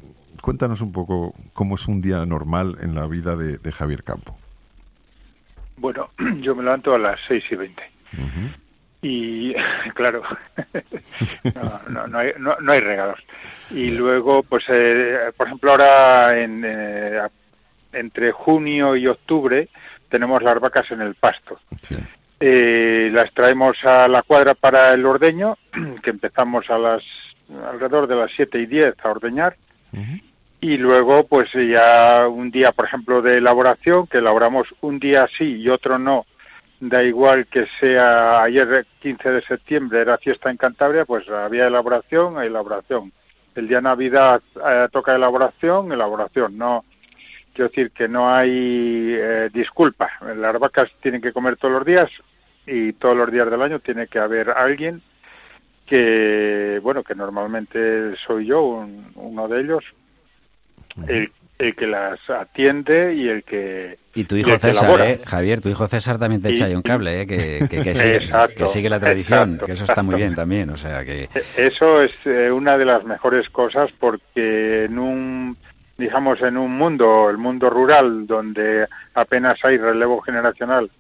Cuéntanos 0.41 0.81
un 0.81 0.91
poco 0.91 1.35
cómo 1.53 1.75
es 1.75 1.87
un 1.87 2.01
día 2.01 2.25
normal 2.25 2.77
en 2.81 2.95
la 2.95 3.07
vida 3.07 3.37
de, 3.37 3.59
de 3.59 3.71
Javier 3.71 4.03
Campo. 4.03 4.37
Bueno, 5.77 6.11
yo 6.41 6.55
me 6.55 6.63
levanto 6.63 6.93
a 6.93 6.99
las 6.99 7.19
seis 7.27 7.43
y 7.49 7.55
veinte. 7.55 7.83
Uh 8.13 8.21
-huh. 8.21 8.55
Y 9.01 9.53
claro, 9.93 10.23
no, 11.55 11.81
no, 11.89 12.07
no, 12.07 12.17
hay, 12.17 12.33
no, 12.37 12.55
no 12.59 12.71
hay 12.71 12.79
regalos. 12.79 13.19
Y 13.71 13.91
luego, 13.91 14.43
pues, 14.43 14.65
eh, 14.69 15.31
por 15.35 15.47
ejemplo, 15.47 15.71
ahora 15.71 16.39
en, 16.39 16.63
eh, 16.65 17.21
entre 17.93 18.31
junio 18.31 18.95
y 18.95 19.07
octubre 19.07 19.69
tenemos 20.09 20.41
las 20.41 20.59
vacas 20.59 20.89
en 20.91 21.01
el 21.01 21.15
pasto. 21.15 21.59
Eh, 22.39 23.09
las 23.11 23.31
traemos 23.33 23.83
a 23.83 24.07
la 24.07 24.21
cuadra 24.21 24.53
para 24.53 24.93
el 24.93 25.05
ordeño, 25.05 25.57
que 26.03 26.09
empezamos 26.09 26.69
a 26.69 26.77
las 26.77 27.03
alrededor 27.49 28.07
de 28.07 28.15
las 28.15 28.31
7 28.35 28.59
y 28.59 28.65
10 28.65 28.95
a 29.03 29.09
ordeñar. 29.09 29.55
Y 30.59 30.77
luego, 30.77 31.27
pues 31.27 31.51
ya 31.53 32.27
un 32.27 32.49
día, 32.49 32.71
por 32.71 32.85
ejemplo, 32.85 33.21
de 33.21 33.37
elaboración, 33.37 34.07
que 34.07 34.17
elaboramos 34.17 34.73
un 34.81 34.99
día 34.99 35.27
sí 35.37 35.57
y 35.57 35.69
otro 35.69 35.99
no, 35.99 36.25
da 36.79 37.03
igual 37.03 37.47
que 37.47 37.67
sea 37.79 38.41
ayer 38.43 38.85
15 38.99 39.29
de 39.29 39.41
septiembre, 39.41 40.01
era 40.01 40.17
fiesta 40.17 40.49
en 40.49 40.57
Cantabria, 40.57 41.05
pues 41.05 41.29
había 41.29 41.67
elaboración, 41.67 42.41
elaboración. 42.41 43.11
El 43.55 43.67
día 43.67 43.77
de 43.77 43.83
Navidad 43.83 44.41
eh, 44.63 44.87
toca 44.91 45.15
elaboración, 45.15 45.91
elaboración. 45.91 46.57
No, 46.57 46.85
quiero 47.53 47.69
decir 47.69 47.91
que 47.91 48.07
no 48.07 48.29
hay 48.29 49.15
eh, 49.15 49.49
disculpa. 49.51 50.09
Las 50.35 50.59
vacas 50.59 50.91
tienen 51.01 51.21
que 51.21 51.33
comer 51.33 51.57
todos 51.57 51.73
los 51.73 51.85
días 51.85 52.09
y 52.67 52.93
todos 52.93 53.17
los 53.17 53.31
días 53.31 53.49
del 53.49 53.61
año 53.61 53.79
tiene 53.79 54.07
que 54.07 54.19
haber 54.19 54.51
alguien 54.51 55.01
que, 55.87 56.79
bueno, 56.83 57.03
que 57.03 57.15
normalmente 57.15 58.15
soy 58.17 58.45
yo, 58.45 58.85
uno 59.15 59.47
de 59.47 59.61
ellos, 59.61 59.85
el, 61.07 61.31
el, 61.57 61.75
que 61.75 61.87
las 61.87 62.29
atiende 62.29 63.13
y 63.15 63.27
el 63.27 63.43
que... 63.43 63.97
Y 64.15 64.23
tu 64.23 64.35
hijo 64.35 64.57
César, 64.57 65.01
¿eh? 65.01 65.21
Javier, 65.25 65.61
tu 65.61 65.69
hijo 65.69 65.87
César 65.87 66.17
también 66.17 66.41
te 66.41 66.49
echa 66.49 66.65
ahí 66.65 66.75
un 66.75 66.81
cable, 66.81 67.21
¿eh? 67.21 67.27
que, 67.27 67.67
que, 67.69 67.95
sigue, 67.95 68.29
que, 68.55 68.67
sigue, 68.67 68.89
la 68.89 68.99
tradición, 68.99 69.59
que 69.65 69.73
eso 69.73 69.83
está 69.83 70.03
muy 70.03 70.15
bien 70.15 70.35
también, 70.35 70.69
o 70.69 70.77
sea 70.77 71.03
que... 71.03 71.23
E, 71.23 71.29
eso 71.57 72.01
es 72.01 72.13
eh, 72.25 72.51
una 72.51 72.77
de 72.77 72.85
las 72.85 73.03
mejores 73.03 73.49
cosas 73.49 73.91
porque 73.99 74.85
en 74.85 74.97
un 74.97 75.57
digamos, 75.97 76.41
en 76.41 76.57
un 76.57 76.77
mundo, 76.77 77.29
el 77.29 77.37
mundo 77.37 77.69
rural, 77.69 78.27
donde 78.27 78.87
apenas 79.15 79.63
hay 79.65 79.77
relevo 79.77 80.21
generacional, 80.21 80.91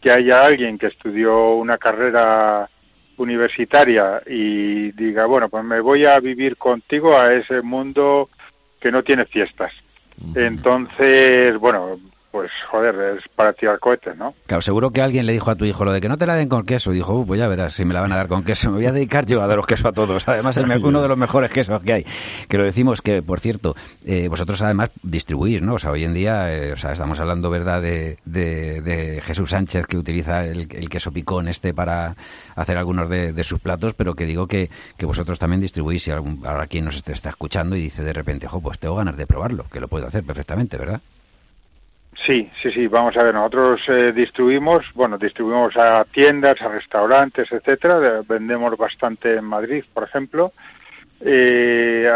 que 0.00 0.10
haya 0.10 0.44
alguien 0.44 0.78
que 0.78 0.86
estudió 0.86 1.54
una 1.54 1.78
carrera 1.78 2.68
universitaria 3.16 4.22
y 4.26 4.92
diga, 4.92 5.26
bueno, 5.26 5.48
pues 5.48 5.64
me 5.64 5.80
voy 5.80 6.04
a 6.04 6.20
vivir 6.20 6.56
contigo 6.56 7.18
a 7.18 7.32
ese 7.34 7.62
mundo 7.62 8.28
que 8.84 8.92
no 8.92 9.02
tiene 9.02 9.24
fiestas. 9.24 9.72
Entonces, 10.34 11.56
bueno, 11.56 11.98
pues 12.34 12.50
joder, 12.68 13.16
es 13.16 13.28
para 13.36 13.52
tirar 13.52 13.78
cohetes, 13.78 14.16
¿no? 14.16 14.34
Claro, 14.48 14.60
seguro 14.60 14.90
que 14.90 15.00
alguien 15.00 15.24
le 15.24 15.32
dijo 15.32 15.52
a 15.52 15.54
tu 15.54 15.66
hijo 15.66 15.84
lo 15.84 15.92
de 15.92 16.00
que 16.00 16.08
no 16.08 16.18
te 16.18 16.26
la 16.26 16.34
den 16.34 16.48
con 16.48 16.64
queso. 16.64 16.90
Y 16.90 16.96
dijo, 16.96 17.24
pues 17.24 17.38
ya 17.38 17.46
verás 17.46 17.74
si 17.74 17.84
me 17.84 17.94
la 17.94 18.00
van 18.00 18.10
a 18.10 18.16
dar 18.16 18.26
con 18.26 18.42
queso. 18.42 18.70
Me 18.72 18.78
voy 18.78 18.86
a 18.86 18.92
dedicar 18.92 19.24
yo 19.24 19.40
a 19.40 19.46
dar 19.46 19.56
los 19.56 19.66
quesos 19.66 19.86
a 19.86 19.92
todos. 19.92 20.26
Además, 20.28 20.56
es 20.56 20.66
uno 20.82 21.00
de 21.00 21.06
los 21.06 21.16
mejores 21.16 21.52
quesos 21.52 21.80
que 21.84 21.92
hay. 21.92 22.06
Que 22.48 22.58
lo 22.58 22.64
decimos 22.64 23.02
que, 23.02 23.22
por 23.22 23.38
cierto, 23.38 23.76
eh, 24.04 24.26
vosotros 24.26 24.60
además 24.62 24.90
distribuís, 25.04 25.62
¿no? 25.62 25.74
O 25.74 25.78
sea, 25.78 25.92
hoy 25.92 26.02
en 26.02 26.12
día, 26.12 26.52
eh, 26.52 26.72
o 26.72 26.76
sea, 26.76 26.90
estamos 26.90 27.20
hablando, 27.20 27.50
¿verdad?, 27.50 27.80
de, 27.80 28.16
de, 28.24 29.22
Jesús 29.24 29.50
Sánchez 29.50 29.86
que 29.86 29.96
utiliza 29.96 30.44
el, 30.44 30.66
queso 30.66 31.12
picón 31.12 31.46
este 31.46 31.72
para 31.72 32.16
hacer 32.56 32.78
algunos 32.78 33.08
de, 33.08 33.44
sus 33.44 33.60
platos, 33.60 33.94
pero 33.94 34.14
que 34.14 34.26
digo 34.26 34.48
que, 34.48 34.70
que 34.98 35.06
vosotros 35.06 35.38
también 35.38 35.60
distribuís. 35.60 36.08
Y 36.08 36.10
algún, 36.10 36.44
ahora 36.44 36.66
quien 36.66 36.84
nos 36.84 36.96
está 36.96 37.28
escuchando 37.28 37.76
y 37.76 37.80
dice 37.80 38.02
de 38.02 38.12
repente, 38.12 38.48
jo, 38.48 38.60
pues 38.60 38.80
tengo 38.80 38.96
ganas 38.96 39.16
de 39.16 39.24
probarlo, 39.24 39.66
que 39.70 39.78
lo 39.78 39.86
puedo 39.86 40.08
hacer 40.08 40.24
perfectamente, 40.24 40.76
¿verdad? 40.76 41.00
Sí, 42.16 42.48
sí, 42.62 42.70
sí. 42.70 42.86
Vamos 42.86 43.16
a 43.16 43.22
ver, 43.22 43.34
nosotros 43.34 43.80
eh, 43.88 44.12
distribuimos, 44.12 44.86
bueno, 44.94 45.18
distribuimos 45.18 45.76
a 45.76 46.04
tiendas, 46.04 46.60
a 46.62 46.68
restaurantes, 46.68 47.50
etcétera. 47.50 48.22
Vendemos 48.26 48.76
bastante 48.76 49.34
en 49.34 49.44
Madrid, 49.44 49.84
por 49.92 50.04
ejemplo. 50.04 50.52
Eh, 51.20 52.08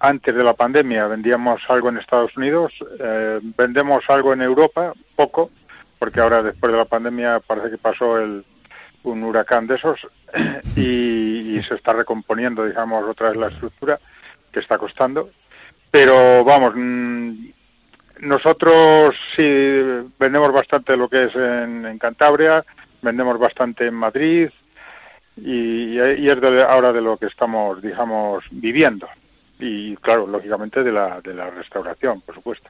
antes 0.00 0.34
de 0.34 0.44
la 0.44 0.54
pandemia 0.54 1.06
vendíamos 1.06 1.62
algo 1.68 1.88
en 1.88 1.98
Estados 1.98 2.36
Unidos, 2.36 2.72
eh, 3.00 3.40
vendemos 3.56 4.04
algo 4.08 4.32
en 4.32 4.42
Europa, 4.42 4.92
poco, 5.16 5.50
porque 5.98 6.20
ahora 6.20 6.42
después 6.42 6.70
de 6.72 6.78
la 6.78 6.84
pandemia 6.84 7.40
parece 7.40 7.70
que 7.70 7.78
pasó 7.78 8.18
el, 8.18 8.44
un 9.02 9.24
huracán 9.24 9.66
de 9.66 9.74
esos 9.74 10.06
y, 10.76 11.56
y 11.58 11.62
se 11.62 11.74
está 11.74 11.92
recomponiendo, 11.92 12.64
digamos, 12.64 13.04
otra 13.08 13.30
vez 13.30 13.38
la 13.38 13.48
estructura 13.48 13.98
que 14.52 14.60
está 14.60 14.78
costando. 14.78 15.30
Pero 15.90 16.44
vamos, 16.44 16.74
mm, 16.76 17.48
nosotros 18.20 19.14
sí 19.36 19.42
vendemos 20.18 20.52
bastante 20.52 20.96
lo 20.96 21.08
que 21.08 21.24
es 21.24 21.34
en, 21.34 21.98
Cantabria, 21.98 22.64
vendemos 23.02 23.38
bastante 23.38 23.86
en 23.86 23.94
Madrid 23.94 24.50
y, 25.36 25.98
es 25.98 26.40
de, 26.40 26.62
ahora 26.62 26.92
de 26.92 27.00
lo 27.00 27.16
que 27.16 27.26
estamos, 27.26 27.80
digamos, 27.80 28.44
viviendo. 28.50 29.08
Y 29.58 29.96
claro, 29.96 30.26
lógicamente 30.26 30.82
de 30.82 30.92
la, 30.92 31.20
de 31.20 31.34
la 31.34 31.50
restauración, 31.50 32.20
por 32.20 32.34
supuesto. 32.34 32.68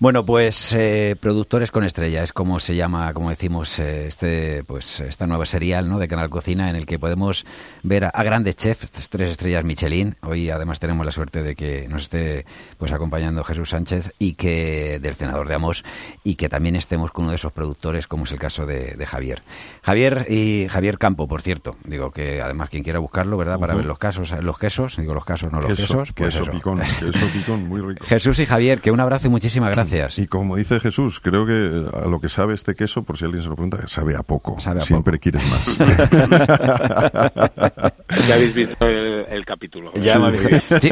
Bueno, 0.00 0.24
pues 0.24 0.74
eh, 0.74 1.14
productores 1.20 1.70
con 1.70 1.84
estrella 1.84 2.22
es 2.22 2.32
como 2.32 2.58
se 2.58 2.74
llama, 2.74 3.12
como 3.12 3.28
decimos, 3.28 3.78
eh, 3.78 4.06
este, 4.06 4.64
pues 4.64 5.00
esta 5.00 5.26
nueva 5.26 5.44
serial, 5.44 5.90
¿no? 5.90 5.98
De 5.98 6.08
Canal 6.08 6.30
Cocina 6.30 6.70
en 6.70 6.76
el 6.76 6.86
que 6.86 6.98
podemos 6.98 7.44
ver 7.82 8.06
a, 8.06 8.22
grandes 8.22 8.56
chefs, 8.56 9.10
tres 9.10 9.30
estrellas 9.30 9.62
Michelin. 9.62 10.16
Hoy 10.22 10.48
además 10.48 10.80
tenemos 10.80 11.04
la 11.04 11.12
suerte 11.12 11.42
de 11.42 11.54
que 11.54 11.86
nos 11.86 12.04
esté, 12.04 12.46
pues 12.78 12.92
acompañando 12.92 13.44
Jesús 13.44 13.68
Sánchez 13.68 14.14
y 14.18 14.36
que 14.36 15.00
del 15.02 15.16
senador 15.16 15.48
de 15.48 15.56
Amos 15.56 15.84
y 16.24 16.36
que 16.36 16.48
también 16.48 16.76
estemos 16.76 17.12
con 17.12 17.24
uno 17.24 17.32
de 17.32 17.36
esos 17.36 17.52
productores, 17.52 18.06
como 18.06 18.24
es 18.24 18.32
el 18.32 18.38
caso 18.38 18.64
de, 18.64 18.96
Javier. 19.06 19.42
Javier 19.82 20.26
y 20.30 20.66
Javier 20.70 20.96
Campo, 20.96 21.28
por 21.28 21.42
cierto, 21.42 21.76
digo 21.84 22.10
que 22.10 22.40
además 22.40 22.70
quien 22.70 22.84
quiera 22.84 23.00
buscarlo, 23.00 23.36
¿verdad? 23.36 23.58
Para 23.58 23.74
ver 23.74 23.84
los 23.84 23.98
casos, 23.98 24.32
los 24.40 24.58
quesos, 24.58 24.96
digo 24.96 25.12
los 25.12 25.26
casos, 25.26 25.52
no 25.52 25.60
los 25.60 25.72
quesos. 25.72 26.12
Pues 26.14 26.34
queso 26.36 26.50
picón, 26.50 26.80
queso 26.80 27.26
picón, 27.34 27.68
muy 27.68 27.82
rico. 27.82 28.02
Jesús 28.08 28.38
y 28.38 28.46
Javier, 28.46 28.80
que 28.80 28.90
un 28.90 29.00
abrazo 29.00 29.19
y 29.24 29.28
muchísimas 29.28 29.70
gracias. 29.70 30.18
Y 30.18 30.26
como 30.26 30.56
dice 30.56 30.80
Jesús, 30.80 31.20
creo 31.20 31.46
que 31.46 31.86
a 31.96 32.06
lo 32.06 32.20
que 32.20 32.28
sabe 32.28 32.54
este 32.54 32.74
queso, 32.74 33.02
por 33.02 33.16
si 33.16 33.24
alguien 33.24 33.42
se 33.42 33.48
lo 33.48 33.56
pregunta, 33.56 33.78
sabe 33.86 34.16
a 34.16 34.22
poco. 34.22 34.56
Siempre 34.80 35.18
quieres 35.18 35.48
más. 35.50 35.78
ya 38.28 38.34
habéis 38.34 38.54
visto 38.54 38.86
el, 38.86 39.44
capítulo. 39.44 39.92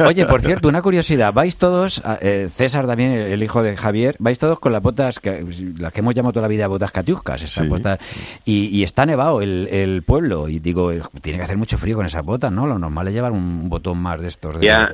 oye, 0.05 0.25
por 0.25 0.41
cierto, 0.41 0.67
una 0.67 0.81
curiosidad. 0.81 1.33
Vais 1.33 1.57
todos, 1.57 2.01
eh, 2.21 2.49
César 2.51 2.87
también, 2.87 3.11
el 3.11 3.43
hijo 3.43 3.63
de 3.63 3.77
Javier, 3.77 4.15
vais 4.19 4.37
todos 4.37 4.59
con 4.59 4.71
las 4.71 4.81
botas, 4.81 5.19
que, 5.19 5.45
las 5.77 5.93
que 5.93 5.99
hemos 5.99 6.15
llamado 6.15 6.33
toda 6.33 6.43
la 6.43 6.49
vida 6.49 6.67
botas 6.67 6.91
catiuscas. 6.91 7.59
y, 8.45 8.83
está 8.83 9.05
nevado 9.05 9.41
el, 9.41 10.03
pueblo. 10.05 10.49
Y 10.49 10.59
digo, 10.59 10.91
tiene 11.21 11.39
que 11.39 11.43
hacer 11.43 11.57
mucho 11.57 11.77
frío 11.77 11.95
con 11.95 12.05
esas 12.05 12.23
botas, 12.23 12.51
¿no? 12.51 12.67
Lo 12.67 12.79
normal 12.79 13.07
es 13.07 13.13
llevar 13.13 13.31
un 13.31 13.69
botón 13.69 13.99
más 13.99 14.21
de 14.21 14.27
estos. 14.27 14.59
De, 14.59 14.65
ya, 14.65 14.91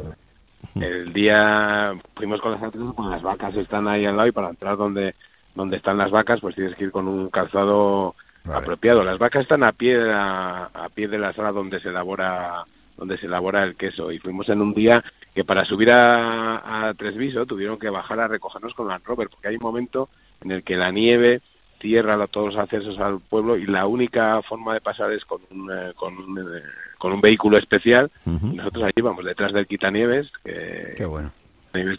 el 0.75 1.13
día 1.13 1.93
fuimos 2.15 2.41
con 2.41 2.51
las 2.51 2.71
con 2.95 3.09
las 3.09 3.21
vacas 3.21 3.55
están 3.55 3.87
ahí 3.87 4.05
al 4.05 4.15
lado 4.15 4.27
y 4.27 4.31
para 4.31 4.49
entrar 4.49 4.77
donde 4.77 5.15
donde 5.53 5.77
están 5.77 5.97
las 5.97 6.11
vacas 6.11 6.41
pues 6.41 6.55
tienes 6.55 6.75
que 6.75 6.85
ir 6.85 6.91
con 6.91 7.07
un 7.07 7.29
calzado 7.29 8.15
apropiado. 8.53 9.03
Las 9.03 9.17
vacas 9.17 9.43
están 9.43 9.63
a 9.63 9.71
pie 9.71 9.97
de 9.97 10.07
la, 10.07 10.65
a 10.65 10.89
pie 10.89 11.07
de 11.07 11.17
la 11.17 11.33
sala 11.33 11.51
donde 11.51 11.79
se 11.79 11.89
elabora 11.89 12.65
donde 12.97 13.17
se 13.17 13.25
elabora 13.25 13.63
el 13.63 13.75
queso. 13.75 14.11
Y 14.11 14.19
fuimos 14.19 14.47
en 14.49 14.61
un 14.61 14.73
día 14.73 15.03
que 15.33 15.43
para 15.43 15.65
subir 15.65 15.91
a, 15.91 16.87
a 16.87 16.93
Tresviso 16.93 17.45
tuvieron 17.45 17.77
que 17.77 17.89
bajar 17.89 18.19
a 18.19 18.27
recogernos 18.27 18.73
con 18.73 18.87
la 18.87 18.99
Rover 18.99 19.29
porque 19.29 19.49
hay 19.49 19.55
un 19.55 19.63
momento 19.63 20.09
en 20.41 20.51
el 20.51 20.63
que 20.63 20.77
la 20.77 20.91
nieve 20.91 21.41
cierra 21.79 22.27
todos 22.27 22.53
los 22.53 22.57
accesos 22.57 22.97
al 22.99 23.19
pueblo 23.19 23.57
y 23.57 23.65
la 23.65 23.85
única 23.85 24.41
forma 24.43 24.73
de 24.73 24.81
pasar 24.81 25.11
es 25.11 25.25
con 25.25 25.41
un, 25.51 25.69
eh, 25.71 25.93
con 25.95 26.17
un, 26.17 26.39
eh, 26.39 26.61
con 26.97 27.13
un 27.13 27.21
vehículo 27.21 27.57
especial. 27.57 28.11
Nosotros 28.25 28.83
ahí 28.83 28.91
íbamos 28.95 29.25
detrás 29.25 29.53
del 29.53 29.67
Quitanieves, 29.67 30.31
que 30.43 30.93
Qué 30.97 31.05
bueno. 31.05 31.31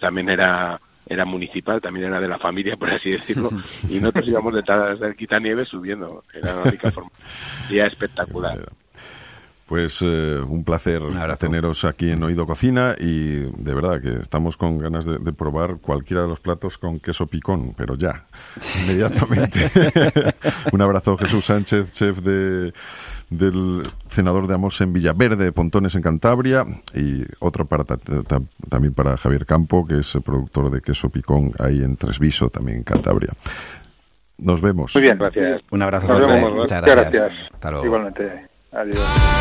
También 0.01 0.31
era 0.31 0.81
era 1.09 1.25
municipal, 1.25 1.81
también 1.81 2.07
era 2.07 2.21
de 2.21 2.29
la 2.29 2.39
familia, 2.39 2.77
por 2.77 2.91
así 2.91 3.11
decirlo, 3.11 3.51
y 3.89 4.01
nosotros 4.01 4.27
íbamos 4.27 4.55
detrás 4.55 4.99
del 4.99 5.15
Quitanieves 5.15 5.69
subiendo. 5.69 6.25
Era 6.33 6.55
la 6.55 6.63
única 6.63 6.91
forma. 6.91 7.11
Día 7.71 7.87
espectacular. 7.87 8.73
Pues 9.67 10.01
eh, 10.01 10.41
un 10.47 10.63
placer 10.63 11.03
teneros 11.41 11.85
aquí 11.85 12.11
en 12.11 12.23
Oído 12.23 12.47
Cocina 12.47 12.95
y 13.01 13.39
de 13.41 13.75
verdad 13.75 14.01
que 14.01 14.21
estamos 14.21 14.57
con 14.57 14.79
ganas 14.79 15.05
de, 15.05 15.33
probar 15.33 15.79
cualquiera 15.79 16.23
de 16.23 16.29
los 16.29 16.39
platos 16.39 16.79
con 16.79 17.01
queso 17.01 17.27
picón, 17.27 17.75
pero 17.77 17.97
ya, 17.97 18.27
inmediatamente. 18.83 19.69
un 20.73 20.81
abrazo 20.81 21.19
Jesús 21.19 21.47
Sánchez, 21.47 21.91
chef 21.91 22.19
de, 22.19 22.73
del 23.29 23.83
senador 24.09 24.47
de 24.47 24.55
Amos 24.55 24.81
en 24.81 24.93
Villaverde, 24.93 25.51
Pontones 25.51 25.97
en 25.97 26.03
Cantabria 26.03 26.65
y 26.95 27.25
otro 27.41 27.67
para 27.67 27.83
también 27.85 28.95
para 28.95 29.17
Javier 29.17 29.47
Campo, 29.47 29.85
que 29.85 29.99
es 29.99 30.15
el 30.15 30.23
productor 30.23 30.71
de 30.71 30.81
queso 30.81 31.11
picón 31.11 31.53
ahí 31.59 31.83
en 31.83 31.97
Tresviso, 31.97 32.51
también 32.51 32.79
en 32.79 32.85
Cantabria. 32.85 33.33
Nos 34.39 34.61
vemos. 34.61 34.95
Muy 34.95 35.03
bien, 35.03 35.19
gracias. 35.19 35.63
Un 35.71 35.83
abrazo. 35.83 36.07
Muchas 36.55 36.83
gracias. 36.83 37.33
Igualmente. 37.85 38.56
Adiós. 38.77 39.37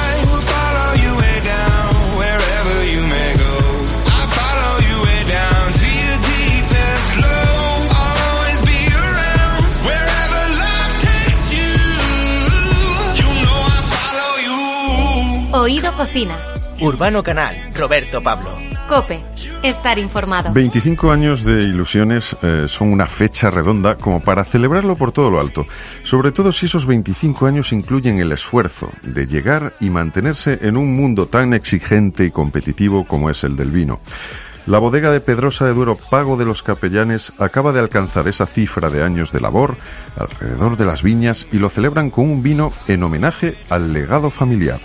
Oído 15.51 15.91
Cocina. 15.93 16.37
Urbano 16.79 17.23
Canal, 17.23 17.55
Roberto 17.75 18.21
Pablo. 18.21 18.51
Cope, 18.87 19.19
Estar 19.65 19.97
informado. 19.97 20.53
25 20.53 21.11
años 21.11 21.43
de 21.43 21.63
ilusiones 21.63 22.37
eh, 22.43 22.65
son 22.67 22.89
una 22.89 23.07
fecha 23.07 23.49
redonda 23.49 23.97
como 23.97 24.19
para 24.19 24.45
celebrarlo 24.45 24.95
por 24.95 25.11
todo 25.11 25.31
lo 25.31 25.39
alto, 25.39 25.65
sobre 26.03 26.31
todo 26.31 26.51
si 26.51 26.67
esos 26.67 26.85
25 26.85 27.47
años 27.47 27.73
incluyen 27.73 28.19
el 28.19 28.31
esfuerzo 28.31 28.91
de 29.01 29.25
llegar 29.25 29.73
y 29.79 29.89
mantenerse 29.89 30.59
en 30.61 30.77
un 30.77 30.95
mundo 30.95 31.25
tan 31.25 31.55
exigente 31.55 32.25
y 32.25 32.29
competitivo 32.29 33.07
como 33.07 33.31
es 33.31 33.43
el 33.43 33.55
del 33.55 33.71
vino. 33.71 34.01
La 34.67 34.77
bodega 34.77 35.09
de 35.09 35.19
Pedrosa 35.19 35.65
de 35.65 35.73
Duero 35.73 35.97
Pago 35.97 36.37
de 36.37 36.45
los 36.45 36.61
Capellanes 36.61 37.33
acaba 37.39 37.71
de 37.71 37.79
alcanzar 37.79 38.27
esa 38.27 38.45
cifra 38.45 38.91
de 38.91 39.01
años 39.01 39.31
de 39.31 39.41
labor 39.41 39.77
alrededor 40.15 40.77
de 40.77 40.85
las 40.85 41.01
viñas 41.01 41.47
y 41.51 41.57
lo 41.57 41.71
celebran 41.71 42.11
con 42.11 42.29
un 42.29 42.43
vino 42.43 42.71
en 42.87 43.01
homenaje 43.01 43.57
al 43.71 43.93
legado 43.93 44.29
familiar. 44.29 44.79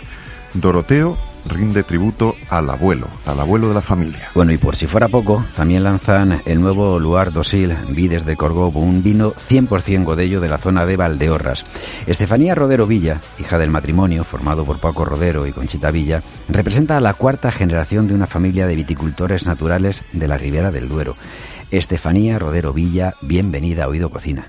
Doroteo 0.54 1.18
rinde 1.46 1.82
tributo 1.82 2.34
al 2.48 2.70
abuelo, 2.70 3.08
al 3.26 3.40
abuelo 3.40 3.68
de 3.68 3.74
la 3.74 3.80
familia. 3.80 4.28
Bueno, 4.34 4.52
y 4.52 4.58
por 4.58 4.76
si 4.76 4.86
fuera 4.86 5.08
poco, 5.08 5.44
también 5.56 5.84
lanzan 5.84 6.40
el 6.46 6.60
nuevo 6.60 6.98
Luar 6.98 7.32
Dosil 7.32 7.74
Vides 7.90 8.24
de 8.24 8.36
Corgobo, 8.36 8.80
un 8.80 9.02
vino 9.02 9.32
100% 9.32 10.04
godello 10.04 10.40
de 10.40 10.48
la 10.48 10.58
zona 10.58 10.86
de 10.86 10.96
Valdeorras. 10.96 11.64
Estefanía 12.06 12.54
Rodero 12.54 12.86
Villa, 12.86 13.20
hija 13.38 13.58
del 13.58 13.70
matrimonio 13.70 14.24
formado 14.24 14.64
por 14.64 14.78
Paco 14.78 15.04
Rodero 15.04 15.46
y 15.46 15.52
Conchita 15.52 15.90
Villa, 15.90 16.22
representa 16.48 16.96
a 16.96 17.00
la 17.00 17.14
cuarta 17.14 17.50
generación 17.50 18.08
de 18.08 18.14
una 18.14 18.26
familia 18.26 18.66
de 18.66 18.76
viticultores 18.76 19.46
naturales 19.46 20.02
de 20.12 20.28
la 20.28 20.38
Ribera 20.38 20.70
del 20.70 20.88
Duero. 20.88 21.16
Estefanía 21.70 22.38
Rodero 22.38 22.72
Villa, 22.72 23.14
bienvenida 23.22 23.84
a 23.84 23.88
Oído 23.88 24.10
Cocina. 24.10 24.48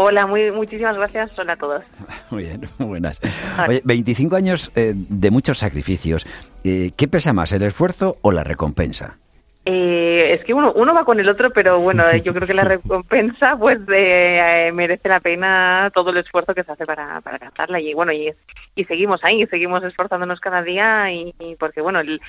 Hola, 0.00 0.28
muy, 0.28 0.52
muchísimas 0.52 0.96
gracias. 0.96 1.36
Hola 1.36 1.54
a 1.54 1.56
todos. 1.56 1.82
Muy 2.30 2.44
bien, 2.44 2.60
muy 2.78 2.86
buenas. 2.86 3.20
Oye, 3.66 3.80
25 3.84 4.36
años 4.36 4.70
eh, 4.76 4.92
de 4.94 5.30
muchos 5.32 5.58
sacrificios. 5.58 6.24
Eh, 6.62 6.92
¿Qué 6.96 7.08
pesa 7.08 7.32
más, 7.32 7.50
el 7.50 7.62
esfuerzo 7.62 8.16
o 8.22 8.30
la 8.30 8.44
recompensa? 8.44 9.18
Eh, 9.64 10.34
es 10.34 10.44
que 10.44 10.54
uno, 10.54 10.72
uno 10.72 10.94
va 10.94 11.04
con 11.04 11.18
el 11.18 11.28
otro, 11.28 11.50
pero 11.50 11.80
bueno, 11.80 12.04
yo 12.24 12.32
creo 12.32 12.46
que 12.46 12.54
la 12.54 12.62
recompensa 12.62 13.56
pues 13.58 13.80
eh, 13.92 14.70
merece 14.72 15.08
la 15.08 15.18
pena 15.18 15.90
todo 15.92 16.10
el 16.10 16.18
esfuerzo 16.18 16.54
que 16.54 16.62
se 16.62 16.70
hace 16.70 16.86
para, 16.86 17.20
para 17.20 17.34
alcanzarla 17.36 17.80
y 17.80 17.92
bueno, 17.92 18.12
y, 18.12 18.32
y 18.76 18.84
seguimos 18.84 19.24
ahí, 19.24 19.46
seguimos 19.46 19.82
esforzándonos 19.82 20.38
cada 20.38 20.62
día 20.62 21.10
y, 21.10 21.34
y 21.40 21.56
porque 21.56 21.80
bueno, 21.80 21.98
el, 21.98 22.20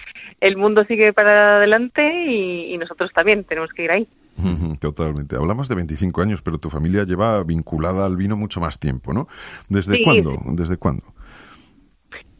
el, 0.41 0.57
mundo 0.57 0.85
sigue 0.85 1.13
para 1.13 1.57
adelante 1.57 2.25
y, 2.25 2.73
y 2.73 2.77
nosotros 2.79 3.11
también 3.13 3.43
tenemos 3.43 3.71
que 3.73 3.83
ir 3.83 3.91
ahí. 3.91 4.07
Totalmente. 4.79 5.35
Hablamos 5.35 5.67
de 5.67 5.75
25 5.75 6.21
años, 6.21 6.41
pero 6.41 6.57
tu 6.57 6.69
familia 6.69 7.03
lleva 7.03 7.43
vinculada 7.43 8.05
al 8.05 8.15
vino 8.15 8.35
mucho 8.37 8.59
más 8.59 8.79
tiempo, 8.79 9.13
¿no? 9.13 9.27
¿Desde 9.69 9.97
Sí, 9.97 10.03
cuándo? 10.03 10.31
sí. 10.31 10.37
¿Desde 10.55 10.77
cuándo? 10.77 11.03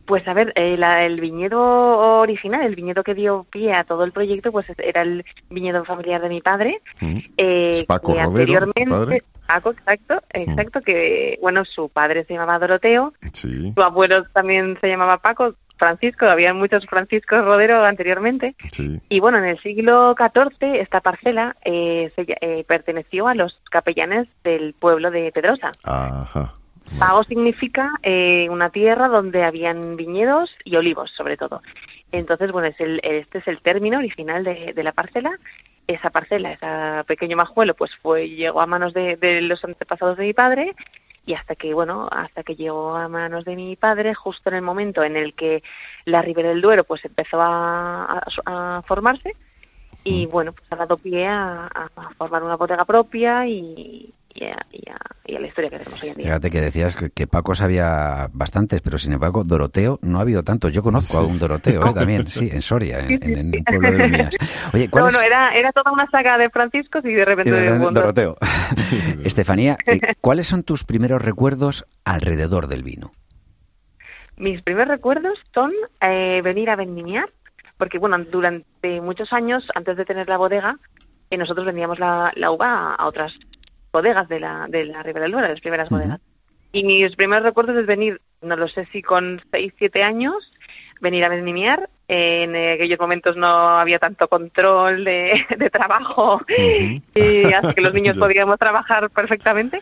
Pues 0.09 0.27
a 0.27 0.33
ver, 0.33 0.51
eh, 0.55 0.75
la- 0.75 1.05
el 1.05 1.21
viñedo 1.21 1.59
original, 2.19 2.63
el 2.65 2.75
viñedo 2.75 3.03
que 3.03 3.13
dio 3.13 3.45
pie 3.51 3.73
a 3.75 3.83
todo 3.83 4.03
el 4.03 4.11
proyecto, 4.11 4.51
pues 4.51 4.65
era 4.79 5.03
el 5.03 5.23
viñedo 5.51 5.85
familiar 5.85 6.19
de 6.19 6.29
mi 6.29 6.41
padre. 6.41 6.81
Mm. 6.99 7.17
Eh, 7.37 7.71
Es 7.73 7.83
Paco 7.83 8.13
que 8.15 8.23
Rodero, 8.23 8.29
anteriormente, 8.39 8.83
tu 8.85 8.89
padre. 8.89 9.17
Mm. 9.21 9.45
Paco, 9.45 9.69
exacto, 9.71 10.23
exacto, 10.33 10.81
que 10.81 11.37
bueno, 11.41 11.63
su 11.63 11.89
padre 11.89 12.25
se 12.25 12.33
llamaba 12.33 12.57
Doroteo, 12.57 13.13
Sí, 13.33 13.71
su 13.75 13.81
abuelo 13.83 14.23
también 14.33 14.79
se 14.81 14.87
llamaba 14.87 15.19
Paco, 15.19 15.53
Francisco, 15.77 16.25
había 16.25 16.53
muchos 16.55 16.85
Franciscos 16.87 17.45
Rodero 17.45 17.83
anteriormente. 17.85 18.55
sí. 18.71 18.99
Y 19.09 19.19
bueno, 19.19 19.37
en 19.37 19.45
el 19.45 19.59
siglo 19.59 20.15
XIV 20.15 20.75
esta 20.81 21.01
parcela 21.01 21.55
eh, 21.63 22.11
se 22.15 22.25
eh, 22.41 22.63
perteneció 22.67 23.27
a 23.27 23.35
los 23.35 23.61
capellanes 23.69 24.27
del 24.43 24.73
pueblo 24.73 25.11
de 25.11 25.31
Pedrosa. 25.31 25.71
Ajá. 25.83 26.55
Pago 26.97 27.23
significa 27.23 27.91
eh, 28.03 28.47
una 28.49 28.69
tierra 28.71 29.07
donde 29.07 29.43
habían 29.43 29.95
viñedos 29.95 30.53
y 30.65 30.75
olivos, 30.75 31.11
sobre 31.11 31.37
todo. 31.37 31.61
Entonces, 32.11 32.51
bueno, 32.51 32.67
es 32.67 32.79
el, 32.79 32.99
este 33.03 33.37
es 33.37 33.47
el 33.47 33.61
término 33.61 33.99
original 33.99 34.43
de, 34.43 34.73
de 34.73 34.83
la 34.83 34.91
parcela. 34.91 35.31
Esa 35.87 36.09
parcela, 36.09 36.51
ese 36.51 37.03
pequeño 37.05 37.37
majuelo, 37.37 37.73
pues 37.73 37.95
fue 38.01 38.29
llegó 38.29 38.61
a 38.61 38.65
manos 38.67 38.93
de, 38.93 39.15
de 39.15 39.41
los 39.41 39.63
antepasados 39.63 40.17
de 40.17 40.25
mi 40.25 40.33
padre 40.33 40.75
y 41.25 41.33
hasta 41.33 41.55
que, 41.55 41.73
bueno, 41.73 42.07
hasta 42.11 42.43
que 42.43 42.55
llegó 42.55 42.95
a 42.95 43.07
manos 43.07 43.45
de 43.45 43.55
mi 43.55 43.75
padre, 43.75 44.13
justo 44.13 44.49
en 44.49 44.55
el 44.57 44.61
momento 44.61 45.03
en 45.03 45.15
el 45.15 45.33
que 45.33 45.63
la 46.05 46.21
Ribera 46.21 46.49
del 46.49 46.61
Duero, 46.61 46.83
pues 46.83 47.03
empezó 47.05 47.41
a, 47.41 48.03
a- 48.45 48.77
a 48.77 48.81
formarse 48.83 49.35
y, 50.03 50.25
bueno, 50.27 50.53
pues 50.53 50.65
ha 50.71 50.75
dado 50.75 50.97
pie 50.97 51.27
a, 51.27 51.65
a 51.67 52.09
formar 52.17 52.43
una 52.43 52.55
bodega 52.55 52.85
propia 52.85 53.47
y, 53.47 54.13
y 54.39 54.45
a, 54.45 54.57
y 54.71 54.89
a- 54.89 54.99
y 55.25 55.35
a 55.35 55.39
la 55.39 55.47
historia 55.47 55.69
que 55.69 55.77
tenemos 55.79 56.01
hoy 56.01 56.09
en 56.09 56.15
día. 56.15 56.25
Fíjate 56.25 56.49
que 56.51 56.61
decías 56.61 56.95
que, 56.95 57.09
que 57.11 57.27
Pacos 57.27 57.61
había 57.61 58.29
bastantes, 58.33 58.81
pero 58.81 58.97
sin 58.97 59.13
embargo 59.13 59.43
Doroteo 59.43 59.99
no 60.01 60.17
ha 60.17 60.21
habido 60.21 60.43
tantos. 60.43 60.71
Yo 60.71 60.81
conozco 60.81 61.17
a 61.17 61.25
un 61.25 61.37
Doroteo 61.37 61.85
¿eh? 61.85 61.93
también, 61.93 62.27
sí, 62.29 62.49
en 62.51 62.61
Soria, 62.61 62.99
en, 62.99 63.11
en- 63.23 63.37
en 63.37 63.55
un 63.57 63.63
pueblo 63.63 63.91
de 63.91 64.07
Mías. 64.07 64.35
Oye, 64.73 64.89
¿cuál 64.89 65.03
No, 65.03 65.09
es- 65.09 65.15
no, 65.15 65.21
era, 65.21 65.53
era 65.55 65.71
toda 65.71 65.91
una 65.91 66.09
saga 66.09 66.37
de 66.37 66.49
Franciscos 66.49 67.03
y 67.05 67.13
de 67.13 67.25
repente 67.25 67.49
Y 67.51 67.53
de- 67.53 67.73
hubo 67.73 67.87
un 67.89 67.93
Doroteo. 67.93 68.37
Estefanía, 69.23 69.77
eh, 69.85 69.99
¿cuáles 70.21 70.47
son 70.47 70.63
tus 70.63 70.83
primeros 70.83 71.21
recuerdos 71.21 71.85
alrededor 72.05 72.67
del 72.67 72.83
vino? 72.83 73.11
Mis 74.37 74.61
primeros 74.61 74.87
recuerdos 74.89 75.37
son 75.53 75.73
eh, 76.01 76.41
venir 76.43 76.69
a 76.69 76.75
vendimiar, 76.77 77.29
porque 77.77 77.99
bueno, 77.99 78.17
durante 78.19 79.01
muchos 79.01 79.33
años, 79.33 79.67
antes 79.75 79.97
de 79.97 80.05
tener 80.05 80.29
la 80.29 80.37
bodega, 80.37 80.77
eh, 81.29 81.37
nosotros 81.37 81.65
vendíamos 81.65 81.99
la, 81.99 82.31
la 82.35 82.49
uva 82.51 82.95
a 82.95 83.05
otras 83.05 83.33
bodegas 83.91 84.27
de 84.27 84.39
la, 84.39 84.67
de 84.69 84.85
la 84.85 85.03
Ribera 85.03 85.23
del 85.23 85.31
Duero, 85.31 85.47
las 85.47 85.61
primeras 85.61 85.89
bodegas. 85.89 86.19
Y 86.71 86.83
mis 86.83 87.15
primeros 87.15 87.43
recuerdos 87.43 87.75
es 87.77 87.87
venir, 87.87 88.21
no 88.41 88.55
lo 88.55 88.67
sé 88.67 88.85
si 88.91 89.01
con 89.01 89.41
6, 89.51 89.73
7 89.79 90.03
años, 90.03 90.51
venir 91.01 91.23
a 91.23 91.29
vendimiar. 91.29 91.89
En 92.07 92.55
aquellos 92.55 92.99
momentos 92.99 93.37
no 93.37 93.47
había 93.47 93.99
tanto 93.99 94.27
control 94.27 95.03
de, 95.03 95.45
de 95.57 95.69
trabajo 95.69 96.41
y 97.15 97.53
así 97.53 97.73
que 97.75 97.81
los 97.81 97.93
niños 97.93 98.17
podíamos 98.19 98.59
trabajar 98.59 99.09
perfectamente. 99.09 99.81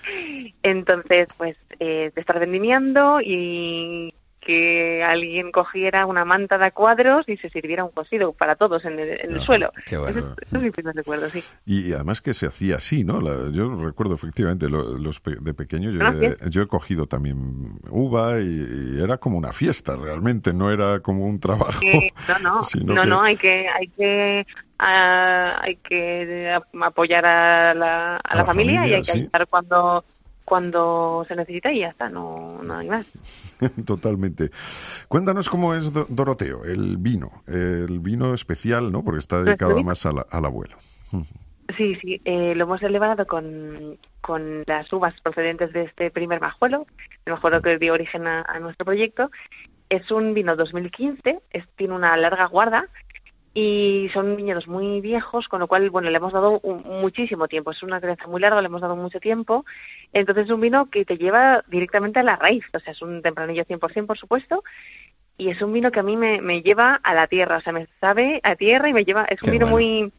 Entonces, 0.63 1.27
pues, 1.37 1.57
eh, 1.79 2.11
de 2.13 2.21
estar 2.21 2.39
vendimiando 2.39 3.19
y 3.21 4.13
que 4.47 5.03
alguien 5.03 5.51
cogiera 5.51 6.05
una 6.05 6.23
manta 6.23 6.57
de 6.57 6.71
cuadros 6.71 7.27
y 7.27 7.35
se 7.35 7.49
sirviera 7.49 7.83
un 7.83 7.91
cocido 7.91 8.31
para 8.31 8.55
todos 8.55 8.85
en 8.85 8.97
el, 8.97 9.09
en 9.19 9.31
el 9.33 9.39
Ah, 9.39 9.45
suelo. 9.45 9.71
qué 9.85 9.97
bueno. 9.97 10.19
Ese, 10.19 10.19
es- 10.55 10.71
ese 10.73 10.89
es 10.89 10.95
recuerdo, 10.95 11.29
sí. 11.29 11.43
Y 11.65 11.91
además 11.91 12.21
que 12.21 12.33
se 12.33 12.45
hacía 12.47 12.77
así, 12.77 13.03
¿no? 13.03 13.19
La- 13.19 13.51
yo 13.51 13.75
recuerdo 13.75 14.15
efectivamente 14.15 14.69
lo- 14.69 14.97
los 14.97 15.19
pe- 15.19 15.35
de 15.41 15.53
pequeño, 15.53 15.91
yo, 15.91 15.99
Ah, 16.01 16.13
he- 16.21 16.49
yo 16.49 16.61
he 16.61 16.67
cogido 16.67 17.07
también 17.07 17.79
uva 17.89 18.39
y, 18.39 18.95
y 18.95 19.03
era 19.03 19.17
como 19.17 19.37
una 19.37 19.51
fiesta 19.51 19.97
realmente, 19.97 20.53
no 20.53 20.71
era 20.71 21.01
como 21.01 21.25
un 21.25 21.39
trabajo. 21.41 21.79
Que- 21.81 22.13
no, 22.29 22.39
no, 22.39 22.63
sino 22.63 22.93
no, 22.95 23.01
que- 23.03 23.09
no, 23.09 23.21
hay 23.21 23.35
que, 23.35 23.67
hay 23.67 23.87
que, 23.89 24.47
ah, 24.79 25.59
hay 25.61 25.75
que 25.75 26.57
apoyar 26.81 27.25
a 27.25 27.73
la, 27.73 28.15
a 28.15 28.35
la 28.35 28.41
la 28.41 28.45
familia, 28.45 28.87
y 28.87 28.93
hay 28.93 29.01
que 29.01 29.11
sí. 29.11 29.19
ayudar 29.19 29.47
cuando 29.47 30.05
cuando 30.47 31.25
se 31.27 31.35
necesita 31.35 31.73
y 31.73 31.79
ya 31.79 31.89
está, 31.89 32.07
no, 32.07 32.63
no 32.63 32.77
hay 32.77 32.87
más. 32.87 33.05
Totalmente. 33.85 34.49
Cuéntanos 35.09 35.49
cómo 35.49 35.73
es 35.75 35.91
Do- 35.91 36.05
Doroteo, 36.07 36.63
el 36.63 36.95
vino, 36.95 37.43
el 37.47 37.99
vino 37.99 38.33
especial, 38.33 38.89
¿no? 38.89 39.03
Porque 39.03 39.19
está 39.19 39.43
dedicado 39.43 39.83
más 39.83 40.05
a 40.05 40.13
la- 40.13 40.25
al 40.31 40.45
abuelo. 40.45 40.77
Sí, 41.75 41.95
sí, 41.95 42.21
eh, 42.23 42.55
lo 42.55 42.63
hemos 42.63 42.81
elaborado 42.81 43.27
con, 43.27 43.97
con 44.21 44.63
las 44.67 44.91
uvas 44.93 45.13
procedentes 45.19 45.73
de 45.73 45.83
este 45.83 46.09
primer 46.11 46.39
majuelo, 46.39 46.87
el 47.25 47.33
majuelo 47.33 47.61
que 47.61 47.77
dio 47.77 47.91
origen 47.91 48.25
a, 48.25 48.41
a 48.43 48.57
nuestro 48.61 48.85
proyecto. 48.85 49.29
Es 49.89 50.09
un 50.09 50.33
vino 50.33 50.55
2015, 50.55 51.41
es, 51.51 51.67
tiene 51.75 51.93
una 51.93 52.15
larga 52.15 52.45
guarda 52.45 52.87
y 53.59 54.07
son 54.13 54.35
viñedos 54.35 54.67
muy 54.67 55.01
viejos, 55.01 55.47
con 55.47 55.59
lo 55.59 55.67
cual, 55.67 55.89
bueno, 55.89 56.11
le 56.11 56.17
hemos 56.17 56.31
dado 56.31 56.59
un- 56.61 56.83
muchísimo 57.01 57.47
tiempo. 57.47 57.71
Es 57.71 57.81
una 57.81 57.99
crianza 57.99 58.27
muy 58.27 58.39
larga, 58.39 58.61
le 58.61 58.67
hemos 58.67 58.81
dado 58.81 58.95
mucho 58.95 59.19
tiempo. 59.19 59.65
Entonces 60.13 60.45
es 60.45 60.51
un 60.51 60.61
vino 60.61 60.91
que 60.91 61.05
te 61.05 61.17
lleva 61.17 61.63
directamente 61.67 62.19
a 62.19 62.23
la 62.23 62.35
raíz, 62.35 62.63
o 62.71 62.79
sea, 62.79 62.93
es 62.93 63.01
un 63.01 63.23
tempranillo 63.23 63.63
100%, 63.65 64.05
por 64.05 64.17
supuesto, 64.19 64.63
y 65.39 65.49
es 65.49 65.59
un 65.63 65.73
vino 65.73 65.89
que 65.89 65.99
a 65.99 66.03
mí 66.03 66.15
me, 66.15 66.39
me 66.39 66.61
lleva 66.61 66.99
a 67.01 67.15
la 67.15 67.25
tierra, 67.25 67.57
o 67.57 67.61
sea, 67.61 67.73
me 67.73 67.87
sabe 67.99 68.39
a 68.43 68.55
tierra 68.55 68.89
y 68.89 68.93
me 68.93 69.03
lleva, 69.05 69.25
es 69.25 69.41
un 69.41 69.47
Qué 69.47 69.51
vino 69.53 69.65
bueno. 69.65 69.77
muy 69.77 70.11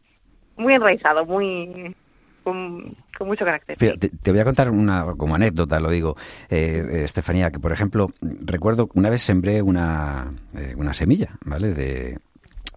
muy 0.57 0.73
enraizado, 0.73 1.25
muy 1.25 1.95
con, 2.43 2.93
con 3.17 3.27
mucho 3.27 3.45
carácter. 3.45 3.77
Fíjate, 3.77 4.09
te, 4.21 4.31
voy 4.31 4.41
a 4.41 4.43
contar 4.43 4.69
una 4.69 5.05
como 5.17 5.35
anécdota, 5.35 5.79
lo 5.79 5.89
digo, 5.89 6.17
eh, 6.49 6.85
eh, 6.91 7.03
Estefanía, 7.05 7.51
que 7.51 7.59
por 7.59 7.71
ejemplo, 7.71 8.09
recuerdo 8.45 8.89
una 8.95 9.09
vez 9.09 9.21
sembré 9.21 9.61
una, 9.61 10.33
eh, 10.57 10.73
una 10.75 10.91
semilla, 10.93 11.37
¿vale? 11.45 11.73
De, 11.73 12.19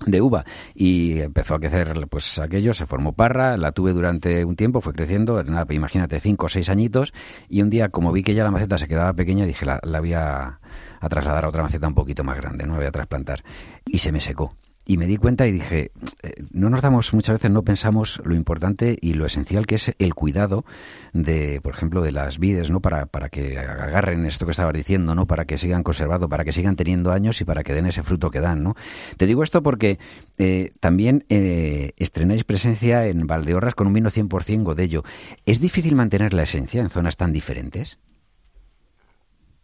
de 0.06 0.20
uva. 0.20 0.44
Y 0.74 1.20
empezó 1.20 1.54
a 1.54 1.60
crecer 1.60 2.06
pues 2.08 2.38
aquello, 2.38 2.72
se 2.72 2.86
formó 2.86 3.12
parra, 3.12 3.56
la 3.56 3.72
tuve 3.72 3.92
durante 3.92 4.44
un 4.44 4.56
tiempo, 4.56 4.80
fue 4.80 4.92
creciendo, 4.92 5.42
nada, 5.44 5.66
imagínate, 5.70 6.20
cinco 6.20 6.46
o 6.46 6.48
seis 6.48 6.68
añitos 6.68 7.12
y 7.48 7.62
un 7.62 7.70
día 7.70 7.88
como 7.88 8.12
vi 8.12 8.22
que 8.22 8.34
ya 8.34 8.44
la 8.44 8.50
maceta 8.50 8.78
se 8.78 8.88
quedaba 8.88 9.12
pequeña 9.12 9.44
dije 9.44 9.66
la, 9.66 9.80
la 9.82 10.00
voy 10.00 10.14
a, 10.14 10.60
a 11.00 11.08
trasladar 11.08 11.44
a 11.44 11.48
otra 11.48 11.62
maceta 11.62 11.88
un 11.88 11.94
poquito 11.94 12.24
más 12.24 12.36
grande, 12.36 12.64
no 12.64 12.72
la 12.72 12.78
voy 12.78 12.86
a 12.86 12.92
trasplantar. 12.92 13.44
Y 13.84 13.98
se 13.98 14.12
me 14.12 14.20
secó. 14.20 14.56
Y 14.84 14.96
me 14.96 15.06
di 15.06 15.16
cuenta 15.16 15.46
y 15.46 15.52
dije, 15.52 15.92
eh, 16.22 16.32
no 16.50 16.68
nos 16.68 16.82
damos, 16.82 17.14
muchas 17.14 17.34
veces 17.34 17.50
no 17.50 17.62
pensamos 17.62 18.20
lo 18.24 18.34
importante 18.34 18.96
y 19.00 19.14
lo 19.14 19.26
esencial 19.26 19.66
que 19.66 19.76
es 19.76 19.94
el 19.98 20.14
cuidado 20.14 20.64
de, 21.12 21.60
por 21.62 21.72
ejemplo, 21.72 22.02
de 22.02 22.10
las 22.10 22.38
vides, 22.38 22.70
¿no? 22.70 22.80
Para, 22.80 23.06
para 23.06 23.28
que 23.28 23.58
agarren 23.58 24.26
esto 24.26 24.44
que 24.44 24.50
estabas 24.50 24.74
diciendo, 24.74 25.14
¿no? 25.14 25.26
Para 25.26 25.44
que 25.44 25.56
sigan 25.56 25.82
conservando, 25.82 26.28
para 26.28 26.44
que 26.44 26.52
sigan 26.52 26.74
teniendo 26.74 27.12
años 27.12 27.40
y 27.40 27.44
para 27.44 27.62
que 27.62 27.74
den 27.74 27.86
ese 27.86 28.02
fruto 28.02 28.30
que 28.30 28.40
dan, 28.40 28.62
¿no? 28.64 28.74
Te 29.16 29.26
digo 29.26 29.42
esto 29.42 29.62
porque 29.62 29.98
eh, 30.38 30.70
también 30.80 31.24
eh, 31.28 31.92
estrenáis 31.96 32.44
presencia 32.44 33.06
en 33.06 33.26
Valdeorras 33.26 33.74
con 33.74 33.86
un 33.86 33.92
vino 33.92 34.10
100% 34.10 34.62
Godello. 34.64 35.04
¿Es 35.46 35.60
difícil 35.60 35.94
mantener 35.94 36.34
la 36.34 36.42
esencia 36.42 36.82
en 36.82 36.90
zonas 36.90 37.16
tan 37.16 37.32
diferentes? 37.32 37.98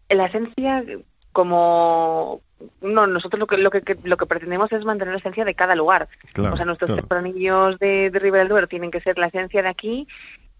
La 0.08 0.26
esencia 0.26 0.84
como 1.32 2.40
no 2.80 3.06
nosotros 3.06 3.38
lo 3.38 3.46
que 3.46 3.58
lo 3.58 3.70
que 3.70 3.96
lo 4.02 4.16
que 4.16 4.26
pretendemos 4.26 4.72
es 4.72 4.84
mantener 4.84 5.14
la 5.14 5.20
esencia 5.20 5.44
de 5.44 5.54
cada 5.54 5.74
lugar 5.74 6.08
o 6.36 6.56
sea 6.56 6.64
nuestros 6.64 6.90
claro. 6.90 7.76
de, 7.78 8.10
de 8.10 8.18
Ribera 8.18 8.40
del 8.40 8.48
Duero 8.48 8.66
tienen 8.66 8.90
que 8.90 9.00
ser 9.00 9.18
la 9.18 9.26
esencia 9.26 9.62
de 9.62 9.68
aquí 9.68 10.08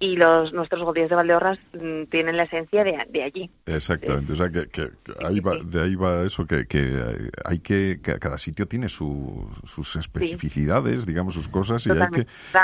y 0.01 0.17
los 0.17 0.53
nuestros 0.53 0.83
godillos 0.85 1.11
de 1.11 1.17
Valdeorras 1.17 1.59
mm, 1.73 2.05
tienen 2.05 2.37
la 2.37 2.45
esencia 2.45 2.85
de, 2.85 3.05
de 3.11 3.23
allí. 3.25 3.51
Exactamente, 3.67 4.33
o 4.33 4.37
sea 4.37 4.49
que, 4.49 4.69
que, 4.69 4.91
ahí 5.25 5.41
va, 5.41 5.57
de 5.57 5.83
ahí 5.83 5.97
va 5.97 6.23
eso, 6.23 6.47
que, 6.47 6.67
que 6.67 7.29
hay 7.45 7.59
que, 7.59 8.01
cada 8.01 8.39
sitio 8.39 8.69
tiene 8.69 8.89
su, 8.89 9.51
sus 9.65 9.97
especificidades, 9.97 11.05
digamos, 11.05 11.35
sus 11.35 11.49
cosas, 11.49 11.85
y 11.87 11.91
hay 11.91 11.99
que, 12.13 12.21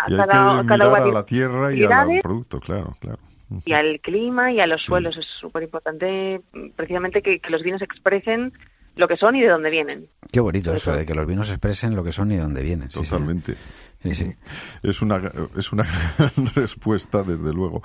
y 0.09 0.14
hay 0.14 0.28
que 0.28 0.64
mirar 0.64 1.03
a 1.03 1.07
la 1.07 1.24
tierra 1.24 1.74
y 1.74 1.82
al 1.82 2.20
producto, 2.22 2.61
claro, 2.61 2.97
claro 3.01 3.18
y 3.64 3.72
al 3.72 4.01
clima 4.01 4.53
y 4.53 4.61
a 4.61 4.66
los 4.66 4.82
suelos. 4.82 5.16
Es 5.16 5.26
súper 5.26 5.62
importante 5.64 6.41
precisamente 6.76 7.22
que, 7.22 7.41
que, 7.41 7.51
los 7.51 7.62
vinos 7.62 7.82
expresen 7.82 8.53
lo 8.97 9.09
que 9.09 9.16
son 9.16 9.36
y 9.36 9.42
de 9.42 9.49
dónde 9.49 9.70
vienen. 9.70 10.09
Qué 10.30 10.40
bonito 10.40 10.74
eso, 10.74 10.95
de 10.95 11.05
que 11.05 11.14
los 11.14 11.26
vinos 11.26 11.51
expresen 11.51 11.95
lo 11.95 12.05
que 12.05 12.12
son 12.12 12.32
y 12.32 12.36
de 12.36 12.42
dónde 12.42 12.62
vienen. 12.62 12.88
Totalmente. 12.88 13.53
Sí, 13.53 13.59
sí. 13.59 13.93
Es 14.82 15.00
una, 15.02 15.20
es 15.57 15.72
una 15.72 15.84
respuesta, 16.55 17.22
desde 17.22 17.52
luego. 17.52 17.82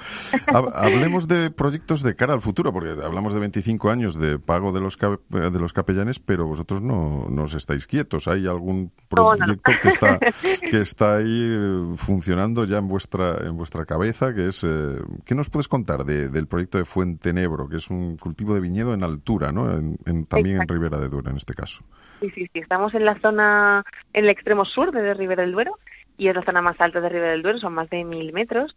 Hablemos 0.47 1.28
de 1.28 1.49
proyectos 1.49 2.03
de 2.03 2.15
cara 2.15 2.34
al 2.34 2.41
futuro, 2.41 2.74
porque 2.74 2.89
hablamos 3.03 3.34
de 3.34 3.39
25 3.39 3.89
años 3.89 4.20
de 4.20 4.38
pago 4.38 4.72
de 4.72 4.82
los, 4.82 4.97
de 4.97 5.59
los 5.59 5.74
capellanes, 5.74 6.20
pero 6.20 6.45
vosotros 6.45 6.82
no, 6.82 7.28
no 7.30 7.43
os 7.43 7.53
estáis 7.53 7.88
quietos. 7.88 8.28
¿Hay 8.28 8.47
algún 8.47 8.91
proyecto 9.07 9.72
que 9.82 9.89
está 9.89 10.20
que 10.20 10.82
está 10.82 11.17
ahí 11.17 11.41
eh, 11.41 11.93
funcionando 11.95 12.65
ya 12.65 12.78
en 12.78 12.88
vuestra 12.88 13.38
en 13.45 13.55
vuestra 13.55 13.86
cabeza? 13.86 14.34
Que 14.34 14.49
es, 14.49 14.63
eh, 14.63 14.97
¿Qué 15.26 15.36
nos 15.36 15.49
puedes 15.49 15.67
contar 15.67 16.03
de, 16.03 16.30
del 16.30 16.47
proyecto 16.47 16.78
de 16.78 16.86
Fuente 16.86 17.32
Nebro, 17.32 17.70
que 17.70 17.78
es 17.78 17.89
un 17.89 18.17
cultivo 18.17 18.53
de 18.53 18.59
viñedo 18.59 18.93
en 18.93 19.03
altura, 19.03 19.51
¿no? 19.51 19.74
En, 19.74 20.26
también 20.26 20.61
en 20.61 20.67
Ribera 20.67 20.99
de 20.99 21.07
Duero, 21.07 21.30
en 21.30 21.38
este 21.38 21.53
caso. 21.53 21.84
Sí, 22.20 22.30
sí, 22.36 22.49
sí. 22.53 22.59
Estamos 22.59 22.93
en 22.93 23.05
la 23.05 23.17
zona, 23.20 23.84
en 24.13 24.26
el 24.26 24.30
extremo 24.30 24.65
sur 24.65 24.91
de 24.91 25.13
Ribera 25.13 25.43
del 25.43 25.53
Duero 25.53 25.80
y 26.20 26.28
es 26.28 26.36
la 26.36 26.43
zona 26.43 26.61
más 26.61 26.80
alta 26.80 26.99
de 26.99 27.07
Ribera 27.07 27.32
del 27.32 27.41
Duero, 27.41 27.57
son 27.57 27.74
más 27.74 27.89
de 27.89 28.03
mil 28.03 28.34
metros. 28.34 28.76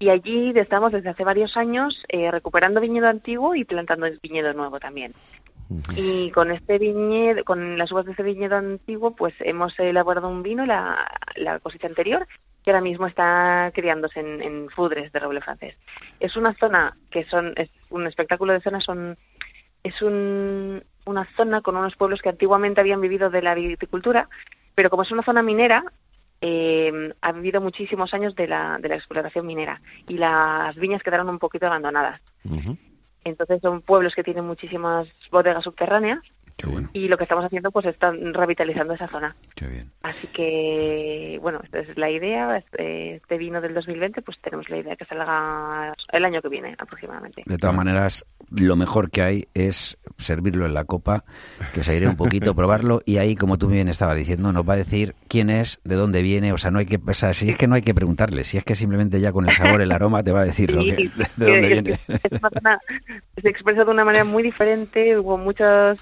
Y 0.00 0.08
allí 0.08 0.52
estamos 0.56 0.90
desde 0.90 1.08
hace 1.08 1.24
varios 1.24 1.56
años 1.56 2.04
eh, 2.08 2.30
recuperando 2.32 2.80
viñedo 2.80 3.06
antiguo 3.08 3.54
y 3.54 3.64
plantando 3.64 4.08
viñedo 4.20 4.52
nuevo 4.54 4.80
también. 4.80 5.14
Y 5.94 6.32
con 6.32 6.50
este 6.50 6.78
viñedo, 6.78 7.44
con 7.44 7.78
las 7.78 7.92
uvas 7.92 8.06
de 8.06 8.12
ese 8.12 8.24
viñedo 8.24 8.56
antiguo, 8.56 9.12
pues 9.14 9.32
hemos 9.38 9.78
elaborado 9.78 10.28
un 10.28 10.42
vino, 10.42 10.66
la, 10.66 11.08
la 11.36 11.60
cosecha 11.60 11.86
anterior, 11.86 12.26
que 12.64 12.72
ahora 12.72 12.80
mismo 12.80 13.06
está 13.06 13.70
criándose 13.72 14.18
en, 14.18 14.68
Fudres 14.70 15.12
de 15.12 15.20
roble 15.20 15.40
francés. 15.40 15.76
Es 16.18 16.36
una 16.36 16.54
zona 16.54 16.96
que 17.08 17.22
son, 17.22 17.54
es 17.56 17.70
un 17.88 18.08
espectáculo 18.08 18.52
de 18.52 18.60
zona, 18.60 18.80
son, 18.80 19.16
es 19.84 20.02
un, 20.02 20.82
una 21.04 21.24
zona 21.36 21.60
con 21.60 21.76
unos 21.76 21.94
pueblos 21.94 22.20
que 22.20 22.30
antiguamente 22.30 22.80
habían 22.80 23.00
vivido 23.00 23.30
de 23.30 23.42
la 23.42 23.54
viticultura, 23.54 24.28
pero 24.74 24.90
como 24.90 25.02
es 25.02 25.12
una 25.12 25.22
zona 25.22 25.42
minera, 25.42 25.84
eh, 26.40 27.14
ha 27.20 27.32
vivido 27.32 27.60
muchísimos 27.60 28.14
años 28.14 28.34
de 28.34 28.48
la, 28.48 28.78
de 28.78 28.88
la 28.88 28.96
explotación 28.96 29.46
minera 29.46 29.80
y 30.08 30.16
las 30.16 30.74
viñas 30.76 31.02
quedaron 31.02 31.28
un 31.28 31.38
poquito 31.38 31.66
abandonadas. 31.66 32.20
Entonces 33.24 33.60
son 33.60 33.82
pueblos 33.82 34.14
que 34.14 34.24
tienen 34.24 34.46
muchísimas 34.46 35.08
bodegas 35.30 35.64
subterráneas 35.64 36.20
y 36.92 37.08
lo 37.08 37.16
que 37.16 37.24
estamos 37.24 37.44
haciendo 37.44 37.70
pues 37.70 37.86
es 37.86 37.96
revitalizando 38.32 38.94
esa 38.94 39.08
zona. 39.08 39.34
Así 40.02 40.26
que, 40.28 41.38
bueno, 41.42 41.60
esta 41.62 41.80
es 41.80 41.96
la 41.96 42.10
idea. 42.10 42.56
Este, 42.56 43.16
este, 43.16 43.38
vino 43.38 43.60
del 43.60 43.74
2020, 43.74 44.22
pues 44.22 44.38
tenemos 44.40 44.68
la 44.70 44.78
idea 44.78 44.96
que 44.96 45.04
salga 45.04 45.94
el 46.12 46.24
año 46.24 46.42
que 46.42 46.48
viene 46.48 46.74
aproximadamente. 46.78 47.42
De 47.46 47.58
todas 47.58 47.76
maneras, 47.76 48.26
lo 48.50 48.76
mejor 48.76 49.10
que 49.10 49.22
hay 49.22 49.48
es 49.54 49.98
servirlo 50.18 50.66
en 50.66 50.74
la 50.74 50.84
copa, 50.84 51.24
que 51.74 51.82
se 51.82 51.96
iré 51.96 52.08
un 52.08 52.16
poquito, 52.16 52.54
probarlo 52.56 53.00
y 53.04 53.18
ahí, 53.18 53.36
como 53.36 53.58
tú 53.58 53.68
bien 53.68 53.88
estabas 53.88 54.16
diciendo, 54.16 54.52
nos 54.52 54.68
va 54.68 54.74
a 54.74 54.78
decir 54.78 55.14
quién 55.28 55.50
es, 55.50 55.80
de 55.84 55.94
dónde 55.94 56.22
viene. 56.22 56.52
O 56.52 56.58
sea, 56.58 56.70
no 56.70 56.78
hay 56.78 56.86
que, 56.86 57.00
o 57.04 57.14
sea, 57.14 57.34
si 57.34 57.50
es 57.50 57.56
que 57.56 57.66
no 57.66 57.74
hay 57.74 57.82
que 57.82 57.94
preguntarle, 57.94 58.44
si 58.44 58.58
es 58.58 58.64
que 58.64 58.74
simplemente 58.74 59.20
ya 59.20 59.32
con 59.32 59.48
el 59.48 59.54
sabor, 59.54 59.80
el 59.80 59.92
aroma, 59.92 60.22
te 60.22 60.32
va 60.32 60.40
a 60.40 60.44
decir 60.44 60.72
lo 60.72 60.82
que, 60.82 60.96
de, 60.96 61.26
dónde 61.36 61.68
viene. 61.68 62.00
se 63.40 63.48
expresa 63.48 63.84
de 63.84 63.90
una 63.90 64.04
manera 64.04 64.24
muy 64.24 64.42
diferente. 64.42 65.18
Hubo 65.18 65.36
muchas 65.38 65.98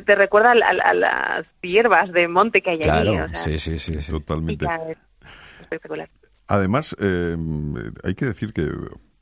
te, 0.00 0.14
recuerda 0.14 0.52
a, 0.52 0.94
las 0.94 1.46
hierbas 1.60 2.12
de 2.12 2.28
monte 2.28 2.62
que 2.62 2.70
hay 2.70 2.82
allí. 2.82 3.18
sí, 3.36 3.58
sí, 3.58 3.78
sí, 3.78 4.10
totalmente. 4.10 4.66
Además, 6.46 6.96
eh, 7.00 7.36
hay 8.02 8.14
que 8.14 8.26
decir 8.26 8.52
que 8.52 8.68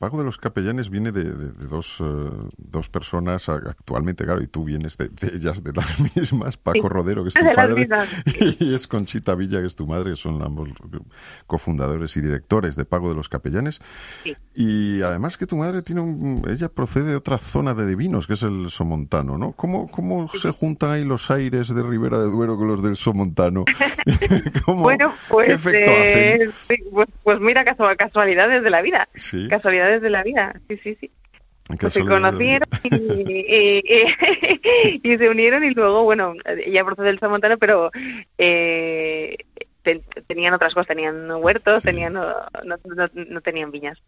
pago 0.01 0.17
de 0.17 0.23
los 0.23 0.39
capellanes 0.39 0.89
viene 0.89 1.11
de, 1.11 1.23
dos, 1.69 1.97
eh, 2.01 2.29
dos 2.57 2.89
personas 2.89 3.47
actualmente, 3.49 4.25
claro, 4.25 4.41
y 4.41 4.47
tú 4.47 4.63
vienes 4.63 4.97
de, 4.97 5.11
ellas, 5.31 5.63
de 5.63 5.73
las 5.73 5.99
mismas, 6.15 6.57
Paco 6.57 6.89
Rodero, 6.89 7.21
que 7.21 7.29
es 7.29 7.35
tu 7.35 7.45
padre, 7.53 7.87
y 8.59 8.73
es 8.73 8.87
Conchita 8.87 9.35
Villa, 9.35 9.61
que 9.61 9.67
es 9.67 9.75
tu 9.75 9.85
madre, 9.85 10.09
que 10.09 10.15
son 10.15 10.41
ambos 10.41 10.69
cofundadores 11.45 12.17
y 12.17 12.21
directores 12.21 12.75
de 12.75 12.83
Pago 12.83 13.09
de 13.09 13.15
los 13.15 13.29
Capellanes. 13.29 13.79
Y 14.55 15.03
además 15.03 15.37
que 15.37 15.45
tu 15.45 15.55
madre 15.55 15.83
tiene 15.83 16.01
un, 16.01 16.47
ella 16.49 16.69
procede 16.69 17.11
de 17.11 17.15
otra 17.15 17.37
zona 17.37 17.75
de 17.75 17.85
divinos, 17.85 18.25
que 18.25 18.33
es 18.33 18.41
el 18.41 18.71
Somontano, 18.71 19.37
¿no? 19.37 19.51
¿Cómo, 19.51 19.87
cómo 19.87 20.27
se 20.33 20.49
juntan 20.49 20.89
ahí 20.89 21.05
los 21.05 21.29
aires 21.29 21.73
de 21.73 21.83
Ribera 21.83 22.17
de 22.17 22.25
Duero 22.25 22.57
con 22.57 22.67
los 22.67 22.81
del 22.81 22.95
Somontano? 22.95 23.65
bueno, 24.65 25.13
pues, 25.29 25.47
¿Qué 25.47 25.53
efecto 25.53 25.91
eh, 25.91 26.49
pues, 26.91 27.07
pues, 27.21 27.39
mira, 27.39 27.63
casualidades 27.63 28.63
de 28.63 28.69
la 28.71 28.81
vida. 28.81 29.07
Casualidades 29.47 29.90
de 29.99 30.09
la 30.09 30.23
vida, 30.23 30.53
sí, 30.67 30.77
sí, 30.83 30.95
sí. 30.99 31.11
Pues 31.79 31.93
se 31.93 32.05
conocieron 32.05 32.67
y, 32.83 33.81
y, 35.03 35.17
se 35.17 35.29
unieron 35.29 35.63
y 35.63 35.71
luego, 35.71 36.03
bueno, 36.03 36.33
ya 36.67 36.83
procede 36.83 37.07
del 37.07 37.19
Montano, 37.29 37.57
pero 37.57 37.91
eh, 38.37 39.37
tenían 40.27 40.53
otras 40.53 40.73
cosas, 40.73 40.87
tenían 40.87 41.31
huertos, 41.31 41.83
tenían 41.83 42.13
no, 42.13 42.25
no, 42.65 42.77
no, 43.13 43.41
tenían 43.41 43.71
viñas. 43.71 44.01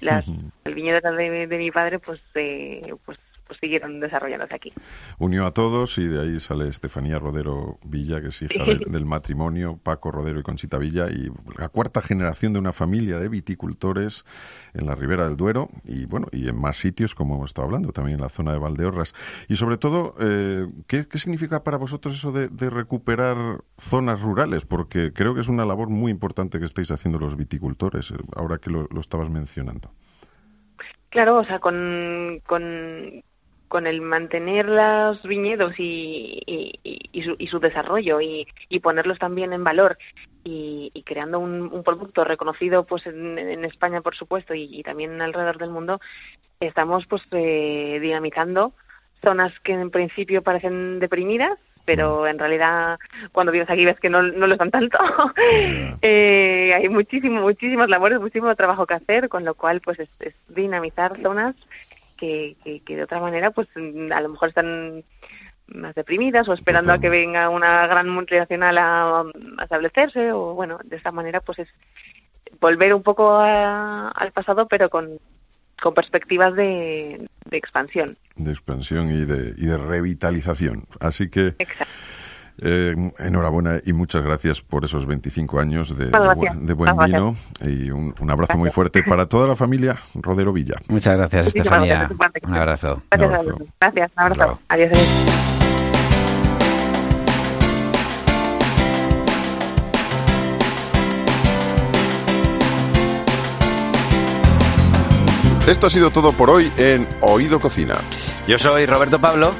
Las, 0.00 0.26
El 0.64 0.74
viñedo 0.74 1.00
de, 1.12 1.46
de 1.46 1.58
mi 1.58 1.70
padre, 1.70 2.00
pues, 2.00 2.20
eh, 2.34 2.92
pues 3.04 3.18
pues 3.46 3.58
siguieron 3.60 4.00
desarrollándose 4.00 4.54
aquí. 4.54 4.72
Unió 5.18 5.46
a 5.46 5.52
todos 5.52 5.98
y 5.98 6.06
de 6.06 6.22
ahí 6.22 6.40
sale 6.40 6.68
Estefanía 6.68 7.18
Rodero 7.18 7.78
Villa, 7.84 8.20
que 8.20 8.28
es 8.28 8.42
hija 8.42 8.64
del, 8.64 9.04
matrimonio, 9.04 9.78
Paco 9.82 10.10
Rodero 10.10 10.40
y 10.40 10.42
Conchita 10.42 10.78
Villa, 10.78 11.08
y 11.10 11.30
la 11.58 11.68
cuarta 11.68 12.00
generación 12.00 12.52
de 12.54 12.58
una 12.58 12.72
familia 12.72 13.18
de 13.18 13.28
viticultores 13.28 14.24
en 14.72 14.86
la 14.86 14.94
ribera 14.94 15.26
del 15.26 15.36
Duero 15.36 15.68
y 15.84 16.06
bueno, 16.06 16.28
y 16.32 16.48
en 16.48 16.60
más 16.60 16.76
sitios, 16.78 17.14
como 17.14 17.36
hemos 17.36 17.50
estado 17.50 17.66
hablando, 17.66 17.92
también 17.92 18.16
en 18.16 18.22
la 18.22 18.28
zona 18.28 18.52
de 18.52 18.58
Valdeorras. 18.58 19.14
Y 19.48 19.56
sobre 19.56 19.76
todo, 19.76 20.14
eh, 20.20 20.66
¿qué, 20.86 21.06
significa 21.14 21.62
para 21.62 21.76
vosotros 21.76 22.14
eso 22.14 22.32
de, 22.32 22.70
recuperar 22.70 23.62
zonas 23.78 24.22
rurales? 24.22 24.64
Porque 24.64 25.12
creo 25.12 25.34
que 25.34 25.40
es 25.40 25.48
una 25.48 25.64
labor 25.64 25.88
muy 25.90 26.10
importante 26.10 26.58
que 26.58 26.64
estáis 26.64 26.90
haciendo 26.90 27.18
los 27.18 27.36
viticultores, 27.36 28.12
ahora 28.34 28.58
que 28.58 28.70
lo, 28.70 28.88
estabas 28.98 29.30
mencionando. 29.30 29.90
Claro, 31.10 31.38
o 31.38 31.44
sea, 31.44 31.60
con, 31.60 32.40
con 32.46 33.22
con 33.68 33.86
el 33.86 34.00
mantener 34.00 34.68
los 34.68 35.22
viñedos 35.22 35.74
y, 35.78 36.40
y, 37.12 37.22
su, 37.22 37.36
y 37.38 37.46
su, 37.46 37.58
desarrollo 37.58 38.20
y, 38.20 38.46
ponerlos 38.82 39.18
también 39.18 39.52
en 39.52 39.64
valor 39.64 39.98
y, 40.44 40.90
creando 41.04 41.38
un, 41.38 41.82
producto 41.82 42.24
reconocido 42.24 42.84
pues 42.84 43.06
en, 43.06 43.64
España 43.64 44.00
por 44.00 44.14
supuesto 44.14 44.54
y, 44.54 44.82
también 44.82 45.20
alrededor 45.20 45.58
del 45.58 45.70
mundo 45.70 46.00
estamos 46.60 47.06
pues 47.06 47.22
eh, 47.32 47.98
dinamizando 48.00 48.74
zonas 49.22 49.58
que 49.60 49.72
en 49.72 49.90
principio 49.90 50.42
parecen 50.42 51.00
deprimidas 51.00 51.58
pero 51.84 52.26
en 52.26 52.38
realidad 52.38 52.98
cuando 53.32 53.52
vienes 53.52 53.70
aquí 53.70 53.84
ves 53.84 54.00
que 54.00 54.08
no, 54.08 54.22
no 54.22 54.46
lo 54.46 54.54
están 54.54 54.70
tanto. 54.70 54.98
eh, 56.02 56.72
hay 56.74 56.88
muchísimo, 56.88 57.42
muchísimas 57.42 57.90
labores, 57.90 58.20
muchísimo 58.20 58.54
trabajo 58.56 58.86
que 58.86 58.94
hacer, 58.94 59.28
con 59.28 59.44
lo 59.44 59.54
cual 59.54 59.82
pues 59.82 59.98
es 60.00 60.08
dinamizar 60.48 61.20
zonas 61.20 61.54
que, 62.24 62.94
de 62.94 63.02
otra 63.02 63.20
manera 63.20 63.50
pues 63.50 63.68
a 63.76 64.20
lo 64.20 64.28
mejor 64.28 64.48
están 64.48 65.04
más 65.66 65.94
deprimidas 65.94 66.48
o 66.48 66.54
esperando 66.54 66.92
a 66.92 66.98
que 66.98 67.08
venga 67.08 67.48
una 67.48 67.86
gran 67.86 68.08
multinacional 68.08 68.78
a, 68.78 69.24
establecerse 69.62 70.32
o 70.32 70.54
bueno 70.54 70.78
de 70.84 70.96
esta 70.96 71.10
manera 71.10 71.40
pues 71.40 71.60
es 71.60 71.68
volver 72.60 72.94
un 72.94 73.02
poco 73.02 73.36
al 73.38 74.32
pasado 74.32 74.68
pero 74.68 74.90
con, 74.90 75.18
con 75.80 75.94
perspectivas 75.94 76.54
de, 76.54 77.28
expansión. 77.50 78.16
De 78.36 78.50
expansión 78.50 79.10
y 79.10 79.24
de, 79.24 79.54
y 79.56 79.66
de 79.66 79.78
revitalización. 79.78 80.86
Así 80.98 81.30
que 81.30 81.54
Eh, 82.58 82.94
enhorabuena 83.18 83.80
y 83.84 83.92
muchas 83.92 84.22
gracias 84.22 84.60
por 84.60 84.84
esos 84.84 85.06
25 85.06 85.58
años 85.58 85.96
de, 85.98 86.06
buen, 86.10 86.66
de 86.66 86.72
buen 86.72 86.94
Muchas 86.94 87.06
vino 87.08 87.36
y 87.62 87.90
un, 87.90 88.14
un 88.20 88.30
abrazo 88.30 88.56
muy 88.56 88.70
fuerte 88.70 89.02
para 89.02 89.26
toda 89.26 89.48
la 89.48 89.56
familia 89.56 89.96
Rodero 90.14 90.52
Villa. 90.52 90.76
Muchas 90.88 91.16
gracias, 91.16 91.48
Estefanía. 91.48 92.08
gracias. 92.16 92.42
Un 92.48 92.54
abrazo. 92.54 93.02
Gracias, 93.10 93.28
Un 93.28 93.34
abrazo. 93.50 93.66
gracias. 93.80 94.10
Un 94.16 94.22
abrazo. 94.22 94.40
Chao. 94.40 94.58
Adiós. 94.68 94.90
adiós. 94.92 95.34
Esto 105.66 105.86
ha 105.86 105.90
sido 105.90 106.10
todo 106.10 106.32
por 106.32 106.50
hoy 106.50 106.70
en 106.76 107.06
Oído 107.22 107.58
Cocina. 107.58 107.96
Yo 108.46 108.58
soy 108.58 108.84
Roberto 108.84 109.18
Pablo 109.18 109.52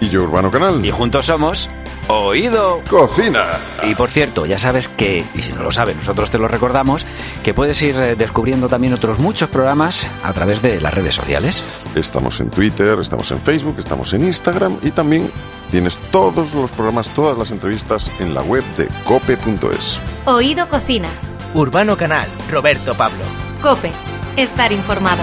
Y 0.00 0.10
yo, 0.10 0.22
Urbano 0.24 0.50
Canal. 0.50 0.84
y 0.84 0.90
juntos 0.90 1.26
somos 1.26 1.70
Oído. 2.08 2.82
Cocina. 2.88 3.44
Y 3.82 3.94
por 3.94 4.10
cierto, 4.10 4.46
ya 4.46 4.58
sabes 4.58 4.88
que, 4.88 5.24
y 5.34 5.42
si 5.42 5.52
no 5.52 5.62
lo 5.62 5.72
sabes, 5.72 5.96
nosotros 5.96 6.30
te 6.30 6.38
lo 6.38 6.46
recordamos, 6.46 7.04
que 7.42 7.52
puedes 7.52 7.80
ir 7.82 7.96
eh, 7.96 8.14
descubriendo 8.14 8.68
también 8.68 8.94
otros 8.94 9.18
muchos 9.18 9.48
programas 9.48 10.06
a 10.22 10.32
través 10.32 10.62
de 10.62 10.80
las 10.80 10.94
redes 10.94 11.14
sociales. 11.14 11.64
Estamos 11.94 12.40
en 12.40 12.50
Twitter, 12.50 12.98
estamos 13.00 13.30
en 13.32 13.40
Facebook, 13.40 13.76
estamos 13.78 14.12
en 14.12 14.24
Instagram 14.24 14.76
y 14.82 14.92
también 14.92 15.30
tienes 15.70 15.98
todos 16.10 16.54
los 16.54 16.70
programas, 16.70 17.08
todas 17.10 17.36
las 17.36 17.50
entrevistas 17.50 18.10
en 18.20 18.34
la 18.34 18.42
web 18.42 18.64
de 18.76 18.88
cope.es. 19.04 20.00
Oído 20.26 20.68
Cocina. 20.68 21.08
Urbano 21.54 21.96
Canal, 21.96 22.28
Roberto 22.50 22.94
Pablo. 22.94 23.24
Cope. 23.62 23.90
Estar 24.36 24.72
informado. 24.72 25.22